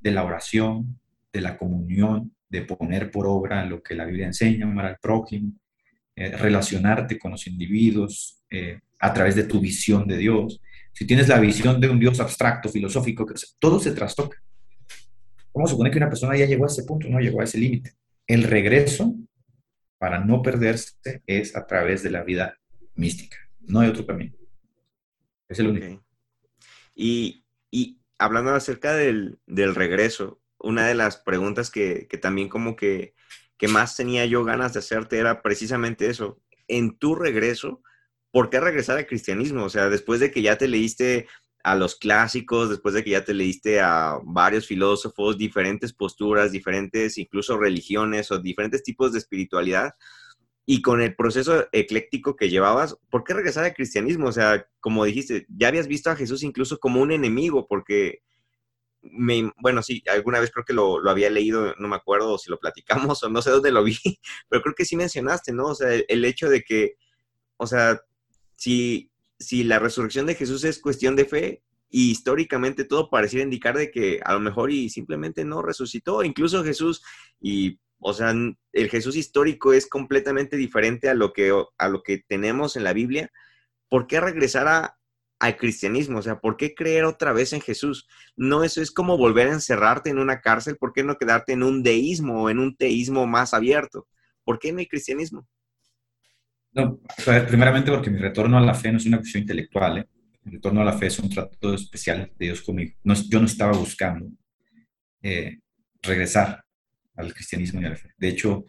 de 0.00 0.10
la 0.10 0.24
oración, 0.24 0.98
de 1.32 1.40
la 1.40 1.56
comunión, 1.56 2.34
de 2.48 2.62
poner 2.62 3.10
por 3.10 3.26
obra 3.26 3.64
lo 3.64 3.82
que 3.82 3.94
la 3.94 4.04
Biblia 4.04 4.26
enseña, 4.26 4.66
amar 4.66 4.86
al 4.86 4.98
prójimo, 4.98 5.52
eh, 6.16 6.36
relacionarte 6.36 7.18
con 7.18 7.32
los 7.32 7.46
individuos 7.46 8.42
eh, 8.50 8.80
a 8.98 9.12
través 9.12 9.34
de 9.34 9.44
tu 9.44 9.60
visión 9.60 10.06
de 10.06 10.16
Dios. 10.16 10.60
Si 10.92 11.06
tienes 11.06 11.28
la 11.28 11.38
visión 11.38 11.80
de 11.80 11.88
un 11.88 12.00
Dios 12.00 12.18
abstracto, 12.20 12.68
filosófico, 12.68 13.26
todo 13.58 13.78
se 13.78 13.92
trastoca. 13.92 14.42
Vamos 15.58 15.70
a 15.70 15.72
suponer 15.72 15.92
que 15.92 15.98
una 15.98 16.08
persona 16.08 16.36
ya 16.36 16.46
llegó 16.46 16.62
a 16.62 16.68
ese 16.68 16.84
punto, 16.84 17.08
no 17.08 17.18
llegó 17.18 17.40
a 17.40 17.44
ese 17.44 17.58
límite. 17.58 17.94
El 18.28 18.44
regreso 18.44 19.12
para 19.98 20.24
no 20.24 20.40
perderse 20.40 20.94
es 21.26 21.56
a 21.56 21.66
través 21.66 22.04
de 22.04 22.10
la 22.10 22.22
vida 22.22 22.56
mística. 22.94 23.38
No 23.62 23.80
hay 23.80 23.88
otro 23.88 24.06
camino. 24.06 24.36
Es 25.48 25.58
el 25.58 25.66
único. 25.66 26.06
Y, 26.94 27.44
hablando 28.18 28.54
acerca 28.54 28.94
del, 28.94 29.40
regreso, 29.48 30.40
una 30.60 30.86
de 30.86 30.94
las 30.94 31.16
preguntas 31.16 31.72
que, 31.72 32.06
también 32.22 32.48
como 32.48 32.76
que, 32.76 33.14
que, 33.56 33.66
más 33.66 33.96
tenía 33.96 34.26
yo 34.26 34.44
ganas 34.44 34.74
de 34.74 34.78
hacerte 34.78 35.18
era 35.18 35.42
precisamente 35.42 36.08
eso. 36.08 36.40
En 36.68 36.96
tu 36.96 37.16
regreso, 37.16 37.82
¿por 38.30 38.48
qué 38.48 38.60
regresar 38.60 38.96
al 38.96 39.06
cristianismo? 39.08 39.64
O 39.64 39.70
sea, 39.70 39.88
después 39.88 40.20
de 40.20 40.30
que 40.30 40.40
ya 40.40 40.56
te 40.56 40.68
leíste 40.68 41.26
a 41.70 41.74
los 41.74 41.96
clásicos, 41.96 42.70
después 42.70 42.94
de 42.94 43.04
que 43.04 43.10
ya 43.10 43.24
te 43.24 43.34
leíste 43.34 43.80
a 43.80 44.18
varios 44.24 44.66
filósofos, 44.66 45.36
diferentes 45.36 45.92
posturas, 45.92 46.50
diferentes 46.50 47.18
incluso 47.18 47.58
religiones 47.58 48.30
o 48.30 48.38
diferentes 48.38 48.82
tipos 48.82 49.12
de 49.12 49.18
espiritualidad, 49.18 49.92
y 50.64 50.82
con 50.82 51.00
el 51.02 51.14
proceso 51.14 51.66
ecléctico 51.72 52.36
que 52.36 52.48
llevabas, 52.48 52.96
¿por 53.10 53.24
qué 53.24 53.34
regresar 53.34 53.64
al 53.64 53.74
cristianismo? 53.74 54.28
O 54.28 54.32
sea, 54.32 54.66
como 54.80 55.04
dijiste, 55.04 55.46
ya 55.48 55.68
habías 55.68 55.88
visto 55.88 56.10
a 56.10 56.16
Jesús 56.16 56.42
incluso 56.42 56.78
como 56.78 57.00
un 57.00 57.12
enemigo, 57.12 57.66
porque, 57.66 58.22
bueno, 59.02 59.82
sí, 59.82 60.02
alguna 60.10 60.40
vez 60.40 60.50
creo 60.50 60.64
que 60.64 60.74
lo, 60.74 61.00
lo, 61.00 61.10
había 61.10 61.30
leído, 61.30 61.74
no 61.78 61.88
me 61.88 61.96
acuerdo 61.96 62.38
si 62.38 62.50
lo 62.50 62.58
platicamos 62.58 63.22
o 63.24 63.28
no 63.28 63.42
sé 63.42 63.50
dónde 63.50 63.72
lo 63.72 63.84
vi, 63.84 63.98
pero 64.48 64.62
creo 64.62 64.74
que 64.74 64.84
sí 64.84 64.96
mencionaste, 64.96 65.52
¿no? 65.52 65.66
O 65.68 65.74
sea, 65.74 65.92
el, 65.92 66.04
el 66.08 66.24
hecho 66.24 66.48
de 66.48 66.62
que, 66.62 66.96
o 67.58 67.66
sea, 67.66 68.00
si 68.56 69.07
si 69.38 69.64
la 69.64 69.78
resurrección 69.78 70.26
de 70.26 70.34
Jesús 70.34 70.64
es 70.64 70.80
cuestión 70.80 71.16
de 71.16 71.24
fe, 71.24 71.62
y 71.90 72.10
históricamente 72.10 72.84
todo 72.84 73.08
pareciera 73.10 73.44
indicar 73.44 73.76
de 73.76 73.90
que 73.90 74.20
a 74.24 74.34
lo 74.34 74.40
mejor 74.40 74.70
y 74.70 74.90
simplemente 74.90 75.44
no 75.44 75.62
resucitó, 75.62 76.22
incluso 76.22 76.64
Jesús 76.64 77.02
y 77.40 77.78
o 78.00 78.12
sea, 78.14 78.32
el 78.72 78.90
Jesús 78.90 79.16
histórico 79.16 79.72
es 79.72 79.88
completamente 79.88 80.56
diferente 80.56 81.08
a 81.08 81.14
lo 81.14 81.32
que 81.32 81.52
a 81.78 81.88
lo 81.88 82.02
que 82.02 82.18
tenemos 82.18 82.76
en 82.76 82.84
la 82.84 82.92
Biblia. 82.92 83.32
¿Por 83.88 84.06
qué 84.06 84.20
regresar 84.20 84.68
a, 84.68 84.98
al 85.40 85.56
cristianismo? 85.56 86.18
O 86.18 86.22
sea, 86.22 86.38
¿por 86.40 86.56
qué 86.56 86.74
creer 86.74 87.04
otra 87.04 87.32
vez 87.32 87.52
en 87.52 87.60
Jesús? 87.60 88.06
No, 88.36 88.62
eso 88.62 88.80
es 88.82 88.92
como 88.92 89.18
volver 89.18 89.48
a 89.48 89.52
encerrarte 89.52 90.10
en 90.10 90.18
una 90.18 90.40
cárcel, 90.40 90.76
¿por 90.76 90.92
qué 90.92 91.02
no 91.02 91.18
quedarte 91.18 91.52
en 91.54 91.62
un 91.64 91.82
deísmo 91.82 92.44
o 92.44 92.50
en 92.50 92.60
un 92.60 92.76
teísmo 92.76 93.26
más 93.26 93.52
abierto? 93.54 94.06
¿Por 94.44 94.58
qué 94.60 94.72
no 94.72 94.78
hay 94.78 94.86
cristianismo? 94.86 95.48
No, 96.78 97.00
primeramente 97.48 97.90
porque 97.90 98.08
mi 98.08 98.20
retorno 98.20 98.56
a 98.56 98.60
la 98.60 98.72
fe 98.72 98.92
no 98.92 98.98
es 98.98 99.06
una 99.06 99.18
cuestión 99.18 99.42
intelectual. 99.42 99.98
¿eh? 99.98 100.08
Mi 100.44 100.52
retorno 100.52 100.80
a 100.80 100.84
la 100.84 100.92
fe 100.92 101.06
es 101.06 101.18
un 101.18 101.28
trato 101.28 101.74
especial 101.74 102.30
de 102.38 102.46
Dios 102.46 102.62
conmigo. 102.62 102.94
Yo 103.28 103.40
no 103.40 103.46
estaba 103.46 103.76
buscando 103.76 104.30
eh, 105.20 105.58
regresar 106.00 106.64
al 107.16 107.34
cristianismo 107.34 107.80
y 107.80 107.84
a 107.84 107.90
la 107.90 107.96
fe. 107.96 108.10
De 108.16 108.28
hecho, 108.28 108.64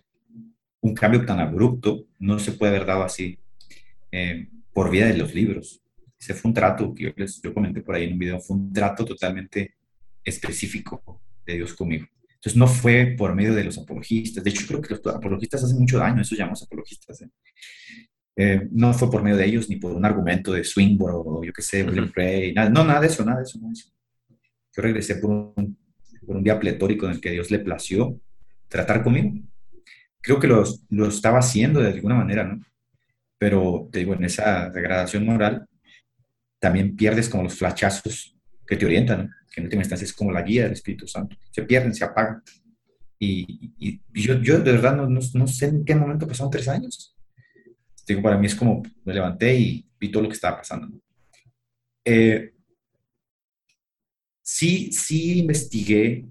un 0.82 0.96
cambio 0.96 1.24
tan 1.24 1.40
abrupto 1.40 2.08
no 2.18 2.40
se 2.40 2.54
puede 2.54 2.76
haber 2.76 2.88
dado 2.88 3.04
así 3.04 3.38
eh, 4.12 4.50
por 4.74 4.90
vía 4.90 5.06
de 5.06 5.16
los 5.16 5.36
libros. 5.36 5.80
Ese 6.20 6.34
fue 6.34 6.50
un 6.50 6.56
trato 6.56 6.92
que 6.96 7.04
yo, 7.04 7.26
yo 7.44 7.54
comenté 7.54 7.82
por 7.82 7.94
ahí 7.94 8.06
en 8.06 8.14
un 8.14 8.20
video, 8.20 8.40
fue 8.40 8.58
un 8.58 8.74
trato 8.74 9.06
totalmente 9.06 9.76
específico 10.24 11.22
de 11.46 11.58
Dios 11.58 11.76
conmigo. 11.76 12.08
Entonces 12.40 12.58
no 12.58 12.68
fue 12.68 13.16
por 13.18 13.36
medio 13.36 13.54
de 13.54 13.66
los 13.66 13.78
apologistas. 13.78 14.42
De 14.42 14.50
hecho, 14.50 14.66
creo 14.66 14.82
que 14.82 14.96
los 14.96 15.06
apologistas 15.14 15.62
hacen 15.62 15.78
mucho 15.78 16.00
daño, 16.00 16.22
eso 16.22 16.36
llamamos 16.36 16.64
apologistas. 16.64 17.22
¿eh? 17.22 17.30
Eh, 18.38 18.68
no 18.72 18.94
fue 18.94 19.12
por 19.12 19.22
medio 19.22 19.36
de 19.36 19.46
ellos 19.46 19.68
ni 19.68 19.76
por 19.76 19.92
un 19.92 20.06
argumento 20.06 20.54
de 20.54 20.64
Swinburne 20.64 21.18
o 21.18 21.44
yo 21.44 21.52
qué 21.52 21.62
sé, 21.62 21.84
William 21.84 22.10
nada, 22.56 22.70
no, 22.70 22.86
nada 22.86 23.02
de 23.02 23.08
eso, 23.08 23.26
nada 23.26 23.40
de 23.40 23.44
eso, 23.44 23.60
Yo 23.60 24.82
regresé 24.82 25.16
por 25.16 25.30
un, 25.30 25.78
por 26.26 26.38
un, 26.38 26.44
día 26.44 26.58
pletórico 26.58 27.06
en 27.06 27.12
el 27.12 27.22
que 27.22 27.32
Dios 27.32 27.52
le 27.52 27.60
plació 27.60 28.18
tratar 28.70 29.04
conmigo. 29.04 29.34
Creo 30.22 30.40
que 30.40 30.48
lo, 30.48 30.64
lo 30.90 31.08
estaba 31.10 31.40
haciendo 31.40 31.82
de 31.82 31.90
alguna 31.90 32.16
manera, 32.16 32.46
¿no? 32.46 32.64
Pero 33.38 33.90
te 33.92 34.00
digo, 34.00 34.14
en 34.14 34.24
esa 34.24 34.70
degradación 34.70 35.26
moral 35.26 35.68
también 36.60 36.96
pierdes 36.96 37.28
como 37.28 37.44
los 37.44 37.56
flachazos 37.56 38.38
que 38.66 38.78
te 38.78 38.86
orientan, 38.86 39.32
en 39.60 39.66
última 39.66 39.82
instancia 39.82 40.06
es 40.06 40.14
como 40.14 40.32
la 40.32 40.42
guía 40.42 40.64
del 40.64 40.74
Espíritu 40.74 41.08
Santo. 41.08 41.36
Se 41.52 41.64
pierden, 41.64 41.94
se 41.94 42.04
apagan. 42.04 42.42
Y, 43.20 43.74
y, 43.78 44.02
yo, 44.14 44.42
yo, 44.42 44.60
de 44.60 44.72
verdad 44.72 44.96
no, 44.96 45.08
no, 45.08 45.48
sé 45.48 45.66
en 45.68 45.86
qué 45.86 45.94
momento 45.94 46.28
pasaron 46.28 46.50
tres 46.50 46.68
años 46.68 47.16
digo, 48.14 48.22
para 48.22 48.38
mí 48.38 48.48
es 48.48 48.56
como 48.56 48.84
me 49.06 49.14
levanté 49.14 49.56
y 49.58 49.86
vi 50.00 50.10
todo 50.10 50.24
lo 50.24 50.30
que 50.30 50.36
estaba 50.36 50.58
pasando. 50.58 50.90
Eh, 52.04 52.54
sí, 54.42 54.92
sí 54.92 55.40
investigué 55.40 56.26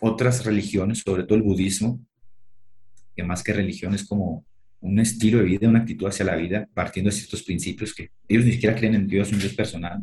otras 0.00 0.44
religiones, 0.44 0.98
sobre 0.98 1.24
todo 1.24 1.36
el 1.36 1.42
budismo, 1.42 2.00
que 3.14 3.22
más 3.22 3.42
que 3.42 3.52
religión 3.52 3.94
es 3.94 4.04
como 4.04 4.44
un 4.80 4.98
estilo 4.98 5.38
de 5.38 5.44
vida, 5.44 5.68
una 5.68 5.80
actitud 5.80 6.08
hacia 6.08 6.24
la 6.24 6.34
vida, 6.34 6.68
partiendo 6.74 7.10
de 7.10 7.16
ciertos 7.16 7.42
principios 7.42 7.94
que 7.94 8.10
ellos 8.28 8.44
ni 8.44 8.52
siquiera 8.52 8.74
creen 8.74 8.96
en 8.96 9.06
Dios, 9.06 9.30
un 9.30 9.38
Dios 9.38 9.54
personal. 9.54 10.02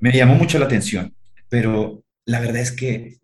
Me 0.00 0.10
llamó 0.10 0.34
mucho 0.34 0.58
la 0.58 0.64
atención, 0.64 1.14
pero 1.52 2.02
la 2.24 2.40
verdad 2.40 2.62
es 2.62 2.72
que 2.72 3.20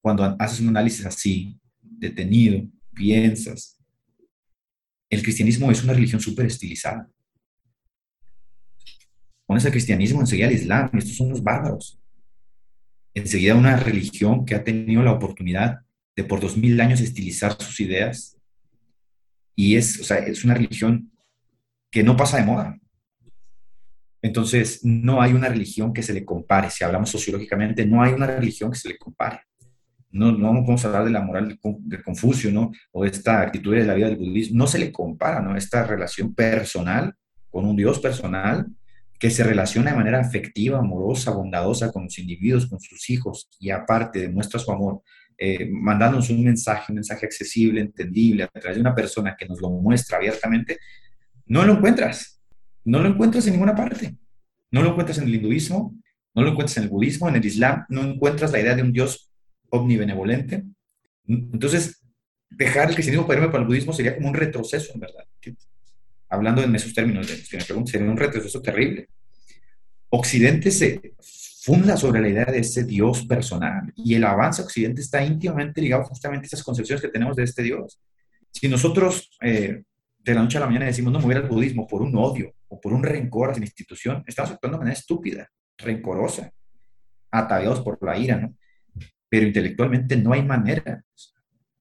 cuando 0.00 0.36
haces 0.38 0.60
un 0.60 0.68
análisis 0.68 1.04
así, 1.04 1.58
detenido, 1.80 2.64
piensas, 2.94 3.76
el 5.10 5.20
cristianismo 5.24 5.72
es 5.72 5.82
una 5.82 5.94
religión 5.94 6.20
súper 6.20 6.46
estilizada. 6.46 7.10
Pones 9.46 9.64
el 9.64 9.72
cristianismo, 9.72 10.20
enseguida 10.20 10.46
el 10.46 10.54
islam, 10.54 10.90
estos 10.92 11.16
son 11.16 11.30
los 11.30 11.42
bárbaros. 11.42 12.00
Enseguida 13.14 13.56
una 13.56 13.76
religión 13.76 14.44
que 14.44 14.54
ha 14.54 14.62
tenido 14.62 15.02
la 15.02 15.10
oportunidad 15.10 15.80
de 16.14 16.22
por 16.22 16.40
dos 16.40 16.56
mil 16.56 16.80
años 16.80 17.00
estilizar 17.00 17.60
sus 17.60 17.80
ideas 17.80 18.38
y 19.56 19.74
es, 19.74 19.98
o 19.98 20.04
sea, 20.04 20.18
es 20.18 20.44
una 20.44 20.54
religión 20.54 21.10
que 21.90 22.04
no 22.04 22.16
pasa 22.16 22.36
de 22.36 22.44
moda. 22.44 22.78
Entonces, 24.24 24.80
no 24.84 25.20
hay 25.20 25.32
una 25.32 25.48
religión 25.48 25.92
que 25.92 26.02
se 26.02 26.14
le 26.14 26.24
compare. 26.24 26.70
Si 26.70 26.82
hablamos 26.82 27.10
sociológicamente, 27.10 27.86
no 27.86 28.02
hay 28.02 28.12
una 28.12 28.26
religión 28.26 28.70
que 28.70 28.78
se 28.78 28.88
le 28.88 28.98
compare 28.98 29.40
no, 30.14 30.30
no 30.30 30.52
vamos 30.52 30.84
a 30.84 30.88
hablar 30.88 31.04
de 31.04 31.10
la 31.10 31.20
moral 31.20 31.58
de, 31.80 32.02
Confucio, 32.02 32.52
¿no? 32.52 32.70
O 32.92 33.04
esta 33.04 33.40
actitud 33.40 33.74
de 33.74 33.84
la 33.84 33.94
vida 33.94 34.06
del 34.06 34.16
budismo, 34.16 34.58
no 34.58 34.66
se 34.68 34.78
le 34.78 34.92
compara, 34.92 35.40
¿no? 35.40 35.56
Esta 35.56 35.84
relación 35.84 36.34
personal 36.34 37.14
con 37.50 37.64
un 37.64 37.74
Dios 37.76 37.98
personal 37.98 38.66
que 39.18 39.30
se 39.30 39.42
relaciona 39.42 39.90
de 39.90 39.96
manera 39.96 40.20
afectiva, 40.20 40.78
amorosa, 40.78 41.32
bondadosa 41.32 41.90
con 41.90 42.04
los 42.04 42.18
individuos, 42.18 42.66
con 42.66 42.78
sus 42.78 43.10
hijos, 43.10 43.48
y 43.58 43.70
aparte 43.70 44.20
demuestra 44.20 44.60
su 44.60 44.70
amor, 44.70 45.02
eh, 45.36 45.68
mandándonos 45.68 46.30
un 46.30 46.44
mensaje, 46.44 46.92
un 46.92 46.96
mensaje 46.96 47.26
accesible, 47.26 47.80
entendible, 47.80 48.44
a 48.44 48.48
través 48.48 48.76
de 48.76 48.82
una 48.82 48.94
persona 48.94 49.34
que 49.36 49.46
nos 49.46 49.60
lo 49.60 49.70
muestra 49.70 50.18
abiertamente, 50.18 50.78
no 51.46 51.64
lo 51.64 51.74
encuentras, 51.74 52.33
no 52.84 53.00
lo 53.00 53.08
encuentras 53.08 53.46
en 53.46 53.54
ninguna 53.54 53.74
parte. 53.74 54.16
No 54.70 54.82
lo 54.82 54.90
encuentras 54.90 55.18
en 55.18 55.24
el 55.24 55.34
hinduismo, 55.36 55.94
no 56.34 56.42
lo 56.42 56.50
encuentras 56.50 56.76
en 56.78 56.84
el 56.84 56.88
budismo, 56.88 57.28
en 57.28 57.36
el 57.36 57.44
islam, 57.44 57.84
no 57.88 58.02
encuentras 58.02 58.52
la 58.52 58.60
idea 58.60 58.74
de 58.74 58.82
un 58.82 58.92
Dios 58.92 59.30
omnibenevolente. 59.70 60.64
Entonces, 61.26 62.02
dejar 62.50 62.88
el 62.88 62.94
cristianismo 62.94 63.26
para 63.26 63.40
irme 63.40 63.52
para 63.52 63.62
el 63.62 63.68
budismo 63.68 63.92
sería 63.92 64.16
como 64.16 64.28
un 64.28 64.34
retroceso, 64.34 64.92
en 64.94 65.00
verdad. 65.00 65.24
Hablando 66.28 66.62
en 66.62 66.74
esos 66.74 66.92
términos, 66.92 67.28
de, 67.28 67.36
si 67.36 67.56
me 67.56 67.86
sería 67.86 68.10
un 68.10 68.16
retroceso 68.16 68.60
terrible. 68.60 69.08
Occidente 70.10 70.70
se 70.70 71.14
funda 71.62 71.96
sobre 71.96 72.20
la 72.20 72.28
idea 72.28 72.44
de 72.44 72.58
ese 72.58 72.84
Dios 72.84 73.24
personal 73.26 73.92
y 73.96 74.14
el 74.14 74.24
avance 74.24 74.60
occidente 74.60 75.00
está 75.00 75.24
íntimamente 75.24 75.80
ligado 75.80 76.04
justamente 76.04 76.44
a 76.44 76.48
esas 76.48 76.62
concepciones 76.62 77.00
que 77.00 77.08
tenemos 77.08 77.36
de 77.36 77.44
este 77.44 77.62
Dios. 77.62 77.98
Si 78.50 78.68
nosotros 78.68 79.30
eh, 79.40 79.82
de 80.18 80.34
la 80.34 80.42
noche 80.42 80.58
a 80.58 80.60
la 80.60 80.66
mañana 80.66 80.86
decimos 80.86 81.12
no 81.12 81.20
mover 81.20 81.38
al 81.38 81.48
budismo 81.48 81.86
por 81.86 82.02
un 82.02 82.14
odio 82.16 82.53
o 82.74 82.80
por 82.80 82.92
un 82.92 83.02
rencor 83.02 83.50
hacia 83.50 83.60
la 83.60 83.66
institución, 83.66 84.24
estamos 84.26 84.50
actuando 84.50 84.78
de 84.78 84.84
manera 84.84 84.98
estúpida, 84.98 85.48
rencorosa, 85.78 86.50
ataviados 87.30 87.80
por 87.80 87.98
la 88.02 88.18
ira, 88.18 88.36
¿no? 88.36 88.56
pero 89.28 89.46
intelectualmente 89.46 90.16
no 90.16 90.32
hay 90.32 90.42
manera. 90.42 91.04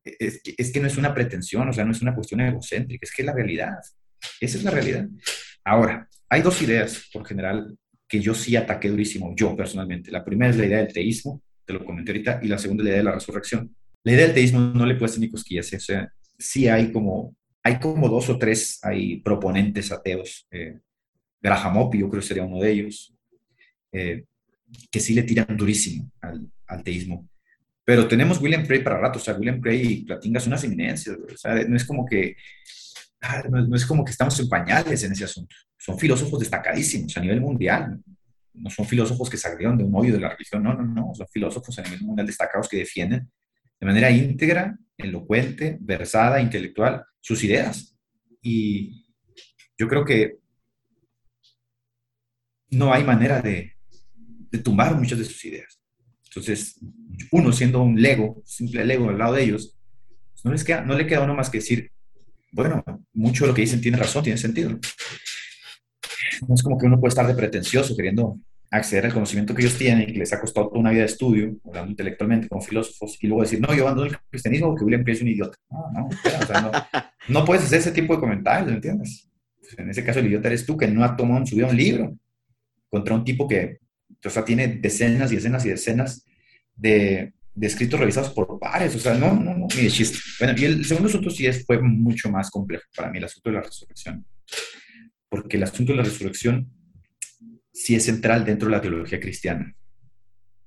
Es 0.03 0.41
que, 0.41 0.55
es 0.57 0.71
que 0.71 0.79
no 0.79 0.87
es 0.87 0.97
una 0.97 1.13
pretensión, 1.13 1.69
o 1.69 1.73
sea, 1.73 1.85
no 1.85 1.91
es 1.91 2.01
una 2.01 2.15
cuestión 2.15 2.41
egocéntrica, 2.41 3.05
es 3.05 3.13
que 3.13 3.21
es 3.21 3.25
la 3.25 3.33
realidad. 3.33 3.77
Esa 4.39 4.57
es 4.57 4.63
la 4.63 4.71
realidad. 4.71 5.07
Ahora, 5.63 6.07
hay 6.29 6.41
dos 6.41 6.61
ideas, 6.61 7.09
por 7.11 7.25
general, 7.25 7.77
que 8.07 8.19
yo 8.19 8.33
sí 8.33 8.55
ataqué 8.55 8.89
durísimo, 8.89 9.33
yo 9.35 9.55
personalmente. 9.55 10.11
La 10.11 10.25
primera 10.25 10.51
es 10.51 10.57
la 10.57 10.65
idea 10.65 10.79
del 10.79 10.93
teísmo, 10.93 11.41
te 11.65 11.73
lo 11.73 11.85
comenté 11.85 12.11
ahorita, 12.11 12.39
y 12.41 12.47
la 12.47 12.57
segunda 12.57 12.81
es 12.81 12.85
la 12.85 12.89
idea 12.89 12.99
de 12.99 13.05
la 13.05 13.15
resurrección. 13.15 13.75
La 14.03 14.11
idea 14.13 14.25
del 14.25 14.35
teísmo 14.35 14.59
no 14.59 14.85
le 14.85 14.95
puede 14.95 15.11
hacer 15.11 15.21
ni 15.21 15.29
cosquillas, 15.29 15.71
o 15.73 15.79
sea, 15.79 16.11
sí 16.37 16.67
hay 16.67 16.91
como, 16.91 17.35
hay 17.63 17.79
como 17.79 18.09
dos 18.09 18.29
o 18.29 18.37
tres 18.37 18.79
hay 18.83 19.17
proponentes 19.21 19.91
ateos. 19.91 20.47
Eh, 20.51 20.79
Graham 21.41 21.77
Oppy, 21.77 21.99
yo 21.99 22.09
creo 22.09 22.21
que 22.21 22.27
sería 22.27 22.43
uno 22.43 22.59
de 22.59 22.71
ellos, 22.71 23.13
eh, 23.91 24.25
que 24.91 24.99
sí 24.99 25.13
le 25.13 25.23
tiran 25.23 25.57
durísimo 25.57 26.11
al, 26.21 26.49
al 26.67 26.83
teísmo. 26.83 27.27
Pero 27.85 28.07
tenemos 28.07 28.41
William 28.41 28.65
Cray 28.65 28.81
para 28.81 28.97
rato, 28.97 29.19
o 29.19 29.21
sea, 29.21 29.33
William 29.35 29.59
Cray 29.59 29.81
y 29.81 30.05
Platinga 30.05 30.39
son 30.39 30.51
unas 30.51 30.63
eminencias, 30.63 31.17
o 31.17 31.37
sea, 31.37 31.55
no 31.67 31.75
es 31.75 31.83
como 31.83 32.05
que 32.05 32.35
ah, 33.23 33.43
no, 33.49 33.75
es 33.75 33.85
como 33.85 34.03
que 34.03 34.11
estamos 34.11 34.39
en 34.39 34.49
pañales 34.49 35.03
en 35.03 35.11
ese 35.11 35.23
asunto. 35.23 35.55
Son 35.77 35.97
filósofos 35.97 36.39
destacadísimos 36.39 37.15
a 37.17 37.21
nivel 37.21 37.41
mundial. 37.41 37.99
No 38.53 38.69
son 38.69 38.85
filósofos 38.85 39.29
que 39.29 39.37
salieron 39.37 39.77
de 39.77 39.83
un 39.83 39.95
hoyo 39.95 40.13
de 40.13 40.19
la 40.19 40.29
religión, 40.29 40.63
no, 40.63 40.73
no, 40.73 40.83
no. 40.83 41.15
Son 41.15 41.27
filósofos 41.27 41.79
a 41.79 41.81
nivel 41.81 42.01
mundial 42.01 42.27
destacados 42.27 42.69
que 42.69 42.77
defienden 42.77 43.29
de 43.79 43.85
manera 43.85 44.11
íntegra, 44.11 44.77
elocuente, 44.97 45.77
versada, 45.81 46.39
intelectual, 46.39 47.03
sus 47.23 47.43
ideas. 47.43 47.95
Y 48.41 49.05
yo 49.77 49.87
creo 49.87 50.03
que 50.03 50.37
no 52.69 52.93
hay 52.93 53.03
manera 53.03 53.41
de, 53.41 53.71
tumbar 54.63 54.95
muchas 54.95 55.17
de 55.17 55.25
sus 55.25 55.43
ideas. 55.45 55.79
Entonces, 56.25 56.79
uno 57.31 57.51
siendo 57.51 57.81
un 57.81 57.99
lego, 57.99 58.43
simple 58.45 58.85
lego 58.85 59.09
al 59.09 59.17
lado 59.17 59.33
de 59.33 59.43
ellos, 59.43 59.75
no, 60.43 60.51
les 60.51 60.63
queda, 60.63 60.81
no 60.81 60.95
le 60.95 61.07
queda 61.07 61.23
uno 61.23 61.33
más 61.33 61.49
que 61.49 61.59
decir, 61.59 61.91
bueno, 62.51 62.83
mucho 63.13 63.45
de 63.45 63.47
lo 63.47 63.53
que 63.55 63.61
dicen 63.61 63.81
tiene 63.81 63.97
razón, 63.97 64.23
tiene 64.23 64.37
sentido. 64.37 64.69
No 66.47 66.55
es 66.55 66.61
como 66.61 66.77
que 66.77 66.85
uno 66.85 66.99
puede 66.99 67.09
estar 67.09 67.25
de 67.25 67.35
pretencioso 67.35 67.95
queriendo 67.95 68.37
acceder 68.77 69.05
al 69.05 69.13
conocimiento 69.13 69.53
que 69.53 69.61
ellos 69.61 69.77
tienen 69.77 70.09
y 70.09 70.13
que 70.13 70.19
les 70.19 70.33
ha 70.33 70.41
costado 70.41 70.67
toda 70.67 70.79
una 70.79 70.89
vida 70.89 71.01
de 71.01 71.07
estudio, 71.07 71.55
hablando 71.65 71.91
intelectualmente 71.91 72.49
con 72.49 72.61
filósofos, 72.61 73.17
y 73.21 73.27
luego 73.27 73.43
decir, 73.43 73.61
no, 73.61 73.73
yo 73.73 73.87
ando 73.87 74.05
el 74.05 74.17
cristianismo 74.29 74.69
porque 74.69 74.85
William 74.85 75.03
Pierce 75.03 75.19
es 75.19 75.23
un 75.23 75.29
idiota. 75.29 75.57
No, 75.69 75.91
no, 75.93 76.07
o 76.07 76.45
sea, 76.45 76.61
no, 76.61 76.71
no, 77.27 77.45
puedes 77.45 77.63
hacer 77.63 77.79
ese 77.79 77.91
tipo 77.91 78.15
de 78.15 78.19
comentarios, 78.19 78.67
¿me 78.67 78.75
entiendes? 78.75 79.29
Pues 79.59 79.77
en 79.77 79.89
ese 79.89 80.03
caso 80.03 80.19
el 80.19 80.27
idiota 80.27 80.47
eres 80.47 80.65
tú 80.65 80.75
que 80.75 80.87
no 80.87 81.03
ha 81.03 81.15
tomado 81.15 81.39
en 81.39 81.47
su 81.47 81.55
vida 81.55 81.67
un 81.67 81.77
libro 81.77 82.17
contra 82.89 83.15
un 83.15 83.23
tipo 83.23 83.47
que 83.47 83.79
o 84.25 84.29
sea, 84.29 84.45
tiene 84.45 84.67
decenas 84.67 85.31
y 85.31 85.35
decenas 85.35 85.65
y 85.65 85.69
decenas 85.69 86.25
de, 86.75 87.33
de 87.53 87.67
escritos 87.67 87.99
revisados 87.99 88.29
por 88.29 88.59
pares. 88.59 88.95
O 88.95 88.99
sea, 88.99 89.13
no, 89.15 89.33
no, 89.33 89.55
no, 89.55 89.67
ni 89.75 89.83
de 89.83 89.89
chiste. 89.89 90.17
Bueno, 90.39 90.53
y 90.57 90.65
el 90.65 90.85
segundo 90.85 91.09
asunto 91.09 91.29
sí 91.29 91.45
es, 91.45 91.65
fue 91.65 91.81
mucho 91.81 92.29
más 92.29 92.49
complejo 92.49 92.83
para 92.95 93.11
mí, 93.11 93.17
el 93.17 93.25
asunto 93.25 93.49
de 93.49 93.55
la 93.57 93.61
resurrección. 93.61 94.25
Porque 95.29 95.57
el 95.57 95.63
asunto 95.63 95.91
de 95.91 95.97
la 95.97 96.03
resurrección 96.03 96.69
sí 97.73 97.95
es 97.95 98.05
central 98.05 98.45
dentro 98.45 98.69
de 98.69 98.75
la 98.75 98.81
teología 98.81 99.19
cristiana. 99.19 99.75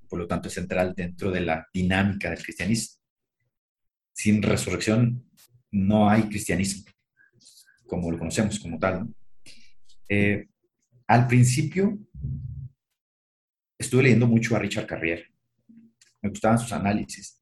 Por 0.07 0.19
lo 0.19 0.27
tanto, 0.27 0.47
es 0.47 0.53
central 0.53 0.93
dentro 0.95 1.31
de 1.31 1.41
la 1.41 1.67
dinámica 1.73 2.29
del 2.29 2.43
cristianismo. 2.43 2.97
Sin 4.13 4.41
resurrección 4.41 5.25
no 5.71 6.09
hay 6.09 6.23
cristianismo, 6.23 6.85
como 7.85 8.11
lo 8.11 8.17
conocemos 8.17 8.59
como 8.59 8.79
tal. 8.79 9.07
Eh, 10.09 10.47
al 11.07 11.27
principio 11.27 11.97
estuve 13.77 14.03
leyendo 14.03 14.27
mucho 14.27 14.55
a 14.55 14.59
Richard 14.59 14.87
Carrier. 14.87 15.27
Me 16.21 16.29
gustaban 16.29 16.59
sus 16.59 16.71
análisis. 16.71 17.41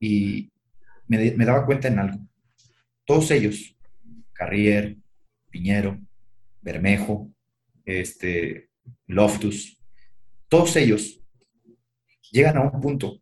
Y 0.00 0.50
me, 1.06 1.44
daba 1.44 1.64
cuenta 1.64 1.88
en 1.88 1.98
algo. 1.98 2.26
Todos 3.04 3.30
ellos, 3.30 3.76
Carrier, 4.32 4.96
Piñero, 5.50 6.00
Bermejo, 6.60 7.32
este, 7.84 8.70
Loftus, 9.06 9.78
todos 10.48 10.76
ellos 10.76 11.20
llegan 12.30 12.56
a 12.56 12.62
un 12.62 12.80
punto, 12.80 13.20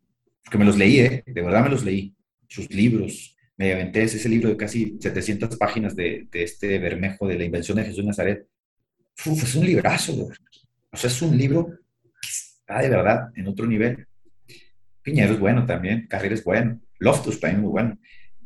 que 0.49 0.57
me 0.57 0.65
los 0.65 0.77
leí, 0.77 0.99
¿eh? 0.99 1.23
de 1.25 1.41
verdad 1.41 1.63
me 1.63 1.69
los 1.69 1.83
leí, 1.83 2.15
sus 2.47 2.69
libros, 2.69 3.37
me 3.57 3.73
aventé 3.73 4.03
ese 4.03 4.27
libro 4.27 4.49
de 4.49 4.57
casi 4.57 4.97
700 4.99 5.55
páginas 5.57 5.95
de, 5.95 6.27
este 6.31 6.79
Bermejo 6.79 7.27
de 7.27 7.37
la 7.37 7.43
invención 7.43 7.77
de 7.77 7.85
Jesús 7.85 8.03
Nazaret. 8.03 8.47
es 9.25 9.55
un 9.55 9.65
librazo, 9.65 10.29
o 10.91 10.97
sea, 10.97 11.09
es 11.09 11.21
un 11.21 11.37
libro 11.37 11.69
de 12.79 12.89
verdad 12.89 13.31
en 13.35 13.47
otro 13.47 13.65
nivel. 13.65 14.07
Piñero 15.01 15.33
es 15.33 15.39
bueno 15.39 15.65
también, 15.65 16.07
Carrera 16.07 16.35
es 16.35 16.43
bueno, 16.43 16.79
Loftus 16.99 17.39
también 17.39 17.61
muy 17.61 17.71
bueno. 17.71 17.99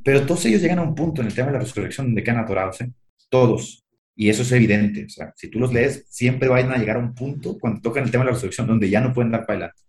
Pero 0.03 0.26
todos 0.26 0.45
ellos 0.45 0.61
llegan 0.61 0.80
a 0.80 0.84
un 0.84 0.95
punto 0.95 1.22
en 1.22 1.28
el 1.28 1.34
tema 1.34 1.47
de 1.47 1.53
la 1.53 1.59
resurrección 1.59 2.07
donde 2.07 2.24
quedan 2.24 2.39
atorados, 2.39 2.80
¿eh? 2.82 2.91
Todos. 3.30 3.84
Y 4.16 4.30
eso 4.30 4.43
es 4.43 4.51
evidente. 4.51 5.05
O 5.05 5.09
sea, 5.09 5.34
si 5.36 5.49
tú 5.49 5.59
los 5.59 5.74
lees, 5.74 6.05
siempre 6.09 6.47
van 6.47 6.72
a 6.72 6.78
llegar 6.78 6.97
a 6.97 6.99
un 6.99 7.13
punto 7.13 7.57
cuando 7.59 7.82
tocan 7.82 8.03
el 8.03 8.11
tema 8.11 8.24
de 8.24 8.30
la 8.30 8.34
resurrección 8.36 8.68
donde 8.68 8.89
ya 8.89 9.01
no 9.01 9.13
pueden 9.13 9.32
dar 9.32 9.45
para 9.45 9.57
adelante. 9.57 9.82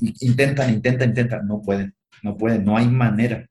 Intentan, 0.00 0.70
intentan, 0.70 1.10
intentan, 1.10 1.46
no 1.46 1.62
pueden, 1.62 1.94
no 2.22 2.36
pueden, 2.36 2.64
no 2.64 2.76
hay 2.76 2.88
manera 2.88 3.48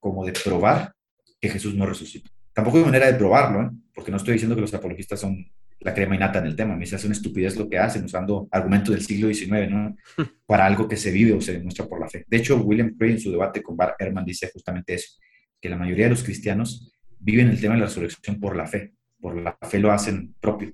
como 0.00 0.24
de 0.24 0.32
probar 0.32 0.94
que 1.40 1.48
Jesús 1.48 1.74
no 1.74 1.84
resucitó. 1.84 2.30
Tampoco 2.54 2.78
hay 2.78 2.84
manera 2.84 3.06
de 3.06 3.18
probarlo, 3.18 3.62
¿eh? 3.62 3.70
porque 3.94 4.10
no 4.10 4.16
estoy 4.16 4.32
diciendo 4.34 4.54
que 4.54 4.62
los 4.62 4.72
apologistas 4.72 5.20
son 5.20 5.46
la 5.80 5.92
crema 5.92 6.14
innata 6.14 6.38
en 6.38 6.46
el 6.46 6.56
tema. 6.56 6.74
Me 6.74 6.80
dice, 6.80 6.96
es 6.96 7.04
una 7.04 7.12
estupidez 7.12 7.56
lo 7.56 7.68
que 7.68 7.78
hacen, 7.78 8.04
usando 8.04 8.48
argumentos 8.50 8.94
del 8.94 9.04
siglo 9.04 9.32
XIX, 9.32 9.70
¿no? 9.70 9.96
Para 10.46 10.64
algo 10.64 10.88
que 10.88 10.96
se 10.96 11.10
vive 11.10 11.34
o 11.34 11.40
se 11.40 11.52
demuestra 11.52 11.86
por 11.86 12.00
la 12.00 12.08
fe. 12.08 12.24
De 12.26 12.38
hecho, 12.38 12.56
William 12.56 12.94
Frey 12.96 13.12
en 13.12 13.20
su 13.20 13.30
debate 13.30 13.62
con 13.62 13.76
Bart 13.76 14.00
Ehrman 14.00 14.24
dice 14.24 14.50
justamente 14.52 14.94
eso, 14.94 15.18
que 15.60 15.68
la 15.68 15.76
mayoría 15.76 16.06
de 16.06 16.10
los 16.10 16.24
cristianos 16.24 16.95
viven 17.18 17.48
el 17.48 17.60
tema 17.60 17.74
de 17.74 17.80
la 17.80 17.86
resurrección 17.86 18.38
por 18.40 18.56
la 18.56 18.66
fe. 18.66 18.94
Por 19.20 19.40
la 19.40 19.56
fe 19.62 19.78
lo 19.78 19.90
hacen 19.92 20.34
propio. 20.40 20.72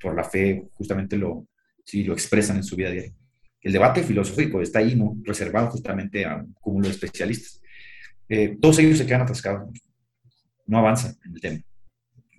Por 0.00 0.14
la 0.14 0.24
fe 0.24 0.68
justamente 0.72 1.16
lo, 1.16 1.46
sí, 1.84 2.04
lo 2.04 2.12
expresan 2.12 2.56
en 2.56 2.64
su 2.64 2.76
vida 2.76 2.90
diaria. 2.90 3.12
El 3.60 3.72
debate 3.72 4.02
filosófico 4.02 4.62
está 4.62 4.78
ahí, 4.78 4.94
¿no? 4.94 5.16
Reservado 5.22 5.68
justamente 5.68 6.24
a 6.24 6.36
un 6.36 6.54
cúmulo 6.54 6.88
de 6.88 6.94
especialistas. 6.94 7.60
Eh, 8.28 8.56
todos 8.60 8.78
ellos 8.78 8.96
se 8.96 9.06
quedan 9.06 9.22
atascados, 9.22 9.68
no 10.66 10.78
avanzan 10.78 11.16
en 11.24 11.34
el 11.34 11.40
tema. 11.40 11.60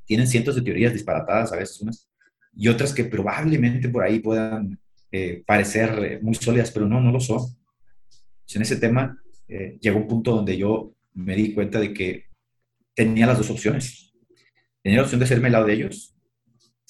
Tienen 0.05 0.27
cientos 0.27 0.55
de 0.55 0.61
teorías 0.61 0.93
disparatadas, 0.93 1.53
a 1.53 1.57
veces 1.57 1.79
unas, 1.81 2.09
y 2.55 2.67
otras 2.69 2.93
que 2.93 3.05
probablemente 3.05 3.89
por 3.89 4.03
ahí 4.03 4.19
puedan 4.19 4.79
eh, 5.11 5.43
parecer 5.45 6.03
eh, 6.03 6.19
muy 6.21 6.33
sólidas, 6.33 6.71
pero 6.71 6.87
no, 6.87 6.99
no 6.99 7.11
lo 7.11 7.19
son. 7.19 7.41
En 8.53 8.61
ese 8.63 8.77
tema 8.77 9.17
llegó 9.81 9.99
un 9.99 10.07
punto 10.07 10.33
donde 10.33 10.57
yo 10.57 10.93
me 11.13 11.35
di 11.35 11.53
cuenta 11.53 11.79
de 11.79 11.93
que 11.93 12.30
tenía 13.05 13.25
las 13.25 13.39
dos 13.39 13.49
opciones. 13.49 14.13
Tenía 14.83 14.97
la 14.97 15.03
opción 15.03 15.19
de 15.19 15.25
hacerme 15.25 15.49
lado 15.49 15.65
de 15.65 15.73
ellos, 15.73 16.15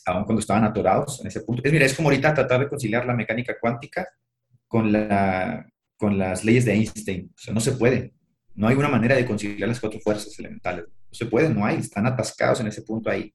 aun 0.06 0.26
cuando 0.26 0.42
estaban 0.42 0.66
atorados 0.66 1.22
en 1.22 1.28
ese 1.28 1.42
punto. 1.42 1.62
Es, 1.64 1.72
mira, 1.72 1.86
es 1.86 1.94
como 1.94 2.10
ahorita 2.10 2.34
tratar 2.34 2.60
de 2.60 2.68
conciliar 2.68 3.06
la 3.06 3.14
mecánica 3.14 3.56
cuántica 3.60 4.08
con, 4.68 4.92
la, 4.92 5.66
con 5.96 6.18
las 6.18 6.44
leyes 6.44 6.66
de 6.66 6.74
Einstein. 6.74 7.32
O 7.34 7.40
sea, 7.40 7.54
no 7.54 7.62
se 7.62 7.74
puede. 7.74 8.14
No 8.56 8.68
hay 8.68 8.76
una 8.76 8.90
manera 8.90 9.16
de 9.16 9.26
conciliar 9.26 9.70
las 9.70 9.80
cuatro 9.80 10.02
fuerzas 10.02 10.38
elementales. 10.38 10.86
No 10.86 11.14
se 11.14 11.26
puede, 11.28 11.50
no 11.50 11.66
hay. 11.66 11.78
Están 11.78 12.06
atascados 12.06 12.60
en 12.60 12.68
ese 12.68 12.82
punto 12.82 13.10
ahí. 13.10 13.34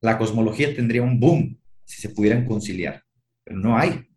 La 0.00 0.16
cosmología 0.16 0.74
tendría 0.74 1.02
un 1.02 1.20
boom 1.20 1.58
si 1.84 2.00
se 2.00 2.08
pudieran 2.08 2.46
conciliar, 2.46 3.02
pero 3.44 3.58
no 3.58 3.76
hay. 3.76 4.08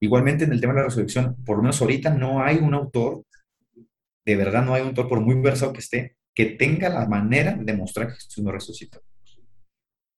Igualmente 0.00 0.44
en 0.44 0.52
el 0.52 0.60
tema 0.60 0.72
de 0.72 0.80
la 0.80 0.86
resurrección, 0.86 1.36
por 1.44 1.56
lo 1.56 1.62
menos 1.62 1.80
ahorita 1.80 2.10
no 2.10 2.42
hay 2.42 2.56
un 2.56 2.72
autor, 2.74 3.24
de 4.24 4.36
verdad 4.36 4.64
no 4.64 4.74
hay 4.74 4.82
un 4.82 4.88
autor, 4.88 5.08
por 5.08 5.20
muy 5.20 5.34
versado 5.40 5.72
que 5.72 5.80
esté, 5.80 6.15
que 6.36 6.44
tenga 6.44 6.90
la 6.90 7.08
manera 7.08 7.56
de 7.58 7.72
mostrar 7.72 8.08
que 8.08 8.14
Jesús 8.14 8.44
no 8.44 8.52
resucitó. 8.52 9.02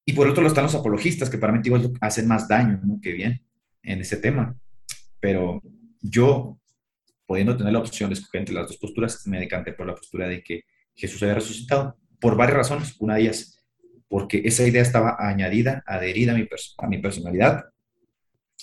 Y 0.05 0.15
por 0.15 0.27
otro 0.27 0.43
lado 0.43 0.49
están 0.49 0.65
los 0.65 0.75
apologistas, 0.75 1.31
que 1.31 1.39
para 1.39 1.53
mí 1.53 1.61
hacen 2.01 2.27
más 2.27 2.49
daño 2.49 2.81
que 3.01 3.13
bien 3.13 3.41
en 3.83 4.01
ese 4.01 4.17
tema. 4.17 4.57
Pero 5.21 5.63
yo 6.01 6.59
pudiendo 7.25 7.57
tener 7.57 7.73
la 7.73 7.79
opción 7.79 8.11
de 8.11 8.15
escoger 8.15 8.41
entre 8.41 8.55
las 8.55 8.67
dos 8.67 8.79
posturas, 8.79 9.25
me 9.27 9.39
decanté 9.39 9.75
por 9.75 9.87
la 9.87 9.95
postura 9.95 10.27
de 10.27 10.43
que 10.43 10.63
Jesús 10.97 11.23
había 11.23 11.35
resucitado, 11.35 11.97
por 12.19 12.37
varias 12.37 12.57
razones. 12.57 12.97
Una 12.99 13.15
de 13.15 13.21
ellas, 13.21 13.63
porque 14.09 14.43
esa 14.45 14.67
idea 14.67 14.83
estaba 14.83 15.17
añadida, 15.21 15.85
adherida 15.87 16.33
a 16.33 16.35
mi, 16.35 16.49
a 16.79 16.87
mi 16.89 16.99
personalidad, 16.99 17.67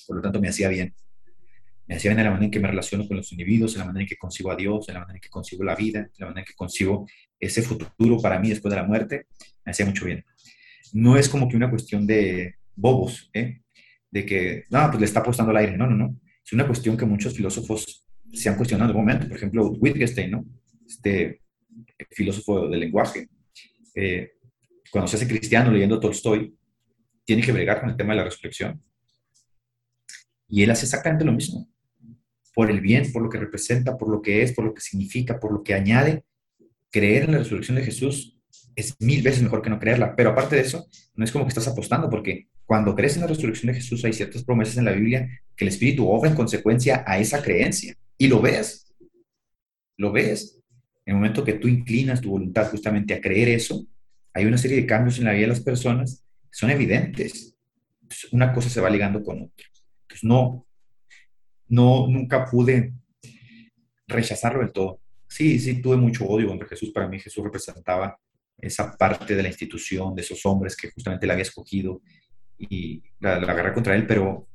por 0.08 0.18
lo 0.18 0.22
tanto 0.22 0.42
me 0.42 0.50
hacía 0.50 0.68
bien. 0.68 0.94
Me 1.88 1.96
hacía 1.96 2.10
bien 2.12 2.20
en 2.20 2.26
la 2.26 2.32
manera 2.32 2.46
en 2.46 2.52
que 2.52 2.60
me 2.60 2.68
relaciono 2.68 3.08
con 3.08 3.18
los 3.18 3.32
individuos, 3.32 3.74
en 3.74 3.80
la 3.80 3.86
manera 3.86 4.02
en 4.04 4.08
que 4.08 4.18
concibo 4.18 4.52
a 4.52 4.56
Dios, 4.56 4.88
en 4.90 4.96
la 4.96 5.02
manera 5.02 5.18
en 5.18 5.22
que 5.22 5.30
concibo 5.30 5.64
la 5.64 5.76
vida, 5.76 6.00
en 6.00 6.12
la 6.18 6.26
manera 6.28 6.42
en 6.42 6.46
que 6.46 6.56
concibo 6.56 7.08
ese 7.40 7.62
futuro 7.62 8.20
para 8.20 8.40
mí 8.40 8.50
después 8.50 8.72
de 8.72 8.82
la 8.82 8.88
muerte, 8.88 9.28
me 9.64 9.72
hacía 9.72 9.86
mucho 9.86 10.06
bien. 10.06 10.26
No 10.94 11.18
es 11.18 11.30
como 11.30 11.48
que 11.48 11.56
una 11.56 11.70
cuestión 11.70 12.08
de 12.08 12.56
bobos, 12.76 13.30
¿eh? 13.34 13.62
de 14.16 14.26
que, 14.26 14.64
no, 14.70 14.88
pues 14.88 15.00
le 15.00 15.06
está 15.06 15.20
apostando 15.20 15.52
al 15.52 15.58
aire. 15.58 15.78
No, 15.78 15.88
no, 15.88 15.96
no. 15.96 16.20
Es 16.44 16.54
una 16.54 16.66
cuestión 16.66 16.96
que 16.96 17.06
muchos 17.06 17.34
filósofos 17.34 18.06
se 18.32 18.50
han 18.50 18.56
cuestionado 18.56 18.90
en 18.90 18.96
algún 18.96 19.06
momento. 19.06 19.28
Por 19.28 19.38
ejemplo, 19.38 19.68
Wittgenstein, 19.72 20.32
¿no? 20.32 20.46
Este 20.88 21.42
filósofo 22.12 22.70
del 22.70 22.80
lenguaje, 22.80 23.28
eh, 23.94 24.34
cuando 24.92 25.08
se 25.08 25.18
hace 25.18 25.28
cristiano 25.28 25.72
leyendo 25.72 26.00
Tolstoy, 26.00 26.56
tiene 27.26 27.42
que 27.42 27.52
bregar 27.52 27.82
con 27.82 27.90
el 27.90 27.98
tema 27.98 28.14
de 28.14 28.20
la 28.20 28.24
resurrección. 28.26 28.82
Y 30.48 30.64
él 30.64 30.72
hace 30.72 30.86
exactamente 30.86 31.26
lo 31.26 31.34
mismo. 31.34 31.68
Por 32.56 32.72
el 32.72 32.82
bien, 32.82 33.12
por 33.12 33.22
lo 33.22 33.30
que 33.30 33.38
representa, 33.38 33.98
por 33.98 34.10
lo 34.10 34.22
que 34.22 34.42
es, 34.42 34.54
por 34.54 34.66
lo 34.66 34.74
que 34.74 34.82
significa, 34.82 35.40
por 35.40 35.52
lo 35.52 35.62
que 35.62 35.74
añade, 35.74 36.24
creer 36.90 37.24
en 37.24 37.34
la 37.34 37.40
resurrección 37.40 37.76
de 37.76 37.84
Jesús 37.84 38.36
es 38.76 38.96
mil 39.00 39.22
veces 39.22 39.42
mejor 39.42 39.62
que 39.62 39.70
no 39.70 39.80
creerla. 39.80 40.16
Pero 40.16 40.32
aparte 40.32 40.56
de 40.56 40.62
eso, 40.62 40.88
no 41.16 41.24
es 41.24 41.32
como 41.32 41.46
que 41.46 41.50
estás 41.50 41.68
apostando, 41.68 42.10
porque 42.10 42.48
cuando 42.66 42.96
crees 42.96 43.16
en 43.16 43.22
la 43.22 43.28
resurrección 43.28 43.72
de 43.72 43.80
Jesús 43.80 44.04
hay 44.06 44.14
ciertas 44.14 44.44
promesas 44.44 44.78
en 44.78 44.86
la 44.86 44.92
Biblia 44.92 45.28
que 45.56 45.66
el 45.66 45.70
Espíritu 45.70 46.08
obra 46.10 46.30
en 46.30 46.36
consecuencia 46.36 47.04
a 47.06 47.20
esa 47.20 47.42
creencia. 47.42 47.96
Y 48.18 48.28
lo 48.28 48.42
ves, 48.42 48.94
lo 49.98 50.12
ves. 50.12 50.62
En 51.06 51.14
el 51.14 51.16
momento 51.16 51.44
que 51.44 51.54
tú 51.54 51.68
inclinas 51.68 52.22
tu 52.22 52.32
voluntad 52.32 52.70
justamente 52.70 53.14
a 53.14 53.22
creer 53.22 53.50
eso, 53.50 53.86
hay 54.34 54.46
una 54.46 54.58
serie 54.58 54.78
de 54.78 54.88
cambios 54.88 55.18
en 55.18 55.26
la 55.26 55.32
vida 55.32 55.44
de 55.44 55.48
las 55.48 55.62
personas 55.62 56.24
que 56.44 56.58
son 56.58 56.70
evidentes. 56.70 57.56
una 58.32 58.54
cosa 58.54 58.70
se 58.70 58.82
va 58.82 58.90
ligando 58.90 59.24
con 59.24 59.44
otra. 59.44 59.68
Entonces, 60.04 60.24
no, 60.24 60.65
no, 61.68 62.08
nunca 62.08 62.46
pude 62.46 62.94
rechazarlo 64.08 64.60
del 64.60 64.72
todo. 64.72 65.00
Sí, 65.28 65.60
sí, 65.60 65.82
tuve 65.82 65.98
mucho 65.98 66.26
odio 66.26 66.48
contra 66.48 66.68
Jesús. 66.68 66.92
Para 66.92 67.08
mí 67.08 67.20
Jesús 67.20 67.44
representaba 67.44 68.18
esa 68.58 68.96
parte 68.96 69.36
de 69.36 69.44
la 69.44 69.50
institución, 69.50 70.16
de 70.16 70.22
esos 70.22 70.46
hombres 70.46 70.76
que 70.78 70.92
justamente 70.92 71.28
la 71.28 71.34
había 71.34 71.44
escogido 71.44 72.02
y 72.58 73.04
la, 73.20 73.40
la 73.40 73.52
agarré 73.52 73.74
contra 73.74 73.96
él, 73.96 74.08
pero 74.08 74.48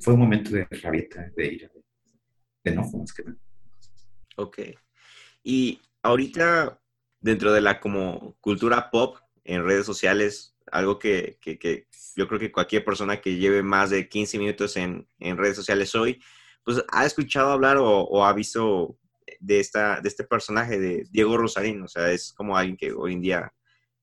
fue 0.00 0.14
un 0.14 0.20
momento 0.20 0.50
de 0.50 0.66
rabieta, 0.82 1.30
de 1.34 1.46
ira, 1.46 1.70
de 2.64 2.70
enojo 2.70 2.98
más 2.98 3.12
que 3.12 3.24
nada. 3.24 3.38
Ok. 4.36 4.58
Y 5.42 5.80
ahorita, 6.02 6.80
dentro 7.20 7.52
de 7.52 7.60
la 7.60 7.80
como 7.80 8.36
cultura 8.40 8.90
pop 8.90 9.18
en 9.44 9.64
redes 9.64 9.86
sociales, 9.86 10.56
algo 10.70 10.98
que, 10.98 11.38
que, 11.40 11.58
que, 11.58 11.86
yo 12.16 12.26
creo 12.28 12.40
que 12.40 12.52
cualquier 12.52 12.84
persona 12.84 13.20
que 13.20 13.36
lleve 13.36 13.62
más 13.62 13.90
de 13.90 14.08
15 14.08 14.38
minutos 14.38 14.76
en, 14.76 15.08
en 15.18 15.36
redes 15.36 15.56
sociales 15.56 15.94
hoy, 15.94 16.20
pues 16.66 16.82
ha 16.90 17.06
escuchado 17.06 17.52
hablar 17.52 17.76
o, 17.76 17.86
o, 17.86 18.24
ha 18.24 18.32
visto 18.32 18.98
de, 19.38 19.60
esta, 19.60 20.00
de 20.00 20.08
este 20.08 20.24
personaje 20.24 20.80
de 20.80 21.06
Diego 21.12 21.36
Rosarín. 21.36 21.80
O 21.82 21.86
sea, 21.86 22.10
es 22.10 22.32
como 22.32 22.56
alguien 22.56 22.76
que 22.76 22.92
hoy 22.92 23.12
en 23.12 23.22
día 23.22 23.54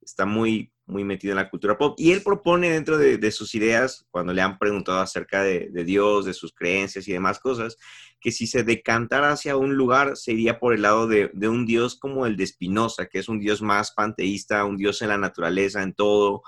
está 0.02 0.26
muy, 0.26 0.72
muy 0.86 1.04
metido 1.04 1.34
en 1.34 1.40
la 1.40 1.50
cultura 1.50 1.78
pop. 1.78 1.96
Y 1.98 2.14
él 2.14 2.24
propone 2.24 2.72
dentro 2.72 2.98
de, 2.98 3.32
sus 3.32 3.54
ideas, 3.54 4.08
cuando 4.12 4.32
le 4.32 4.42
han 4.42 4.58
preguntado 4.58 5.02
acerca 5.02 5.44
de, 5.44 5.68
de, 5.72 5.84
Dios, 5.84 6.24
de 6.24 6.34
sus 6.34 6.54
creencias 6.54 7.06
y 7.06 7.12
demás 7.12 7.38
cosas, 7.38 7.76
que 8.22 8.32
si 8.32 8.48
se 8.48 8.64
decantara 8.64 9.34
hacia 9.34 9.58
un 9.58 9.76
lugar, 9.76 10.16
se 10.16 10.32
iría 10.32 10.58
por 10.58 10.74
el 10.74 10.84
lado 10.84 11.06
de, 11.06 11.32
de, 11.34 11.50
un 11.50 11.66
Dios 11.66 12.00
como 12.00 12.26
el 12.26 12.38
de 12.38 12.48
Spinoza, 12.48 13.08
que 13.08 13.20
es 13.20 13.28
un 13.28 13.42
Dios 13.42 13.62
más 13.62 13.92
panteísta, 13.92 14.64
un 14.64 14.78
Dios 14.78 15.02
en 15.02 15.10
la 15.10 15.18
naturaleza, 15.18 15.84
en 15.84 15.94
todo. 15.94 16.44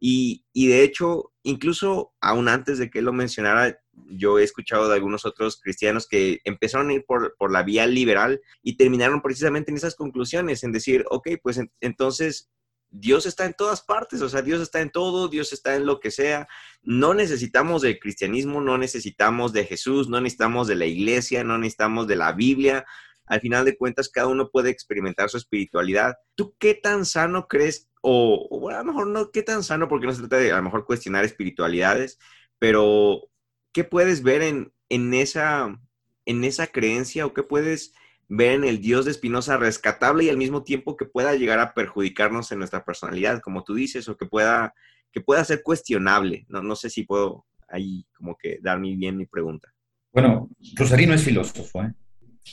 Y, 0.00 0.42
de 0.54 0.82
hecho, 0.82 1.30
incluso 1.42 2.14
aún 2.20 2.48
antes 2.48 2.78
de 2.78 2.90
que 2.90 3.02
lo 3.02 3.12
mencionara, 3.12 3.78
yo 4.08 4.38
he 4.38 4.44
escuchado 4.44 4.88
de 4.88 4.94
algunos 4.94 5.26
otros 5.26 5.60
cristianos 5.60 6.08
que 6.08 6.40
empezaron 6.44 6.88
a 6.88 6.94
ir 6.94 7.04
por, 7.04 7.36
por 7.36 7.52
la 7.52 7.62
vía 7.62 7.86
liberal 7.86 8.40
y 8.62 8.78
terminaron 8.78 9.20
precisamente 9.20 9.70
en 9.70 9.76
esas 9.76 9.94
conclusiones, 9.94 10.64
en 10.64 10.72
decir, 10.72 11.04
ok, 11.10 11.28
pues 11.42 11.58
en, 11.58 11.70
entonces 11.82 12.50
Dios 12.90 13.26
está 13.26 13.44
en 13.44 13.54
todas 13.54 13.82
partes, 13.82 14.20
o 14.20 14.28
sea, 14.28 14.42
Dios 14.42 14.60
está 14.60 14.80
en 14.80 14.90
todo, 14.90 15.28
Dios 15.28 15.52
está 15.52 15.76
en 15.76 15.86
lo 15.86 16.00
que 16.00 16.10
sea. 16.10 16.48
No 16.82 17.14
necesitamos 17.14 17.82
del 17.82 18.00
cristianismo, 18.00 18.60
no 18.60 18.78
necesitamos 18.78 19.52
de 19.52 19.64
Jesús, 19.64 20.08
no 20.08 20.20
necesitamos 20.20 20.66
de 20.66 20.74
la 20.76 20.86
iglesia, 20.86 21.44
no 21.44 21.58
necesitamos 21.58 22.08
de 22.08 22.16
la 22.16 22.32
Biblia. 22.32 22.84
Al 23.26 23.40
final 23.40 23.64
de 23.64 23.76
cuentas, 23.76 24.08
cada 24.08 24.26
uno 24.26 24.50
puede 24.50 24.70
experimentar 24.70 25.30
su 25.30 25.36
espiritualidad. 25.36 26.16
¿Tú 26.34 26.56
qué 26.58 26.74
tan 26.74 27.06
sano 27.06 27.46
crees? 27.46 27.89
O, 28.02 28.70
a 28.70 28.78
lo 28.78 28.84
mejor 28.84 29.06
no 29.08 29.30
qué 29.30 29.42
tan 29.42 29.62
sano, 29.62 29.88
porque 29.88 30.06
no 30.06 30.12
se 30.12 30.20
trata 30.20 30.36
de 30.36 30.52
a 30.52 30.56
lo 30.56 30.62
mejor 30.62 30.86
cuestionar 30.86 31.24
espiritualidades, 31.24 32.18
pero 32.58 33.28
¿qué 33.72 33.84
puedes 33.84 34.22
ver 34.22 34.42
en, 34.42 34.72
en, 34.88 35.12
esa, 35.14 35.78
en 36.24 36.44
esa 36.44 36.66
creencia 36.68 37.26
o 37.26 37.34
qué 37.34 37.42
puedes 37.42 37.94
ver 38.28 38.52
en 38.52 38.64
el 38.64 38.80
Dios 38.80 39.04
de 39.04 39.10
Espinosa 39.10 39.56
rescatable 39.56 40.24
y 40.24 40.28
al 40.28 40.36
mismo 40.36 40.62
tiempo 40.62 40.96
que 40.96 41.04
pueda 41.04 41.34
llegar 41.34 41.58
a 41.58 41.74
perjudicarnos 41.74 42.52
en 42.52 42.58
nuestra 42.58 42.84
personalidad, 42.84 43.40
como 43.40 43.64
tú 43.64 43.74
dices, 43.74 44.08
o 44.08 44.16
que 44.16 44.26
pueda, 44.26 44.72
que 45.12 45.20
pueda 45.20 45.44
ser 45.44 45.62
cuestionable. 45.62 46.46
No, 46.48 46.62
no 46.62 46.76
sé 46.76 46.90
si 46.90 47.02
puedo 47.02 47.44
ahí 47.68 48.06
como 48.16 48.36
que 48.36 48.58
dar 48.62 48.80
bien 48.80 49.16
mi 49.16 49.26
pregunta. 49.26 49.74
Bueno, 50.12 50.48
Rosarino 50.74 51.14
es 51.14 51.24
filósofo. 51.24 51.82
¿eh? 51.82 51.92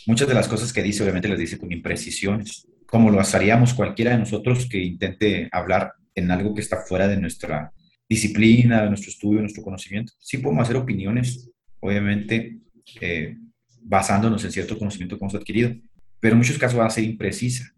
Muchas 0.06 0.28
de 0.28 0.34
las 0.34 0.48
cosas 0.48 0.74
que 0.74 0.84
dice 0.84 1.04
obviamente 1.04 1.28
las 1.28 1.39
dice 1.39 1.58
con 1.58 1.72
imprecisiones, 1.72 2.68
como 2.88 3.12
lo 3.12 3.20
haríamos 3.20 3.74
cualquiera 3.74 4.12
de 4.12 4.20
nosotros 4.20 4.68
que 4.70 4.82
intente 4.82 5.50
hablar 5.52 5.94
en 6.16 6.32
algo 6.32 6.54
que 6.54 6.62
está 6.62 6.78
fuera 6.88 7.08
de 7.08 7.18
nuestra 7.18 7.72
disciplina, 8.10 8.82
de 8.82 8.90
nuestro 8.90 9.12
estudio, 9.12 9.38
de 9.38 9.44
nuestro 9.44 9.64
conocimiento. 9.64 10.14
Sí 10.20 10.38
podemos 10.38 10.64
hacer 10.64 10.78
opiniones, 10.78 11.50
obviamente, 11.80 12.60
eh, 13.02 13.36
basándonos 13.82 14.44
en 14.46 14.52
cierto 14.52 14.78
conocimiento 14.78 15.18
que 15.18 15.24
hemos 15.24 15.36
adquirido, 15.36 15.76
pero 16.20 16.34
en 16.34 16.40
muchos 16.40 16.58
casos 16.58 16.80
va 16.80 16.86
a 16.86 16.90
ser 16.90 17.04
imprecisa. 17.04 17.74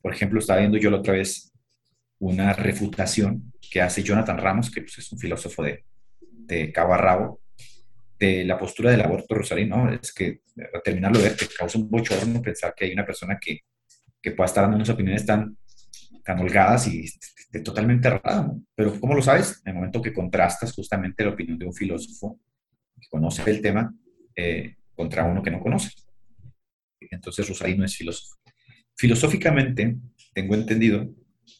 Por 0.00 0.12
ejemplo, 0.12 0.38
estaba 0.38 0.60
viendo 0.60 0.78
yo 0.78 0.90
la 0.90 0.98
otra 0.98 1.14
vez 1.14 1.52
una 2.18 2.52
refutación 2.52 3.52
que 3.70 3.80
hace 3.80 4.02
Jonathan 4.02 4.38
Ramos, 4.38 4.70
que 4.70 4.82
pues, 4.82 4.98
es 4.98 5.12
un 5.12 5.18
filósofo 5.18 5.62
de, 5.62 5.84
de 6.20 6.72
cabo 6.72 6.94
a 6.94 6.98
rabo, 6.98 7.40
de 8.18 8.44
la 8.44 8.58
postura 8.58 8.90
del 8.90 9.02
aborto, 9.02 9.34
Rosalín, 9.34 9.68
¿no? 9.68 9.92
Es 9.92 10.12
que 10.12 10.40
a 10.74 10.80
terminarlo 10.80 11.18
de 11.18 11.24
ver 11.24 11.36
te 11.36 11.46
causa 11.48 11.78
un 11.78 11.90
bochorno 11.90 12.40
pensar 12.40 12.74
que 12.74 12.86
hay 12.86 12.92
una 12.92 13.04
persona 13.04 13.38
que, 13.38 13.60
que 14.26 14.32
pueda 14.32 14.46
estar 14.46 14.64
dando 14.64 14.74
unas 14.74 14.88
opiniones 14.88 15.24
tan, 15.24 15.56
tan 16.24 16.40
holgadas 16.40 16.88
y 16.88 17.08
totalmente 17.62 18.08
errada, 18.08 18.52
Pero 18.74 18.98
¿cómo 18.98 19.14
lo 19.14 19.22
sabes? 19.22 19.62
En 19.64 19.70
el 19.70 19.74
momento 19.76 20.02
que 20.02 20.12
contrastas 20.12 20.72
justamente 20.72 21.22
la 21.22 21.30
opinión 21.30 21.56
de 21.56 21.64
un 21.64 21.72
filósofo 21.72 22.40
que 23.00 23.06
conoce 23.08 23.48
el 23.48 23.62
tema 23.62 23.94
eh, 24.34 24.74
contra 24.96 25.22
uno 25.22 25.44
que 25.44 25.52
no 25.52 25.60
conoce. 25.60 25.90
Entonces 26.98 27.48
Rosalín 27.48 27.78
no 27.78 27.84
es 27.84 27.96
filósofo. 27.96 28.34
Filosóficamente, 28.96 29.96
tengo 30.34 30.56
entendido 30.56 31.08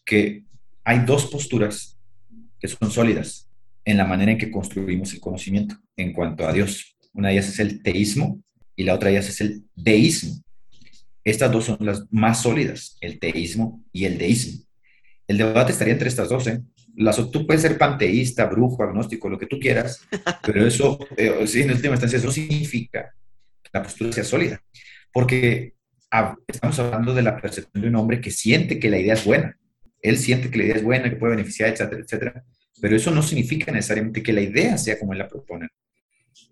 que 0.04 0.42
hay 0.82 1.04
dos 1.04 1.26
posturas 1.26 1.96
que 2.58 2.66
son 2.66 2.90
sólidas 2.90 3.48
en 3.84 3.96
la 3.96 4.06
manera 4.06 4.32
en 4.32 4.38
que 4.38 4.50
construimos 4.50 5.14
el 5.14 5.20
conocimiento 5.20 5.76
en 5.96 6.12
cuanto 6.12 6.48
a 6.48 6.52
Dios. 6.52 6.96
Una 7.12 7.28
de 7.28 7.34
ellas 7.34 7.48
es 7.48 7.60
el 7.60 7.80
teísmo 7.80 8.42
y 8.74 8.82
la 8.82 8.94
otra 8.94 9.10
de 9.10 9.14
ellas 9.14 9.28
es 9.28 9.40
el 9.40 9.62
deísmo. 9.76 10.42
Estas 11.26 11.50
dos 11.50 11.64
son 11.64 11.78
las 11.80 12.04
más 12.12 12.40
sólidas, 12.40 12.96
el 13.00 13.18
teísmo 13.18 13.84
y 13.92 14.04
el 14.04 14.16
deísmo. 14.16 14.64
El 15.26 15.38
debate 15.38 15.72
estaría 15.72 15.92
entre 15.92 16.08
estas 16.08 16.28
dos. 16.28 16.46
¿eh? 16.46 16.60
Las, 16.94 17.16
tú 17.32 17.44
puedes 17.44 17.62
ser 17.62 17.76
panteísta, 17.76 18.46
brujo, 18.46 18.84
agnóstico, 18.84 19.28
lo 19.28 19.36
que 19.36 19.46
tú 19.46 19.58
quieras, 19.58 20.06
pero 20.46 20.64
eso, 20.64 21.00
eh, 21.16 21.44
en 21.54 21.70
última 21.72 21.94
instancia, 21.94 22.20
eso 22.20 22.30
significa 22.30 23.12
que 23.60 23.70
la 23.72 23.82
postura 23.82 24.12
sea 24.12 24.22
sólida. 24.22 24.62
Porque 25.12 25.74
estamos 26.46 26.78
hablando 26.78 27.12
de 27.12 27.22
la 27.22 27.40
percepción 27.40 27.82
de 27.82 27.88
un 27.88 27.96
hombre 27.96 28.20
que 28.20 28.30
siente 28.30 28.78
que 28.78 28.88
la 28.88 29.00
idea 29.00 29.14
es 29.14 29.24
buena. 29.24 29.58
Él 30.02 30.18
siente 30.18 30.48
que 30.48 30.58
la 30.58 30.64
idea 30.64 30.76
es 30.76 30.84
buena, 30.84 31.10
que 31.10 31.16
puede 31.16 31.34
beneficiar, 31.34 31.70
etcétera, 31.70 32.02
etcétera. 32.02 32.44
Pero 32.80 32.94
eso 32.94 33.10
no 33.10 33.20
significa 33.20 33.72
necesariamente 33.72 34.22
que 34.22 34.32
la 34.32 34.42
idea 34.42 34.78
sea 34.78 34.96
como 34.96 35.12
él 35.12 35.18
la 35.18 35.26
propone. 35.26 35.66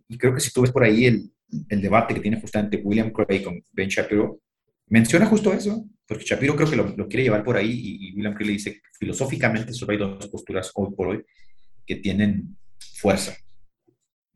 Y 0.08 0.18
creo 0.18 0.34
que 0.34 0.40
si 0.40 0.50
tú 0.50 0.62
ves 0.62 0.72
por 0.72 0.82
ahí 0.82 1.04
el, 1.04 1.30
el 1.68 1.80
debate 1.80 2.12
que 2.12 2.20
tiene 2.20 2.40
justamente 2.40 2.80
William 2.82 3.12
Craig 3.12 3.44
con 3.44 3.62
Ben 3.70 3.88
Shapiro, 3.88 4.40
menciona 4.86 5.26
justo 5.26 5.52
eso, 5.52 5.88
porque 6.06 6.24
Shapiro 6.24 6.56
creo 6.56 6.68
que 6.68 6.76
lo, 6.76 6.96
lo 6.96 7.08
quiere 7.08 7.24
llevar 7.24 7.44
por 7.44 7.56
ahí 7.56 7.70
y, 7.72 8.14
William 8.14 8.34
Craig 8.34 8.46
le 8.46 8.52
dice 8.52 8.82
filosóficamente 8.98 9.72
solo 9.72 9.92
hay 9.92 9.98
dos 9.98 10.28
posturas 10.28 10.70
hoy 10.74 10.94
por 10.94 11.08
hoy 11.08 11.24
que 11.86 11.96
tienen 11.96 12.56
fuerza 12.94 13.36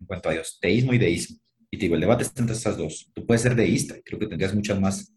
en 0.00 0.06
cuanto 0.06 0.28
a 0.28 0.32
Dios, 0.32 0.58
teísmo 0.60 0.94
y 0.94 0.98
deísmo. 0.98 1.38
Y 1.70 1.76
te 1.76 1.84
digo, 1.84 1.94
el 1.96 2.00
debate 2.00 2.22
está 2.22 2.40
entre 2.40 2.56
estas 2.56 2.76
dos. 2.76 3.10
Tú 3.14 3.26
puedes 3.26 3.42
ser 3.42 3.54
deísta, 3.54 3.96
creo 4.04 4.18
que 4.18 4.26
tendrías 4.26 4.54
muchas 4.54 4.80
más. 4.80 5.12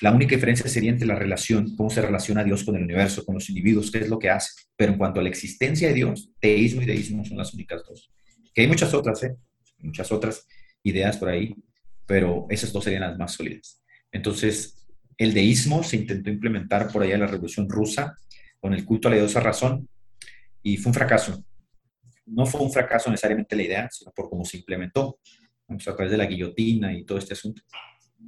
La 0.00 0.12
única 0.12 0.34
diferencia 0.34 0.68
sería 0.68 0.90
entre 0.90 1.06
la 1.06 1.14
relación, 1.14 1.74
cómo 1.76 1.90
se 1.90 2.02
relaciona 2.02 2.44
Dios 2.44 2.64
con 2.64 2.76
el 2.76 2.84
universo, 2.84 3.24
con 3.24 3.34
los 3.34 3.48
individuos, 3.48 3.90
qué 3.90 3.98
es 3.98 4.08
lo 4.08 4.18
que 4.18 4.30
hace. 4.30 4.50
Pero 4.76 4.92
en 4.92 4.98
cuanto 4.98 5.20
a 5.20 5.22
la 5.22 5.28
existencia 5.28 5.88
de 5.88 5.94
Dios, 5.94 6.30
teísmo 6.38 6.82
y 6.82 6.86
deísmo 6.86 7.24
son 7.24 7.38
las 7.38 7.52
únicas 7.54 7.82
dos. 7.86 8.10
Que 8.54 8.62
hay 8.62 8.68
muchas 8.68 8.92
otras, 8.94 9.22
¿eh? 9.24 9.36
Muchas 9.78 10.12
otras 10.12 10.46
ideas 10.82 11.16
por 11.16 11.28
ahí, 11.28 11.54
pero 12.06 12.46
esas 12.50 12.72
dos 12.72 12.84
serían 12.84 13.02
las 13.02 13.18
más 13.18 13.32
sólidas. 13.32 13.79
Entonces, 14.12 14.86
el 15.16 15.34
deísmo 15.34 15.82
se 15.82 15.96
intentó 15.96 16.30
implementar 16.30 16.90
por 16.90 17.02
allá 17.02 17.14
en 17.14 17.20
la 17.20 17.26
Revolución 17.26 17.68
Rusa 17.68 18.16
con 18.58 18.74
el 18.74 18.84
culto 18.84 19.08
a 19.08 19.10
la 19.10 19.18
diosa 19.18 19.40
razón 19.40 19.88
y 20.62 20.76
fue 20.76 20.90
un 20.90 20.94
fracaso. 20.94 21.44
No 22.26 22.46
fue 22.46 22.60
un 22.60 22.72
fracaso 22.72 23.10
necesariamente 23.10 23.56
la 23.56 23.62
idea, 23.62 23.88
sino 23.90 24.12
por 24.12 24.28
cómo 24.28 24.44
se 24.44 24.58
implementó 24.58 25.18
a 25.68 25.76
través 25.76 26.10
de 26.10 26.18
la 26.18 26.26
guillotina 26.26 26.92
y 26.92 27.04
todo 27.04 27.18
este 27.18 27.34
asunto. 27.34 27.62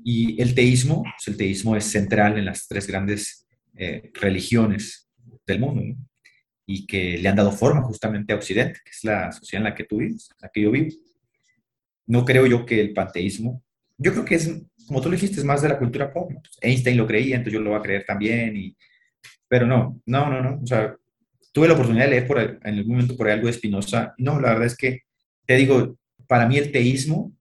Y 0.05 0.41
el 0.41 0.55
teísmo, 0.55 1.03
pues, 1.03 1.29
el 1.29 1.37
teísmo 1.37 1.77
es 1.77 1.85
central 1.85 2.39
en 2.39 2.47
las 2.47 2.67
tres 2.67 2.87
grandes 2.87 3.47
eh, 3.77 4.11
religiones 4.15 5.09
del 5.47 5.61
mundo 5.61 5.83
y 6.67 6.87
que 6.87 7.19
le 7.19 7.29
han 7.29 7.37
dado 7.37 7.53
forma 7.53 7.83
justamente 7.83 8.33
a 8.33 8.37
Occidente, 8.37 8.81
que 8.85 8.91
es 8.91 9.05
la 9.05 9.33
sociedad 9.33 9.67
en 9.67 9.71
la 9.71 9.75
que 9.75 9.85
tú 9.85 9.99
vives, 9.99 10.31
en 10.31 10.37
la 10.41 10.51
que 10.53 10.61
yo 10.63 10.71
vivo. 10.71 10.91
No 12.07 12.25
creo 12.25 12.47
yo 12.47 12.65
que 12.65 12.81
el 12.81 12.93
panteísmo, 12.93 13.63
yo 13.99 14.13
creo 14.13 14.25
que 14.25 14.37
es, 14.37 14.51
como 14.93 15.01
tú 15.01 15.09
lo 15.09 15.15
dijiste, 15.15 15.41
es 15.41 15.47
más 15.47 15.63
de 15.63 15.71
la 15.71 15.79
cultura 15.79 16.13
pop. 16.13 16.31
Einstein 16.61 16.99
lo 16.99 17.07
creía, 17.07 17.37
entonces 17.37 17.55
yo 17.55 17.61
lo 17.61 17.71
voy 17.71 17.79
a 17.79 17.83
creer 17.83 18.05
también. 18.05 18.55
Y, 18.55 18.77
pero 19.49 19.67
no, 19.67 20.03
no, 20.05 20.29
no, 20.29 20.43
no. 20.43 20.61
O 20.63 20.67
sea, 20.67 20.95
tuve 21.51 21.67
la 21.67 21.73
oportunidad 21.73 22.05
de 22.05 22.11
leer 22.11 22.27
por, 22.27 22.39
en 22.39 22.59
algún 22.63 22.93
momento 22.93 23.17
por 23.17 23.27
ahí 23.27 23.33
algo 23.33 23.47
de 23.47 23.55
Spinoza. 23.55 24.13
No, 24.19 24.39
la 24.39 24.51
verdad 24.51 24.67
es 24.67 24.77
que, 24.77 25.05
te 25.47 25.57
digo, 25.57 25.97
para 26.27 26.47
mí 26.47 26.59
el 26.59 26.71
teísmo 26.71 27.33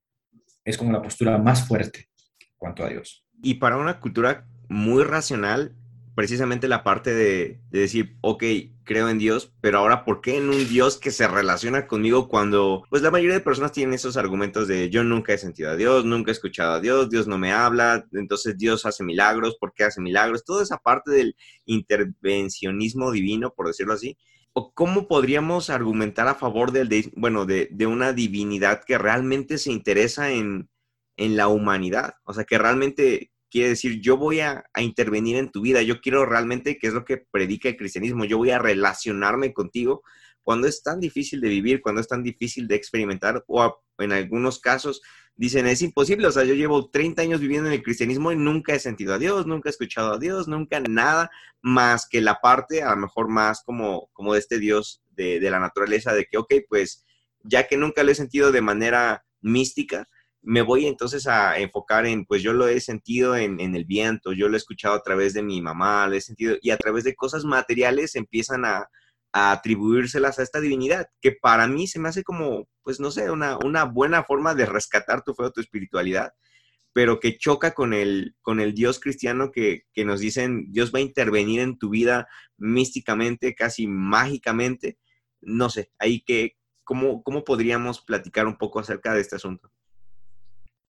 es 0.64 0.78
como 0.78 0.94
la 0.94 1.02
postura 1.02 1.38
más 1.40 1.68
fuerte 1.68 2.08
en 2.40 2.48
cuanto 2.56 2.86
a 2.86 2.90
Dios. 2.90 3.26
Y 3.44 3.56
para 3.56 3.76
una 3.76 4.00
cultura 4.00 4.48
muy 4.70 5.04
racional, 5.04 5.76
precisamente 6.16 6.68
la 6.68 6.84
parte 6.84 7.14
de, 7.14 7.62
decir, 7.70 8.18
ok, 8.22 8.44
creo 8.84 9.10
en 9.10 9.18
Dios, 9.18 9.54
pero 9.62 9.80
ahora, 9.80 10.04
¿por 10.04 10.22
qué 10.22 10.38
en 10.38 10.50
un 10.50 10.68
Dios 10.68 10.98
que 10.98 11.12
se 11.12 11.28
relaciona 11.28 11.88
conmigo 11.88 12.28
cuando, 12.28 12.84
pues 12.90 13.02
la 13.02 13.12
mayoría 13.12 13.36
de 13.36 13.42
personas 13.42 13.72
tienen 13.72 13.94
esos 13.94 14.18
argumentos 14.18 14.68
de 14.68 14.90
yo 14.90 15.04
nunca 15.04 15.34
he 15.34 15.38
sentido 15.38 15.72
a 15.72 15.76
Dios, 15.76 16.06
nunca 16.06 16.32
he 16.32 16.34
escuchado 16.34 16.74
a 16.74 16.80
Dios, 16.80 17.10
Dios 17.10 17.28
no 17.28 17.38
me 17.38 17.52
habla, 17.52 18.06
entonces 18.14 18.58
Dios 18.58 18.86
hace 18.86 19.04
milagros, 19.04 19.58
¿por 19.60 19.74
qué 19.74 19.86
hace 19.86 20.02
milagros? 20.02 20.44
Toda 20.44 20.64
esa 20.64 20.78
parte 20.78 21.12
del 21.12 21.36
intervencionismo 21.66 23.12
divino, 23.12 23.54
por 23.56 23.68
decirlo 23.68 23.94
así, 23.94 24.18
o 24.54 24.74
cómo 24.74 25.08
podríamos 25.08 25.70
argumentar 25.70 26.28
a 26.28 26.36
favor 26.36 26.72
del, 26.72 26.90
de, 26.90 27.12
bueno, 27.16 27.46
de, 27.46 27.70
una 27.88 28.14
divinidad 28.14 28.84
que 28.84 28.98
realmente 28.98 29.58
se 29.58 29.72
interesa 29.72 30.32
en, 30.32 30.70
la 31.18 31.50
humanidad, 31.50 32.16
o 32.24 32.34
sea, 32.34 32.46
que 32.46 32.58
realmente 32.58 33.31
quiere 33.52 33.70
decir, 33.70 34.00
yo 34.02 34.18
voy 34.18 34.40
a, 34.40 34.64
intervenir 34.78 35.36
en 35.36 35.52
tu 35.52 35.62
vida, 35.62 35.82
yo 35.82 36.02
quiero 36.02 36.26
realmente, 36.26 36.78
que 36.80 36.88
es 36.88 36.94
lo 36.94 37.06
que 37.06 37.18
predica 37.18 37.70
el 37.70 37.78
cristianismo, 37.78 38.26
yo 38.26 38.38
voy 38.38 38.52
a 38.52 38.60
relacionarme 38.60 39.54
contigo 39.54 40.02
cuando 40.42 40.68
es 40.68 40.82
tan 40.82 41.00
difícil 41.00 41.42
de 41.42 41.50
vivir, 41.50 41.82
cuando 41.82 42.02
es 42.02 42.08
tan 42.08 42.24
difícil 42.24 42.68
de 42.68 42.76
experimentar, 42.76 43.44
o 43.48 43.84
en 44.00 44.12
algunos 44.12 44.60
casos 44.60 45.02
dicen, 45.36 45.68
es 45.68 45.82
imposible, 45.82 46.28
o 46.28 46.32
sea, 46.32 46.44
yo 46.44 46.54
llevo 46.54 46.90
30 46.90 47.22
años 47.22 47.42
viviendo 47.42 47.68
en 47.68 47.74
el 47.74 47.84
cristianismo 47.84 48.32
y 48.32 48.36
nunca 48.36 48.74
he 48.74 48.80
sentido 48.80 49.14
a 49.14 49.20
Dios, 49.20 49.46
nunca 49.46 49.70
he 49.70 49.72
escuchado 49.72 50.14
a 50.14 50.18
Dios, 50.18 50.48
nunca 50.48 50.80
nada 50.80 51.30
más 51.62 52.08
que 52.08 52.22
la 52.22 52.40
parte, 52.42 52.84
a 52.84 52.92
lo 52.92 52.98
mejor 52.98 53.28
más 53.28 53.64
como, 53.64 54.10
como 54.14 54.34
de 54.34 54.40
este 54.40 54.60
Dios 54.60 55.04
de, 55.10 55.40
la 55.42 55.60
naturaleza, 55.60 56.14
de 56.14 56.26
que, 56.26 56.38
ok, 56.38 56.54
pues 56.70 57.06
ya 57.44 57.68
que 57.68 57.78
nunca 57.78 58.04
lo 58.04 58.12
he 58.12 58.16
sentido 58.16 58.52
de 58.52 58.62
manera 58.62 59.26
mística, 59.42 60.08
me 60.44 60.62
voy 60.62 60.88
entonces 60.88 61.28
a 61.28 61.58
enfocar 61.60 62.06
en, 62.06 62.26
pues 62.26 62.42
yo 62.42 62.54
lo 62.54 62.68
he 62.68 62.80
sentido 62.82 63.36
en, 63.36 63.60
en, 63.60 63.76
el 63.76 63.86
viento, 63.86 64.34
yo 64.34 64.48
lo 64.50 64.56
he 64.56 64.58
escuchado 64.58 64.96
a 64.96 65.04
través 65.04 65.34
de 65.34 65.44
mi 65.44 65.62
mamá, 65.62 66.08
lo 66.08 66.16
he 66.16 66.22
sentido, 66.22 66.56
y 66.62 66.72
a 66.72 66.78
través 66.78 67.04
de 67.04 67.16
cosas 67.16 67.46
materiales 67.46 68.16
empiezan 68.16 68.66
a, 68.66 68.90
a 69.34 69.52
atribuírselas 69.52 70.40
a 70.40 70.44
esta 70.44 70.60
divinidad, 70.60 71.08
que 71.22 71.32
para 71.32 71.68
mí 71.68 71.88
se 71.88 72.00
me 72.00 72.10
hace 72.10 72.24
como, 72.24 72.68
pues 72.84 73.00
no 73.00 73.12
sé, 73.12 73.32
una, 73.32 73.58
una 73.58 73.86
buena 73.86 74.24
forma 74.24 74.56
de 74.56 74.66
rescatar 74.66 75.24
tu 75.24 75.34
fe 75.34 75.44
o 75.44 75.52
tu 75.52 75.62
espiritualidad, 75.62 76.34
pero 76.94 77.20
que 77.20 77.38
choca 77.38 77.74
con 77.74 77.94
el, 77.94 78.36
con 78.42 78.60
el 78.60 78.74
Dios 78.74 79.00
cristiano 79.00 79.52
que, 79.52 79.84
que 79.94 80.06
nos 80.06 80.20
dicen, 80.20 80.72
Dios 80.72 80.92
va 80.94 81.00
a 81.00 81.04
intervenir 81.04 81.62
en 81.62 81.78
tu 81.78 81.90
vida 81.90 82.28
místicamente, 82.58 83.56
casi 83.56 83.88
mágicamente. 83.88 84.98
No 85.42 85.70
sé, 85.70 85.92
ahí 86.00 86.22
que, 86.22 86.58
¿cómo, 86.84 87.24
¿cómo 87.24 87.44
podríamos 87.46 88.02
platicar 88.02 88.48
un 88.48 88.58
poco 88.58 88.80
acerca 88.80 89.14
de 89.14 89.22
este 89.22 89.38
asunto? 89.38 89.72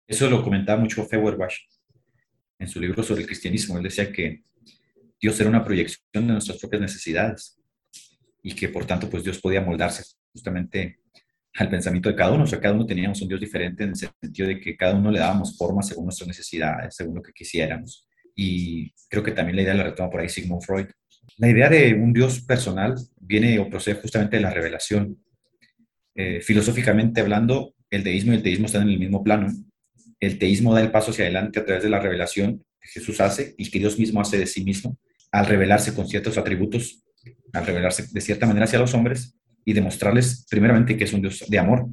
Eso 0.08 0.30
lo 0.30 0.42
comentaba 0.42 0.80
mucho 0.80 1.06
Feuerbach 1.06 1.54
en 2.60 2.68
su 2.68 2.80
libro 2.80 3.04
sobre 3.04 3.22
el 3.22 3.28
cristianismo. 3.28 3.78
Él 3.78 3.84
decía 3.84 4.12
que 4.12 4.44
Dios 5.20 5.40
era 5.40 5.50
una 5.50 5.64
proyección 5.64 6.28
de 6.28 6.34
nuestras 6.34 6.58
propias 6.60 6.82
necesidades 6.82 7.60
y 8.42 8.54
que 8.54 8.70
por 8.70 8.86
tanto 8.86 9.10
pues 9.10 9.24
Dios 9.24 9.40
podía 9.40 9.62
moldarse 9.62 10.04
justamente 10.32 11.00
al 11.56 11.70
pensamiento 11.70 12.10
de 12.10 12.16
cada 12.16 12.32
uno. 12.32 12.44
O 12.44 12.48
sea, 12.48 12.60
cada 12.60 12.74
uno 12.74 12.86
teníamos 12.86 13.22
un 13.22 13.28
Dios 13.28 13.40
diferente 13.40 13.84
en 13.84 13.90
el 13.90 13.96
sentido 13.96 14.48
de 14.48 14.60
que 14.60 14.78
cada 14.78 14.96
uno 14.96 15.12
le 15.12 15.20
dábamos 15.20 15.58
forma 15.58 15.82
según 15.82 16.06
nuestras 16.06 16.28
necesidades, 16.28 16.96
según 16.96 17.16
lo 17.16 17.22
que 17.22 17.34
quisiéramos. 17.34 18.08
Y 18.36 18.94
creo 19.10 19.24
que 19.24 19.32
también 19.32 19.56
la 19.56 19.64
idea 19.64 19.74
la 19.74 19.84
retoma 19.84 20.10
por 20.10 20.22
ahí 20.22 20.30
Sigmund 20.30 20.64
Freud. 20.64 20.88
La 21.38 21.50
idea 21.50 21.70
de 21.70 21.94
un 21.96 22.14
Dios 22.14 22.42
personal 22.42 22.96
viene 23.20 23.60
o 23.60 23.70
procede 23.70 24.00
justamente 24.00 24.38
de 24.38 24.44
la 24.44 24.52
revelación. 24.52 25.18
Eh, 26.16 26.42
filosóficamente 26.42 27.22
hablando, 27.22 27.74
el 27.90 28.04
deísmo 28.04 28.34
y 28.34 28.38
el 28.38 28.44
teísmo 28.44 28.68
están 28.68 28.84
en 28.84 28.90
el 28.90 29.00
mismo 29.00 29.24
plano. 29.24 29.48
El 30.20 30.40
teísmo 30.40 30.74
da 30.74 30.82
el 30.82 30.92
paso 30.92 31.12
hacia 31.12 31.26
adelante 31.26 31.60
a 31.60 31.66
través 31.66 31.84
de 31.84 31.90
la 31.90 32.00
revelación 32.00 32.66
que 32.82 32.90
Jesús 32.90 33.22
hace 33.22 33.56
y 33.58 33.70
que 33.70 33.80
Dios 33.80 34.00
mismo 34.00 34.22
hace 34.22 34.38
de 34.38 34.48
sí 34.48 34.64
mismo 34.64 34.98
al 35.32 35.46
revelarse 35.46 35.94
con 35.94 36.08
ciertos 36.08 36.38
atributos 36.38 37.04
al 37.54 37.66
revelarse 37.66 38.08
de 38.12 38.22
cierta 38.22 38.46
manera 38.46 38.66
hacia 38.66 38.80
los 38.80 38.94
hombres 38.94 39.36
y 39.66 39.74
demostrarles 39.74 40.46
primeramente 40.50 40.98
que 40.98 41.04
es 41.04 41.14
un 41.14 41.22
Dios 41.22 41.44
de 41.48 41.60
amor, 41.60 41.88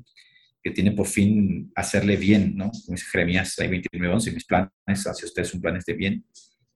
que 0.62 0.70
tiene 0.70 0.93
por 0.93 1.07
fin 1.07 1.70
hacerle 1.75 2.16
bien, 2.16 2.57
¿no? 2.57 2.70
Como 2.70 2.95
dice 2.95 3.07
Jeremías 3.11 3.57
29.11, 3.59 4.33
mis 4.33 4.45
planes 4.45 4.70
hacia 5.07 5.27
ustedes 5.27 5.49
son 5.49 5.61
planes 5.61 5.85
de 5.85 5.95
bien. 5.95 6.25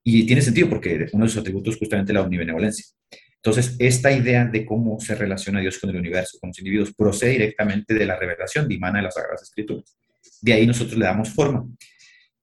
Y 0.05 0.27
tiene 0.27 0.43
sentido 0.43 0.69
porque 0.69 1.07
uno 1.13 1.25
de 1.25 1.31
sus 1.31 1.41
atributos 1.41 1.75
es 1.75 1.79
justamente 1.79 2.13
la 2.13 2.23
omnibenevolencia. 2.23 2.85
Entonces, 3.37 3.77
esta 3.79 4.11
idea 4.11 4.45
de 4.45 4.67
cómo 4.67 4.99
se 4.99 5.15
relaciona 5.15 5.61
Dios 5.61 5.79
con 5.79 5.91
el 5.91 5.97
universo, 5.97 6.39
con 6.41 6.49
los 6.49 6.59
individuos, 6.59 6.93
procede 6.95 7.33
directamente 7.33 7.95
de 7.95 8.05
la 8.05 8.19
revelación, 8.19 8.67
dimana 8.67 8.99
de 8.99 9.05
las 9.05 9.15
Sagradas 9.15 9.43
Escrituras. 9.43 9.97
De 10.41 10.53
ahí 10.53 10.67
nosotros 10.67 10.99
le 10.99 11.05
damos 11.05 11.31
forma. 11.31 11.67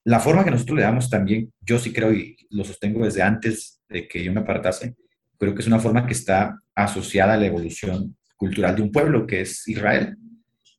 la 0.03 0.19
forma 0.19 0.43
que 0.43 0.51
nosotros 0.51 0.77
le 0.77 0.83
damos 0.83 1.09
también, 1.09 1.51
yo 1.61 1.79
sí 1.79 1.91
creo 1.91 2.13
y 2.13 2.37
lo 2.51 2.63
sostengo 2.63 3.03
desde 3.03 3.23
antes 3.23 3.81
de 3.89 4.07
que 4.07 4.23
yo 4.23 4.31
me 4.31 4.41
apartase, 4.41 4.95
creo 5.37 5.55
que 5.55 5.61
es 5.61 5.67
una 5.67 5.79
forma 5.79 6.05
que 6.05 6.13
está 6.13 6.59
asociada 6.75 7.33
a 7.33 7.37
la 7.37 7.47
evolución 7.47 8.15
cultural 8.37 8.75
de 8.75 8.81
un 8.83 8.91
pueblo, 8.91 9.25
que 9.25 9.41
es 9.41 9.67
Israel. 9.67 10.15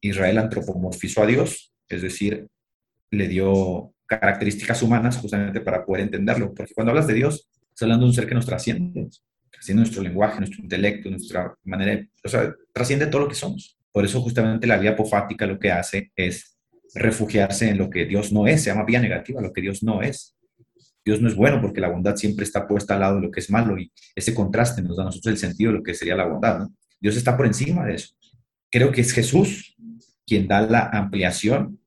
Israel 0.00 0.38
antropomorfizó 0.38 1.22
a 1.22 1.26
Dios, 1.26 1.72
es 1.88 2.02
decir, 2.02 2.46
le 3.10 3.28
dio 3.28 3.92
características 4.06 4.82
humanas 4.82 5.16
justamente 5.16 5.60
para 5.60 5.84
poder 5.84 6.04
entenderlo, 6.04 6.54
porque 6.54 6.74
cuando 6.74 6.92
hablas 6.92 7.06
de 7.06 7.14
Dios, 7.14 7.48
estás 7.68 7.82
hablando 7.82 8.04
de 8.04 8.10
un 8.10 8.14
ser 8.14 8.28
que 8.28 8.34
nos 8.34 8.46
trasciende, 8.46 9.08
trasciende 9.50 9.80
nuestro 9.80 10.02
lenguaje, 10.02 10.38
nuestro 10.38 10.62
intelecto, 10.62 11.10
nuestra 11.10 11.54
manera 11.64 11.92
de, 11.92 12.10
o 12.24 12.28
sea, 12.28 12.54
trasciende 12.72 13.06
todo 13.06 13.22
lo 13.22 13.28
que 13.28 13.34
somos. 13.34 13.76
Por 13.90 14.04
eso 14.04 14.20
justamente 14.20 14.66
la 14.66 14.76
vía 14.76 14.90
apofática 14.90 15.46
lo 15.46 15.58
que 15.58 15.72
hace 15.72 16.12
es 16.14 16.55
refugiarse 16.94 17.68
en 17.68 17.78
lo 17.78 17.90
que 17.90 18.06
Dios 18.06 18.32
no 18.32 18.46
es, 18.46 18.62
se 18.62 18.70
llama 18.70 18.84
vía 18.84 19.00
negativa, 19.00 19.40
lo 19.40 19.52
que 19.52 19.60
Dios 19.60 19.82
no 19.82 20.02
es. 20.02 20.36
Dios 21.04 21.20
no 21.20 21.28
es 21.28 21.36
bueno 21.36 21.60
porque 21.60 21.80
la 21.80 21.88
bondad 21.88 22.16
siempre 22.16 22.44
está 22.44 22.66
puesta 22.66 22.94
al 22.94 23.00
lado 23.00 23.16
de 23.16 23.22
lo 23.22 23.30
que 23.30 23.38
es 23.38 23.48
malo 23.48 23.78
y 23.78 23.92
ese 24.14 24.34
contraste 24.34 24.82
nos 24.82 24.96
da 24.96 25.04
a 25.04 25.06
nosotros 25.06 25.32
el 25.32 25.38
sentido 25.38 25.70
de 25.70 25.78
lo 25.78 25.84
que 25.84 25.94
sería 25.94 26.16
la 26.16 26.26
bondad. 26.26 26.66
Dios 27.00 27.16
está 27.16 27.36
por 27.36 27.46
encima 27.46 27.86
de 27.86 27.94
eso. 27.94 28.14
Creo 28.70 28.90
que 28.90 29.02
es 29.02 29.12
Jesús 29.12 29.76
quien 30.26 30.48
da 30.48 30.60
la 30.62 30.90
ampliación, 30.92 31.78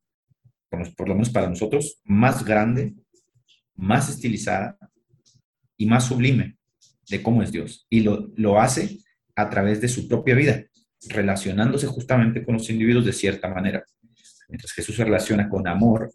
por 0.70 1.10
lo 1.10 1.16
menos 1.16 1.30
para 1.30 1.50
nosotros, 1.50 2.00
más 2.06 2.45
grande, 2.45 2.93
más 3.76 4.10
estilizada 4.10 4.78
y 5.76 5.86
más 5.86 6.06
sublime 6.06 6.58
de 7.10 7.22
cómo 7.22 7.43
es 7.43 7.52
Dios. 7.52 7.86
Y 7.89 8.02
lo, 8.02 8.32
lo 8.36 8.62
hace 8.62 9.00
a 9.36 9.50
través 9.50 9.82
de 9.82 9.89
su 9.89 10.08
propia 10.08 10.36
vida, 10.36 10.64
relacionándose 11.10 11.88
justamente 11.88 12.45
con 12.45 12.56
los 12.56 12.70
individuos 12.70 13.06
de 13.06 13.14
cierta 13.14 13.50
manera. 13.50 13.84
Mientras 14.50 14.74
Jesús 14.74 14.95
se 14.95 15.06
relaciona 15.06 15.47
con 15.47 15.68
amor, 15.68 16.12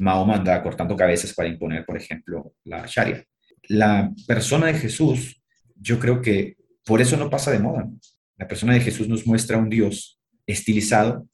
Mahoma 0.00 0.36
andaba 0.36 0.62
cortando 0.62 0.96
cabezas 0.96 1.32
para 1.32 1.48
imponer, 1.48 1.84
por 1.86 1.96
ejemplo, 1.96 2.54
la 2.64 2.84
Sharia. 2.86 3.24
La 3.68 4.12
persona 4.26 4.66
de 4.66 4.74
Jesús, 4.74 5.42
yo 5.74 5.98
creo 5.98 6.20
que 6.20 6.56
por 6.84 7.00
eso 7.00 7.16
no 7.16 7.30
pasa 7.30 7.50
de 7.50 7.58
moda. 7.58 7.88
La 8.36 8.46
persona 8.46 8.74
de 8.74 8.80
Jesús 8.80 9.08
nos 9.08 9.26
muestra 9.26 9.56
un 9.56 9.68
Dios 9.68 10.20
estilizado, 10.46 11.28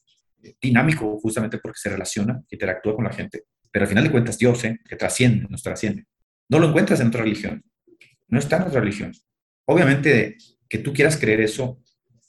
dinámico, 0.60 1.18
justamente 1.20 1.58
porque 1.58 1.78
se 1.78 1.90
relaciona, 1.90 2.42
interactúa 2.50 2.94
con 2.94 3.04
la 3.04 3.12
gente. 3.12 3.44
Pero 3.70 3.84
al 3.84 3.88
final 3.88 4.04
de 4.04 4.10
cuentas, 4.10 4.38
Dios, 4.38 4.64
¿eh? 4.64 4.78
que 4.88 4.96
trasciende, 4.96 5.46
nos 5.48 5.62
trasciende. 5.62 6.04
No 6.48 6.58
lo 6.58 6.68
encuentras 6.68 7.00
en 7.00 7.08
otra 7.08 7.22
religión. 7.22 7.62
No 8.28 8.38
está 8.38 8.56
en 8.56 8.62
otra 8.64 8.80
religión. 8.80 9.12
Obviamente, 9.66 10.36
que 10.68 10.78
tú 10.78 10.92
quieras 10.92 11.16
creer 11.16 11.40
eso 11.40 11.80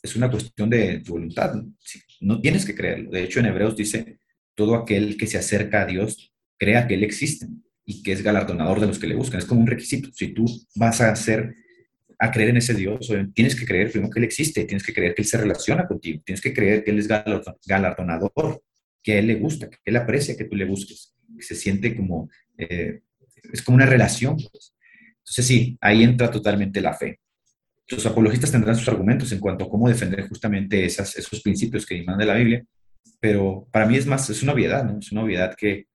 es 0.01 0.15
una 0.15 0.29
cuestión 0.29 0.69
de 0.69 1.03
voluntad. 1.07 1.55
No 2.21 2.41
tienes 2.41 2.65
que 2.65 2.75
creerlo. 2.75 3.11
De 3.11 3.23
hecho, 3.23 3.39
en 3.39 3.47
Hebreos 3.47 3.75
dice, 3.75 4.19
todo 4.55 4.75
aquel 4.75 5.17
que 5.17 5.27
se 5.27 5.37
acerca 5.37 5.81
a 5.81 5.85
Dios 5.85 6.33
crea 6.57 6.87
que 6.87 6.95
Él 6.95 7.03
existe 7.03 7.47
y 7.85 8.01
que 8.01 8.11
es 8.11 8.23
galardonador 8.23 8.79
de 8.79 8.87
los 8.87 8.99
que 8.99 9.07
le 9.07 9.15
buscan. 9.15 9.39
Es 9.39 9.45
como 9.45 9.61
un 9.61 9.67
requisito. 9.67 10.09
Si 10.13 10.29
tú 10.29 10.45
vas 10.75 11.01
a 11.01 11.11
hacer, 11.11 11.55
a 12.17 12.31
creer 12.31 12.49
en 12.49 12.57
ese 12.57 12.73
Dios, 12.73 13.11
tienes 13.33 13.55
que 13.55 13.65
creer 13.65 13.91
primero 13.91 14.11
que 14.11 14.19
Él 14.19 14.25
existe, 14.25 14.65
tienes 14.65 14.83
que 14.83 14.93
creer 14.93 15.13
que 15.13 15.21
Él 15.21 15.27
se 15.27 15.37
relaciona 15.37 15.87
contigo, 15.87 16.21
tienes 16.25 16.41
que 16.41 16.53
creer 16.53 16.83
que 16.83 16.91
Él 16.91 16.99
es 16.99 17.07
galardonador, 17.07 18.63
que 19.03 19.13
a 19.13 19.19
Él 19.19 19.27
le 19.27 19.35
gusta, 19.35 19.69
que 19.69 19.77
Él 19.85 19.97
aprecia 19.97 20.35
que 20.35 20.45
tú 20.45 20.55
le 20.55 20.65
busques, 20.65 21.13
que 21.37 21.43
se 21.43 21.55
siente 21.55 21.95
como, 21.95 22.29
eh, 22.57 23.01
es 23.51 23.61
como 23.61 23.75
una 23.75 23.85
relación. 23.85 24.37
Pues. 24.37 24.73
Entonces 25.19 25.45
sí, 25.45 25.77
ahí 25.81 26.03
entra 26.03 26.31
totalmente 26.31 26.81
la 26.81 26.93
fe. 26.93 27.19
Los 27.89 28.05
apologistas 28.05 28.51
tendrán 28.51 28.75
sus 28.75 28.87
argumentos 28.87 29.31
en 29.31 29.39
cuanto 29.39 29.65
a 29.65 29.69
cómo 29.69 29.87
defender 29.87 30.27
justamente 30.27 30.85
esos 30.85 31.41
principios 31.41 31.85
que 31.85 32.03
de 32.05 32.25
la 32.25 32.33
Biblia, 32.33 32.63
pero 33.19 33.67
para 33.71 33.85
mí 33.85 33.97
es 33.97 34.05
más, 34.05 34.29
es 34.29 34.41
una 34.43 34.53
obviedad, 34.53 34.83
¿no? 34.83 34.99
Es 34.99 35.11
una 35.11 35.23
obviedad 35.23 35.55
que 35.55 35.87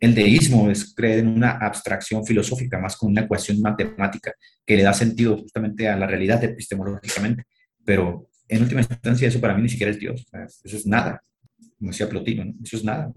el 0.00 0.14
deísmo 0.14 0.70
es 0.70 0.94
creer 0.94 1.20
en 1.20 1.28
una 1.28 1.52
abstracción 1.52 2.24
filosófica 2.24 2.78
más 2.78 2.96
con 2.96 3.10
una 3.10 3.22
ecuación 3.22 3.60
matemática 3.60 4.32
que 4.64 4.76
le 4.76 4.82
da 4.82 4.92
sentido 4.92 5.36
justamente 5.38 5.88
a 5.88 5.96
la 5.96 6.06
realidad 6.06 6.42
epistemológicamente, 6.42 7.44
pero 7.84 8.28
en 8.48 8.62
última 8.62 8.80
instancia 8.80 9.28
eso 9.28 9.40
para 9.40 9.54
mí 9.54 9.62
ni 9.62 9.68
siquiera 9.68 9.90
es 9.90 9.98
Dios, 9.98 10.26
eso 10.64 10.76
es 10.76 10.86
nada, 10.86 11.20
como 11.78 11.90
decía 11.90 12.08
Plotino, 12.08 12.44
¿no? 12.44 12.54
eso 12.62 12.76
es 12.76 12.84
nada, 12.84 13.12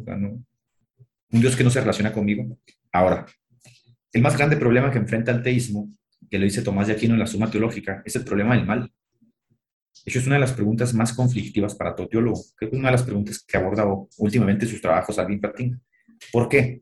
un 1.31 1.41
Dios 1.41 1.55
que 1.55 1.63
no 1.63 1.69
se 1.69 1.81
relaciona 1.81 2.11
conmigo. 2.11 2.57
Ahora, 2.91 3.25
el 4.11 4.21
más 4.21 4.35
grande 4.37 4.57
problema 4.57 4.91
que 4.91 4.97
enfrenta 4.97 5.31
el 5.31 5.43
teísmo, 5.43 5.89
que 6.29 6.39
lo 6.39 6.45
dice 6.45 6.61
Tomás 6.61 6.87
de 6.87 6.93
Aquino 6.93 7.13
en 7.13 7.19
la 7.19 7.27
Suma 7.27 7.49
Teológica, 7.49 8.01
es 8.05 8.15
el 8.15 8.23
problema 8.23 8.55
del 8.55 8.65
mal. 8.65 8.91
Eso 10.05 10.19
es 10.19 10.25
una 10.25 10.35
de 10.35 10.41
las 10.41 10.53
preguntas 10.53 10.93
más 10.93 11.13
conflictivas 11.13 11.75
para 11.75 11.95
todo 11.95 12.07
teólogo. 12.07 12.41
Creo 12.55 12.69
que 12.69 12.75
es 12.75 12.79
una 12.79 12.89
de 12.89 12.93
las 12.93 13.03
preguntas 13.03 13.43
que 13.45 13.57
ha 13.57 13.59
abordado 13.59 14.09
últimamente 14.17 14.65
sus 14.65 14.81
trabajos 14.81 15.19
Alvin 15.19 15.41
Patín. 15.41 15.81
¿Por 16.31 16.47
qué? 16.47 16.81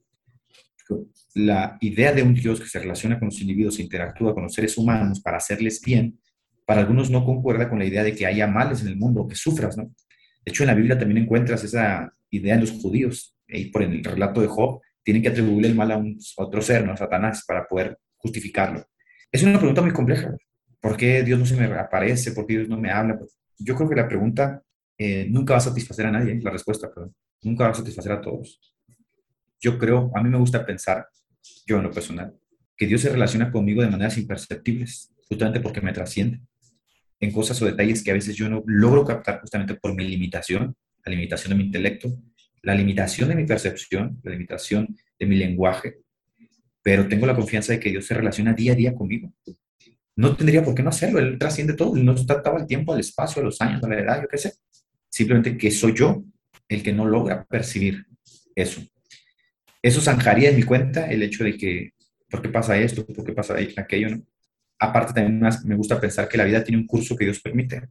La 1.33 1.77
idea 1.81 2.13
de 2.13 2.23
un 2.23 2.33
Dios 2.33 2.59
que 2.59 2.67
se 2.67 2.79
relaciona 2.79 3.19
con 3.19 3.27
los 3.27 3.41
individuos 3.41 3.79
e 3.79 3.83
interactúa 3.83 4.33
con 4.33 4.43
los 4.43 4.53
seres 4.53 4.77
humanos 4.77 5.19
para 5.19 5.37
hacerles 5.37 5.81
bien, 5.81 6.19
para 6.65 6.81
algunos 6.81 7.09
no 7.09 7.25
concuerda 7.25 7.69
con 7.69 7.79
la 7.79 7.85
idea 7.85 8.03
de 8.03 8.13
que 8.13 8.25
haya 8.25 8.47
males 8.47 8.81
en 8.81 8.89
el 8.89 8.97
mundo, 8.97 9.27
que 9.27 9.35
sufras, 9.35 9.77
¿no? 9.77 9.85
De 9.85 10.51
hecho, 10.51 10.63
en 10.63 10.67
la 10.67 10.75
Biblia 10.75 10.97
también 10.97 11.23
encuentras 11.23 11.63
esa 11.63 12.13
idea 12.29 12.55
en 12.55 12.61
los 12.61 12.71
judíos, 12.71 13.37
y 13.47 13.65
por 13.65 13.83
el 13.83 14.03
relato 14.03 14.41
de 14.41 14.47
Job, 14.47 14.81
tienen 15.03 15.21
que 15.21 15.29
atribuirle 15.29 15.69
el 15.69 15.75
mal 15.75 15.91
a, 15.91 15.97
un, 15.97 16.17
otro 16.37 16.61
ser, 16.61 16.85
¿no? 16.85 16.93
A 16.93 16.97
Satanás, 16.97 17.43
para 17.47 17.65
poder 17.67 17.97
justificarlo. 18.17 18.85
Es 19.31 19.43
una 19.43 19.59
pregunta 19.59 19.81
muy 19.81 19.91
compleja. 19.91 20.35
¿Por 20.79 20.95
qué 20.95 21.23
Dios 21.23 21.39
no 21.39 21.45
se 21.45 21.55
me 21.55 21.65
aparece? 21.65 22.31
¿Por 22.31 22.45
qué 22.45 22.57
Dios 22.57 22.69
no 22.69 22.77
me 22.77 22.91
habla? 22.91 23.19
Yo 23.57 23.75
creo 23.75 23.89
que 23.89 23.95
la 23.95 24.07
pregunta 24.07 24.63
eh, 24.97 25.27
nunca 25.29 25.53
va 25.53 25.57
a 25.57 25.61
satisfacer 25.61 26.05
a 26.05 26.11
nadie, 26.11 26.39
la 26.41 26.51
respuesta, 26.51 26.89
perdón. 26.89 27.13
Nunca 27.41 27.65
va 27.65 27.71
a 27.71 27.73
satisfacer 27.73 28.11
a 28.11 28.21
todos. 28.21 28.59
Yo 29.59 29.77
creo, 29.77 30.11
a 30.15 30.23
mí 30.23 30.29
me 30.29 30.37
gusta 30.37 30.65
pensar, 30.65 31.07
yo 31.65 31.77
en 31.77 31.83
lo 31.83 31.91
personal, 31.91 32.35
que 32.75 32.87
Dios 32.87 33.01
se 33.01 33.09
relaciona 33.09 33.51
conmigo 33.51 33.81
de 33.81 33.89
maneras 33.89 34.17
imperceptibles, 34.17 35.13
justamente 35.27 35.59
porque 35.59 35.81
me 35.81 35.93
trasciende 35.93 36.41
en 37.19 37.31
cosas 37.31 37.61
o 37.61 37.65
detalles 37.65 38.03
que 38.03 38.11
a 38.11 38.13
veces 38.13 38.35
yo 38.35 38.47
no 38.47 38.63
logro 38.65 39.03
captar 39.03 39.41
justamente 39.41 39.75
por 39.75 39.93
mi 39.95 40.07
limitación, 40.07 40.75
la 41.03 41.11
limitación 41.11 41.49
de 41.49 41.57
mi 41.57 41.65
intelecto, 41.65 42.09
la 42.61 42.75
limitación 42.75 43.29
de 43.29 43.35
mi 43.35 43.45
percepción, 43.45 44.19
la 44.23 44.31
limitación 44.31 44.95
de 45.19 45.25
mi 45.25 45.35
lenguaje, 45.35 45.97
pero 46.87 47.05
tengo 47.05 47.25
la 47.25 47.35
confianza 47.35 47.73
de 47.73 47.81
que 47.81 47.89
Dios 47.89 48.05
se 48.05 48.13
relaciona 48.13 48.53
día 48.53 48.71
a 48.71 48.75
día 48.75 48.95
conmigo 48.95 49.33
no 50.17 50.35
tendría 50.35 50.63
por 50.63 50.75
qué 50.75 50.83
no 50.83 50.89
hacerlo. 50.89 51.19
Él 51.19 51.37
trasciende 51.37 51.73
todo. 51.73 51.95
Él 51.95 52.03
no 52.03 52.15
trataba 52.15 52.59
el 52.59 52.65
tiempo, 52.65 52.91
al 52.91 52.99
espacio, 52.99 53.41
a 53.41 53.45
los 53.45 53.61
años, 53.61 53.83
a 53.83 53.87
la 53.87 53.99
edad, 53.99 54.21
yo 54.21 54.27
qué 54.27 54.37
sé. 54.37 54.53
Simplemente 55.07 55.55
que 55.57 55.71
soy 55.71 55.93
yo 55.93 56.23
el 56.67 56.83
que 56.83 56.91
no 56.91 57.05
logra 57.05 57.45
percibir 57.45 58.05
eso. 58.55 58.81
Eso 59.81 60.01
zanjaría 60.01 60.49
en 60.49 60.55
mi 60.55 60.63
cuenta 60.63 61.05
el 61.09 61.21
hecho 61.21 61.43
de 61.43 61.55
que, 61.55 61.91
¿por 62.29 62.41
qué 62.41 62.49
pasa 62.49 62.77
esto? 62.77 63.05
¿Por 63.05 63.23
qué 63.23 63.31
pasa 63.31 63.55
aquello? 63.77 64.09
¿no? 64.09 64.23
Aparte, 64.79 65.13
también 65.13 65.39
me 65.65 65.75
gusta 65.75 66.01
pensar 66.01 66.27
que 66.27 66.37
la 66.37 66.45
vida 66.45 66.63
tiene 66.63 66.81
un 66.81 66.87
curso 66.87 67.15
que 67.15 67.25
Dios 67.25 67.39
permite, 67.39 67.83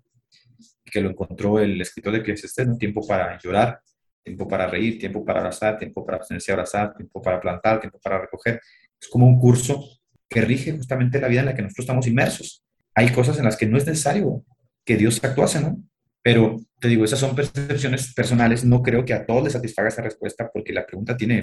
que 0.84 1.00
lo 1.00 1.10
encontró 1.10 1.60
el 1.60 1.80
escritor 1.80 2.12
de 2.12 2.18
Eclesiastes, 2.18 2.66
¿no? 2.66 2.76
Tiempo 2.76 3.06
para 3.06 3.38
llorar, 3.40 3.80
tiempo 4.22 4.48
para 4.48 4.66
reír, 4.66 4.98
tiempo 4.98 5.24
para 5.24 5.40
abrazar, 5.40 5.78
tiempo 5.78 6.04
para 6.04 6.18
abstenerse 6.18 6.52
abrazar, 6.52 6.94
tiempo 6.94 7.22
para 7.22 7.40
plantar, 7.40 7.80
tiempo 7.80 7.98
para 8.00 8.20
recoger. 8.20 8.60
Es 9.00 9.08
como 9.08 9.26
un 9.26 9.38
curso 9.38 9.84
que 10.28 10.40
rige 10.40 10.72
justamente 10.72 11.20
la 11.20 11.28
vida 11.28 11.40
en 11.40 11.46
la 11.46 11.54
que 11.54 11.62
nosotros 11.62 11.84
estamos 11.84 12.06
inmersos. 12.06 12.64
Hay 12.94 13.10
cosas 13.10 13.38
en 13.38 13.44
las 13.44 13.56
que 13.56 13.66
no 13.66 13.76
es 13.76 13.86
necesario 13.86 14.44
que 14.84 14.96
Dios 14.96 15.22
actuase, 15.22 15.60
¿no? 15.60 15.82
Pero 16.22 16.56
te 16.80 16.88
digo, 16.88 17.04
esas 17.04 17.20
son 17.20 17.36
percepciones 17.36 18.12
personales. 18.14 18.64
No 18.64 18.82
creo 18.82 19.04
que 19.04 19.14
a 19.14 19.24
todos 19.24 19.44
les 19.44 19.52
satisfaga 19.52 19.88
esa 19.88 20.02
respuesta 20.02 20.50
porque 20.52 20.72
la 20.72 20.86
pregunta 20.86 21.16
tiene, 21.16 21.42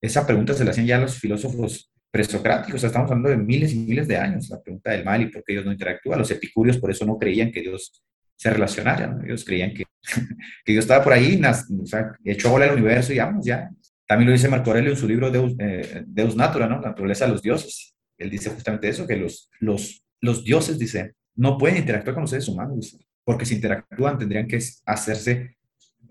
esa 0.00 0.26
pregunta 0.26 0.54
se 0.54 0.64
la 0.64 0.70
hacían 0.70 0.86
ya 0.86 0.98
los 0.98 1.18
filósofos 1.18 1.92
presocráticos, 2.12 2.84
estamos 2.84 3.10
hablando 3.10 3.30
de 3.30 3.38
miles 3.38 3.72
y 3.72 3.78
miles 3.78 4.06
de 4.06 4.18
años, 4.18 4.50
la 4.50 4.60
pregunta 4.60 4.90
del 4.90 5.02
mal 5.02 5.22
y 5.22 5.26
por 5.28 5.42
qué 5.42 5.54
Dios 5.54 5.64
no 5.64 5.72
interactúa. 5.72 6.16
Los 6.16 6.30
epicúreos 6.30 6.78
por 6.78 6.90
eso 6.90 7.06
no 7.06 7.18
creían 7.18 7.50
que 7.50 7.62
Dios 7.62 8.04
se 8.36 8.50
relacionara, 8.50 9.06
¿no? 9.06 9.24
ellos 9.24 9.44
creían 9.44 9.72
que, 9.72 9.84
que 10.64 10.72
Dios 10.72 10.84
estaba 10.84 11.02
por 11.02 11.14
ahí, 11.14 11.40
o 11.42 11.86
sea, 11.86 12.12
bola 12.50 12.66
el 12.66 12.72
universo 12.72 13.12
y 13.12 13.18
vamos, 13.18 13.46
ya, 13.46 13.70
también 14.12 14.26
lo 14.26 14.34
dice 14.34 14.48
Marco 14.50 14.68
Aurelio 14.68 14.90
en 14.90 14.96
su 14.98 15.08
libro 15.08 15.30
Deus, 15.30 15.54
eh, 15.58 16.04
Natura, 16.36 16.66
¿no? 16.66 16.82
Naturaleza 16.82 17.24
de 17.24 17.32
los 17.32 17.40
dioses. 17.40 17.94
Él 18.18 18.28
dice 18.28 18.50
justamente 18.50 18.86
eso, 18.86 19.06
que 19.06 19.16
los, 19.16 20.44
dioses, 20.44 20.78
dice, 20.78 21.14
no 21.34 21.56
pueden 21.56 21.78
interactuar 21.78 22.12
con 22.12 22.20
los 22.20 22.28
seres 22.28 22.46
humanos, 22.46 22.98
porque 23.24 23.46
si 23.46 23.54
interactúan 23.54 24.18
tendrían 24.18 24.46
que 24.46 24.62
hacerse 24.84 25.56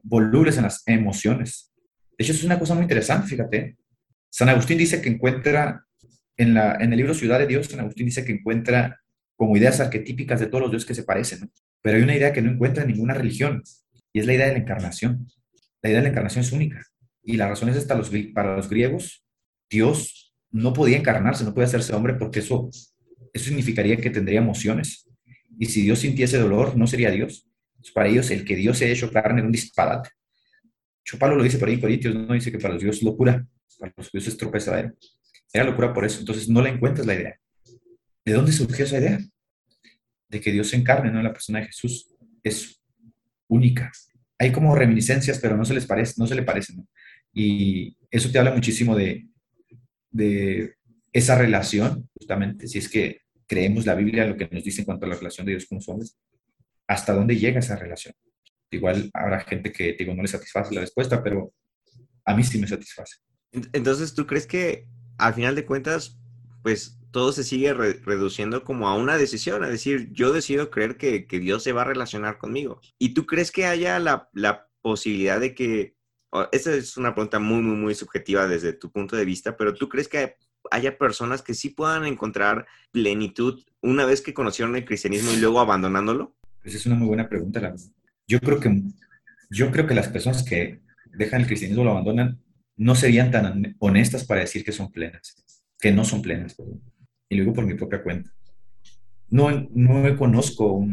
volubles 0.01 0.57
en 0.57 0.63
las 0.63 0.81
emociones. 0.87 1.71
De 2.17 2.23
hecho, 2.23 2.31
eso 2.31 2.39
es 2.39 2.45
una 2.45 2.57
cosa 2.57 2.73
muy 2.73 2.81
interesante, 2.81 3.27
fíjate. 3.27 3.77
San 4.31 4.49
Agustín 4.49 4.79
dice 4.79 4.99
que 4.99 5.09
encuentra, 5.09 5.85
en, 6.37 6.57
en 6.57 6.91
el 6.91 6.97
libro 6.97 7.13
Ciudad 7.13 7.37
de 7.37 7.45
Dios, 7.45 7.67
San 7.67 7.81
Agustín 7.81 8.07
dice 8.07 8.25
que 8.25 8.31
encuentra 8.31 8.99
como 9.35 9.55
ideas 9.55 9.79
arquetípicas 9.79 10.39
de 10.39 10.47
todos 10.47 10.63
los 10.63 10.71
dioses 10.71 10.87
que 10.87 10.95
se 10.95 11.03
parecen, 11.03 11.41
¿no? 11.41 11.51
Pero 11.83 11.97
hay 11.97 12.03
una 12.03 12.15
idea 12.15 12.33
que 12.33 12.41
no 12.41 12.49
encuentra 12.49 12.81
en 12.81 12.89
ninguna 12.89 13.13
religión, 13.13 13.61
y 14.11 14.21
es 14.21 14.25
la 14.25 14.33
idea 14.33 14.47
de 14.47 14.53
la 14.53 14.59
encarnación. 14.59 15.27
La 15.83 15.91
idea 15.91 15.99
de 15.99 16.05
la 16.05 16.09
encarnación 16.09 16.43
es 16.43 16.51
única. 16.51 16.83
Y 17.23 17.37
la 17.37 17.47
razón 17.47 17.69
es 17.69 17.75
esta, 17.75 17.95
los, 17.95 18.11
para 18.33 18.55
los 18.55 18.69
griegos, 18.69 19.23
Dios 19.69 20.33
no 20.49 20.73
podía 20.73 20.97
encarnarse, 20.97 21.43
no 21.43 21.53
podía 21.53 21.67
hacerse 21.67 21.93
hombre 21.93 22.15
porque 22.15 22.39
eso, 22.39 22.69
eso 23.33 23.45
significaría 23.45 23.97
que 23.97 24.09
tendría 24.09 24.39
emociones. 24.39 25.07
Y 25.57 25.67
si 25.67 25.81
Dios 25.81 25.99
sintiese 25.99 26.37
dolor, 26.37 26.75
no 26.75 26.87
sería 26.87 27.11
Dios. 27.11 27.47
para 27.93 28.09
ellos, 28.09 28.29
el 28.31 28.43
que 28.43 28.55
Dios 28.55 28.77
se 28.77 28.85
ha 28.85 28.89
hecho 28.89 29.11
carne 29.11 29.39
era 29.39 29.47
un 29.47 29.51
disparate. 29.51 30.09
Pablo 31.19 31.37
lo 31.37 31.43
dice 31.43 31.57
por 31.57 31.69
ahí, 31.69 31.79
Corintios, 31.79 32.15
no 32.15 32.33
dice 32.33 32.51
que 32.51 32.59
para 32.59 32.73
los 32.73 32.83
dioses 32.83 32.99
es 33.01 33.05
locura, 33.05 33.45
para 33.79 33.93
los 33.97 34.09
judíos 34.09 34.27
es 34.27 34.37
tropezadero. 34.37 34.93
Era 35.51 35.65
locura 35.65 35.93
por 35.93 36.05
eso, 36.05 36.19
entonces 36.19 36.47
no 36.47 36.61
le 36.61 36.69
encuentras 36.69 37.05
la 37.05 37.15
idea. 37.15 37.37
¿De 38.23 38.33
dónde 38.33 38.51
surgió 38.51 38.85
esa 38.85 38.99
idea? 38.99 39.19
De 40.29 40.39
que 40.39 40.51
Dios 40.51 40.69
se 40.69 40.77
encarne, 40.77 41.11
¿no? 41.11 41.17
En 41.17 41.25
la 41.25 41.33
persona 41.33 41.59
de 41.59 41.65
Jesús 41.65 42.07
es 42.43 42.81
única. 43.47 43.91
Hay 44.39 44.51
como 44.51 44.73
reminiscencias, 44.75 45.39
pero 45.39 45.57
no 45.57 45.65
se 45.65 45.73
les 45.73 45.85
parece, 45.85 46.13
no 46.17 46.27
se 46.27 46.35
le 46.35 46.43
parecen, 46.43 46.87
Y 47.33 47.97
eso 48.09 48.31
te 48.31 48.39
habla 48.39 48.53
muchísimo 48.53 48.95
de, 48.95 49.27
de 50.09 50.75
esa 51.13 51.37
relación, 51.37 52.09
justamente, 52.17 52.67
si 52.67 52.77
es 52.77 52.89
que 52.89 53.21
creemos 53.47 53.85
la 53.85 53.95
Biblia, 53.95 54.25
lo 54.25 54.37
que 54.37 54.49
nos 54.51 54.63
dice 54.63 54.81
en 54.81 54.85
cuanto 54.85 55.05
a 55.05 55.09
la 55.09 55.15
relación 55.15 55.45
de 55.45 55.53
Dios 55.53 55.65
con 55.65 55.77
los 55.77 55.89
hombres, 55.89 56.17
hasta 56.87 57.13
dónde 57.13 57.37
llega 57.37 57.59
esa 57.59 57.75
relación. 57.75 58.13
Igual 58.69 59.09
habrá 59.13 59.41
gente 59.41 59.71
que, 59.71 59.93
digo, 59.97 60.13
no 60.13 60.21
le 60.21 60.27
satisface 60.27 60.73
la 60.73 60.81
respuesta, 60.81 61.21
pero 61.21 61.53
a 62.25 62.35
mí 62.35 62.43
sí 62.43 62.57
me 62.57 62.67
satisface. 62.67 63.17
Entonces, 63.73 64.13
¿tú 64.13 64.25
crees 64.25 64.47
que 64.47 64.87
al 65.17 65.33
final 65.33 65.55
de 65.55 65.65
cuentas, 65.65 66.17
pues 66.63 66.97
todo 67.11 67.31
se 67.33 67.43
sigue 67.43 67.73
reduciendo 67.73 68.63
como 68.63 68.87
a 68.87 68.95
una 68.95 69.17
decisión, 69.17 69.63
a 69.63 69.69
decir, 69.69 70.09
yo 70.13 70.31
decido 70.31 70.71
creer 70.71 70.97
que, 70.97 71.25
Dios 71.29 71.63
se 71.63 71.73
va 71.73 71.81
a 71.81 71.85
relacionar 71.85 72.37
conmigo. 72.37 72.79
¿Y 72.97 73.13
tú 73.13 73.25
crees 73.25 73.51
que 73.51 73.65
haya 73.65 73.99
la, 73.99 74.29
la 74.33 74.69
posibilidad 74.81 75.39
de 75.39 75.53
que, 75.53 75.95
esta 76.51 76.73
es 76.73 76.97
una 76.97 77.13
pregunta 77.13 77.39
muy, 77.39 77.61
muy, 77.61 77.75
muy 77.75 77.95
subjetiva 77.95 78.47
desde 78.47 78.73
tu 78.73 78.91
punto 78.91 79.15
de 79.15 79.25
vista, 79.25 79.57
pero 79.57 79.73
tú 79.73 79.89
crees 79.89 80.07
que 80.07 80.35
haya 80.69 80.97
personas 80.97 81.41
que 81.41 81.53
sí 81.53 81.69
puedan 81.69 82.05
encontrar 82.05 82.67
plenitud 82.91 83.61
una 83.81 84.05
vez 84.05 84.21
que 84.21 84.33
conocieron 84.33 84.75
el 84.75 84.85
cristianismo 84.85 85.31
y 85.31 85.37
luego 85.37 85.59
abandonándolo? 85.59 86.35
Esa 86.63 86.77
es 86.77 86.85
una 86.85 86.95
muy 86.95 87.07
buena 87.07 87.27
pregunta. 87.27 87.73
Yo 88.27 88.39
creo 88.39 88.59
que, 88.59 88.81
yo 89.49 89.71
creo 89.71 89.87
que 89.87 89.95
las 89.95 90.07
personas 90.07 90.43
que 90.43 90.79
dejan 91.05 91.41
el 91.41 91.47
cristianismo 91.47 91.83
lo 91.83 91.91
abandonan 91.91 92.39
no 92.77 92.95
serían 92.95 93.31
tan 93.31 93.75
honestas 93.79 94.23
para 94.25 94.41
decir 94.41 94.63
que 94.63 94.71
son 94.71 94.91
plenas, 94.91 95.35
que 95.79 95.91
no 95.91 96.05
son 96.05 96.21
plenas. 96.21 96.55
Y 97.29 97.35
lo 97.35 97.43
digo 97.43 97.53
por 97.53 97.65
mi 97.65 97.73
propia 97.73 98.03
cuenta. 98.03 98.31
No, 99.29 99.49
no 99.73 100.17
conozco 100.17 100.85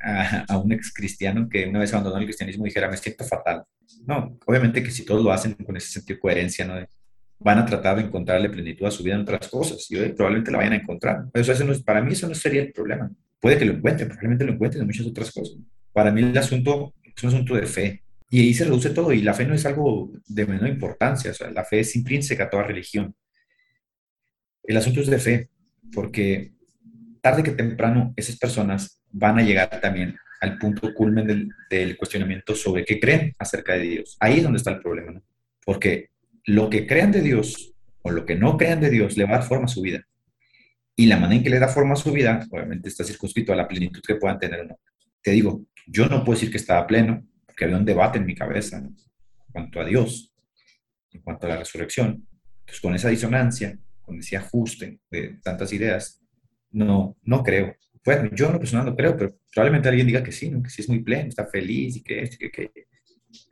a, 0.00 0.44
a, 0.48 0.58
un 0.58 0.72
ex 0.72 0.92
cristiano 0.92 1.48
que 1.48 1.66
una 1.66 1.80
vez 1.80 1.92
abandonó 1.92 2.18
el 2.18 2.24
cristianismo 2.24 2.64
dijera, 2.64 2.88
me 2.88 2.96
siento 2.96 3.24
fatal. 3.24 3.64
No, 4.06 4.38
obviamente 4.46 4.82
que 4.82 4.90
si 4.90 5.04
todos 5.04 5.22
lo 5.22 5.32
hacen 5.32 5.54
con 5.54 5.76
ese 5.76 5.88
sentido 5.88 6.16
de 6.16 6.20
coherencia, 6.20 6.64
¿no? 6.64 6.74
van 7.40 7.58
a 7.58 7.66
tratar 7.66 7.96
de 7.96 8.02
encontrarle 8.02 8.50
plenitud 8.50 8.86
a 8.86 8.90
su 8.90 9.02
vida 9.02 9.14
en 9.14 9.20
otras 9.20 9.48
cosas 9.48 9.86
y 9.90 9.96
probablemente 10.10 10.50
la 10.50 10.58
vayan 10.58 10.72
a 10.72 10.76
encontrar. 10.76 11.24
Eso 11.32 11.52
para 11.84 12.02
mí 12.02 12.12
eso 12.12 12.28
no 12.28 12.34
sería 12.34 12.62
el 12.62 12.72
problema. 12.72 13.10
Puede 13.40 13.58
que 13.58 13.64
lo 13.64 13.74
encuentren, 13.74 14.08
probablemente 14.08 14.44
lo 14.44 14.52
encuentren 14.52 14.82
en 14.82 14.86
muchas 14.88 15.06
otras 15.06 15.30
cosas. 15.30 15.56
Para 15.92 16.10
mí 16.10 16.22
el 16.22 16.36
asunto 16.36 16.94
es 17.04 17.22
un 17.22 17.28
asunto 17.28 17.54
de 17.54 17.66
fe. 17.66 18.02
Y 18.30 18.40
ahí 18.40 18.54
se 18.54 18.64
reduce 18.64 18.90
todo. 18.90 19.12
Y 19.12 19.22
la 19.22 19.34
fe 19.34 19.46
no 19.46 19.54
es 19.54 19.64
algo 19.64 20.10
de 20.26 20.46
menor 20.46 20.68
importancia. 20.68 21.30
O 21.30 21.34
sea, 21.34 21.50
la 21.50 21.64
fe 21.64 21.80
es 21.80 21.94
intrínseca 21.96 22.44
a 22.44 22.50
toda 22.50 22.64
religión. 22.64 23.14
El 24.64 24.76
asunto 24.76 25.00
es 25.00 25.06
de 25.06 25.18
fe, 25.18 25.48
porque 25.92 26.52
tarde 27.22 27.42
que 27.42 27.52
temprano 27.52 28.12
esas 28.16 28.36
personas 28.36 29.00
van 29.10 29.38
a 29.38 29.42
llegar 29.42 29.80
también 29.80 30.16
al 30.40 30.58
punto 30.58 30.92
culmen 30.94 31.52
del, 31.70 31.96
cuestionamiento 31.96 32.54
sobre 32.54 32.84
qué 32.84 33.00
creen 33.00 33.34
acerca 33.38 33.74
de 33.74 33.82
Dios. 33.82 34.16
Ahí 34.20 34.38
es 34.38 34.42
donde 34.42 34.58
está 34.58 34.70
el 34.70 34.80
problema, 34.80 35.12
¿no? 35.12 35.22
Porque 35.64 36.10
lo 36.44 36.70
que 36.70 36.86
crean 36.86 37.12
de 37.12 37.20
Dios 37.20 37.74
o 38.02 38.10
lo 38.10 38.24
que 38.24 38.36
no 38.36 38.56
crean 38.56 38.80
de 38.80 38.90
Dios 38.90 39.16
le 39.16 39.24
va 39.24 39.30
a 39.30 39.38
dar 39.38 39.48
forma 39.48 39.66
a 39.66 39.68
su 39.68 39.82
vida. 39.82 40.06
Y 40.96 41.06
la 41.06 41.16
manera 41.16 41.38
en 41.38 41.44
que 41.44 41.50
le 41.50 41.58
da 41.58 41.68
forma 41.68 41.92
a 41.92 41.96
su 41.96 42.12
vida, 42.12 42.46
obviamente 42.50 42.88
está 42.88 43.04
circunscrito 43.04 43.52
a 43.52 43.56
la 43.56 43.68
plenitud 43.68 44.00
que 44.06 44.16
puedan 44.16 44.38
tener 44.38 44.60
o 44.60 44.64
no. 44.64 44.80
Te 45.22 45.32
digo, 45.32 45.64
yo 45.86 46.06
no 46.06 46.24
puedo 46.24 46.38
decir 46.38 46.50
que 46.50 46.56
estaba 46.56 46.86
pleno, 46.86 47.24
porque 47.46 47.64
había 47.64 47.76
un 47.76 47.84
debate 47.84 48.18
en 48.18 48.26
mi 48.26 48.34
cabeza 48.34 48.78
en 48.78 48.96
cuanto 49.52 49.80
a 49.80 49.84
Dios, 49.84 50.32
en 51.12 51.20
cuanto 51.22 51.46
a 51.46 51.50
la 51.50 51.56
resurrección. 51.58 52.26
Entonces, 52.60 52.80
con 52.80 52.94
esa 52.94 53.08
disonancia, 53.08 53.78
con 54.02 54.18
ese 54.18 54.36
ajuste 54.36 55.00
de 55.10 55.38
tantas 55.42 55.72
ideas, 55.72 56.20
no, 56.70 57.16
no 57.22 57.42
creo. 57.42 57.76
Bueno, 58.08 58.30
yo 58.32 58.50
no 58.50 58.58
personal 58.58 58.86
no 58.86 58.96
creo, 58.96 59.14
pero 59.18 59.36
probablemente 59.52 59.90
alguien 59.90 60.06
diga 60.06 60.22
que 60.22 60.32
sí, 60.32 60.50
que 60.62 60.70
sí 60.70 60.80
es 60.80 60.88
muy 60.88 61.00
pleno, 61.00 61.28
está 61.28 61.44
feliz 61.44 61.96
y 61.96 62.02
que, 62.02 62.26
que, 62.38 62.50
que 62.50 62.88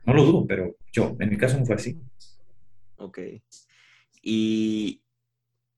no 0.03 0.15
lo 0.15 0.25
dudo, 0.25 0.47
pero 0.47 0.75
yo, 0.91 1.15
en 1.19 1.29
mi 1.29 1.37
caso 1.37 1.59
no 1.59 1.65
fue 1.67 1.75
así. 1.75 2.01
Ok. 2.95 3.19
Y 4.23 5.03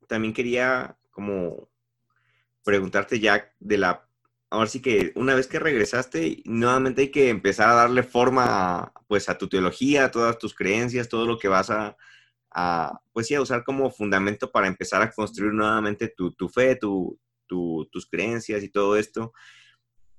también 0.07 0.33
quería 0.33 0.97
como 1.11 1.69
preguntarte 2.63 3.19
ya 3.19 3.51
de 3.59 3.79
la, 3.79 4.07
ahora 4.49 4.69
sí 4.69 4.81
que 4.81 5.11
una 5.15 5.35
vez 5.35 5.47
que 5.47 5.59
regresaste, 5.59 6.41
nuevamente 6.45 7.01
hay 7.01 7.11
que 7.11 7.27
empezar 7.27 7.67
a 7.67 7.73
darle 7.73 8.03
forma 8.03 8.93
pues 9.09 9.27
a 9.27 9.37
tu 9.37 9.49
teología, 9.49 10.05
a 10.05 10.11
todas 10.11 10.37
tus 10.37 10.55
creencias, 10.55 11.09
todo 11.09 11.25
lo 11.25 11.37
que 11.37 11.49
vas 11.49 11.69
a, 11.69 11.97
pues 13.11 13.27
sí, 13.27 13.35
a 13.35 13.41
usar 13.41 13.65
como 13.65 13.91
fundamento 13.91 14.49
para 14.49 14.67
empezar 14.67 15.01
a 15.01 15.11
construir 15.11 15.51
nuevamente 15.51 16.07
tu, 16.07 16.47
fe, 16.47 16.77
tu, 16.77 17.19
tus 17.49 18.07
creencias 18.09 18.63
y 18.63 18.69
todo 18.69 18.95
esto. 18.95 19.33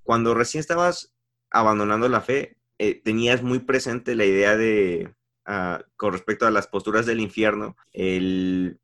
Cuando 0.03 0.35
recién 0.35 0.61
estabas 0.61 1.15
abandonando 1.51 2.09
la 2.09 2.21
fe, 2.21 2.59
eh, 2.79 3.01
tenías 3.03 3.43
muy 3.43 3.61
presente 3.61 4.15
la 4.15 4.25
idea 4.25 4.57
de, 4.57 5.15
con 5.97 6.13
respecto 6.13 6.47
a 6.47 6.51
las 6.51 6.67
posturas 6.67 7.07
del 7.07 7.21
infierno, 7.21 7.77
el 7.93 8.79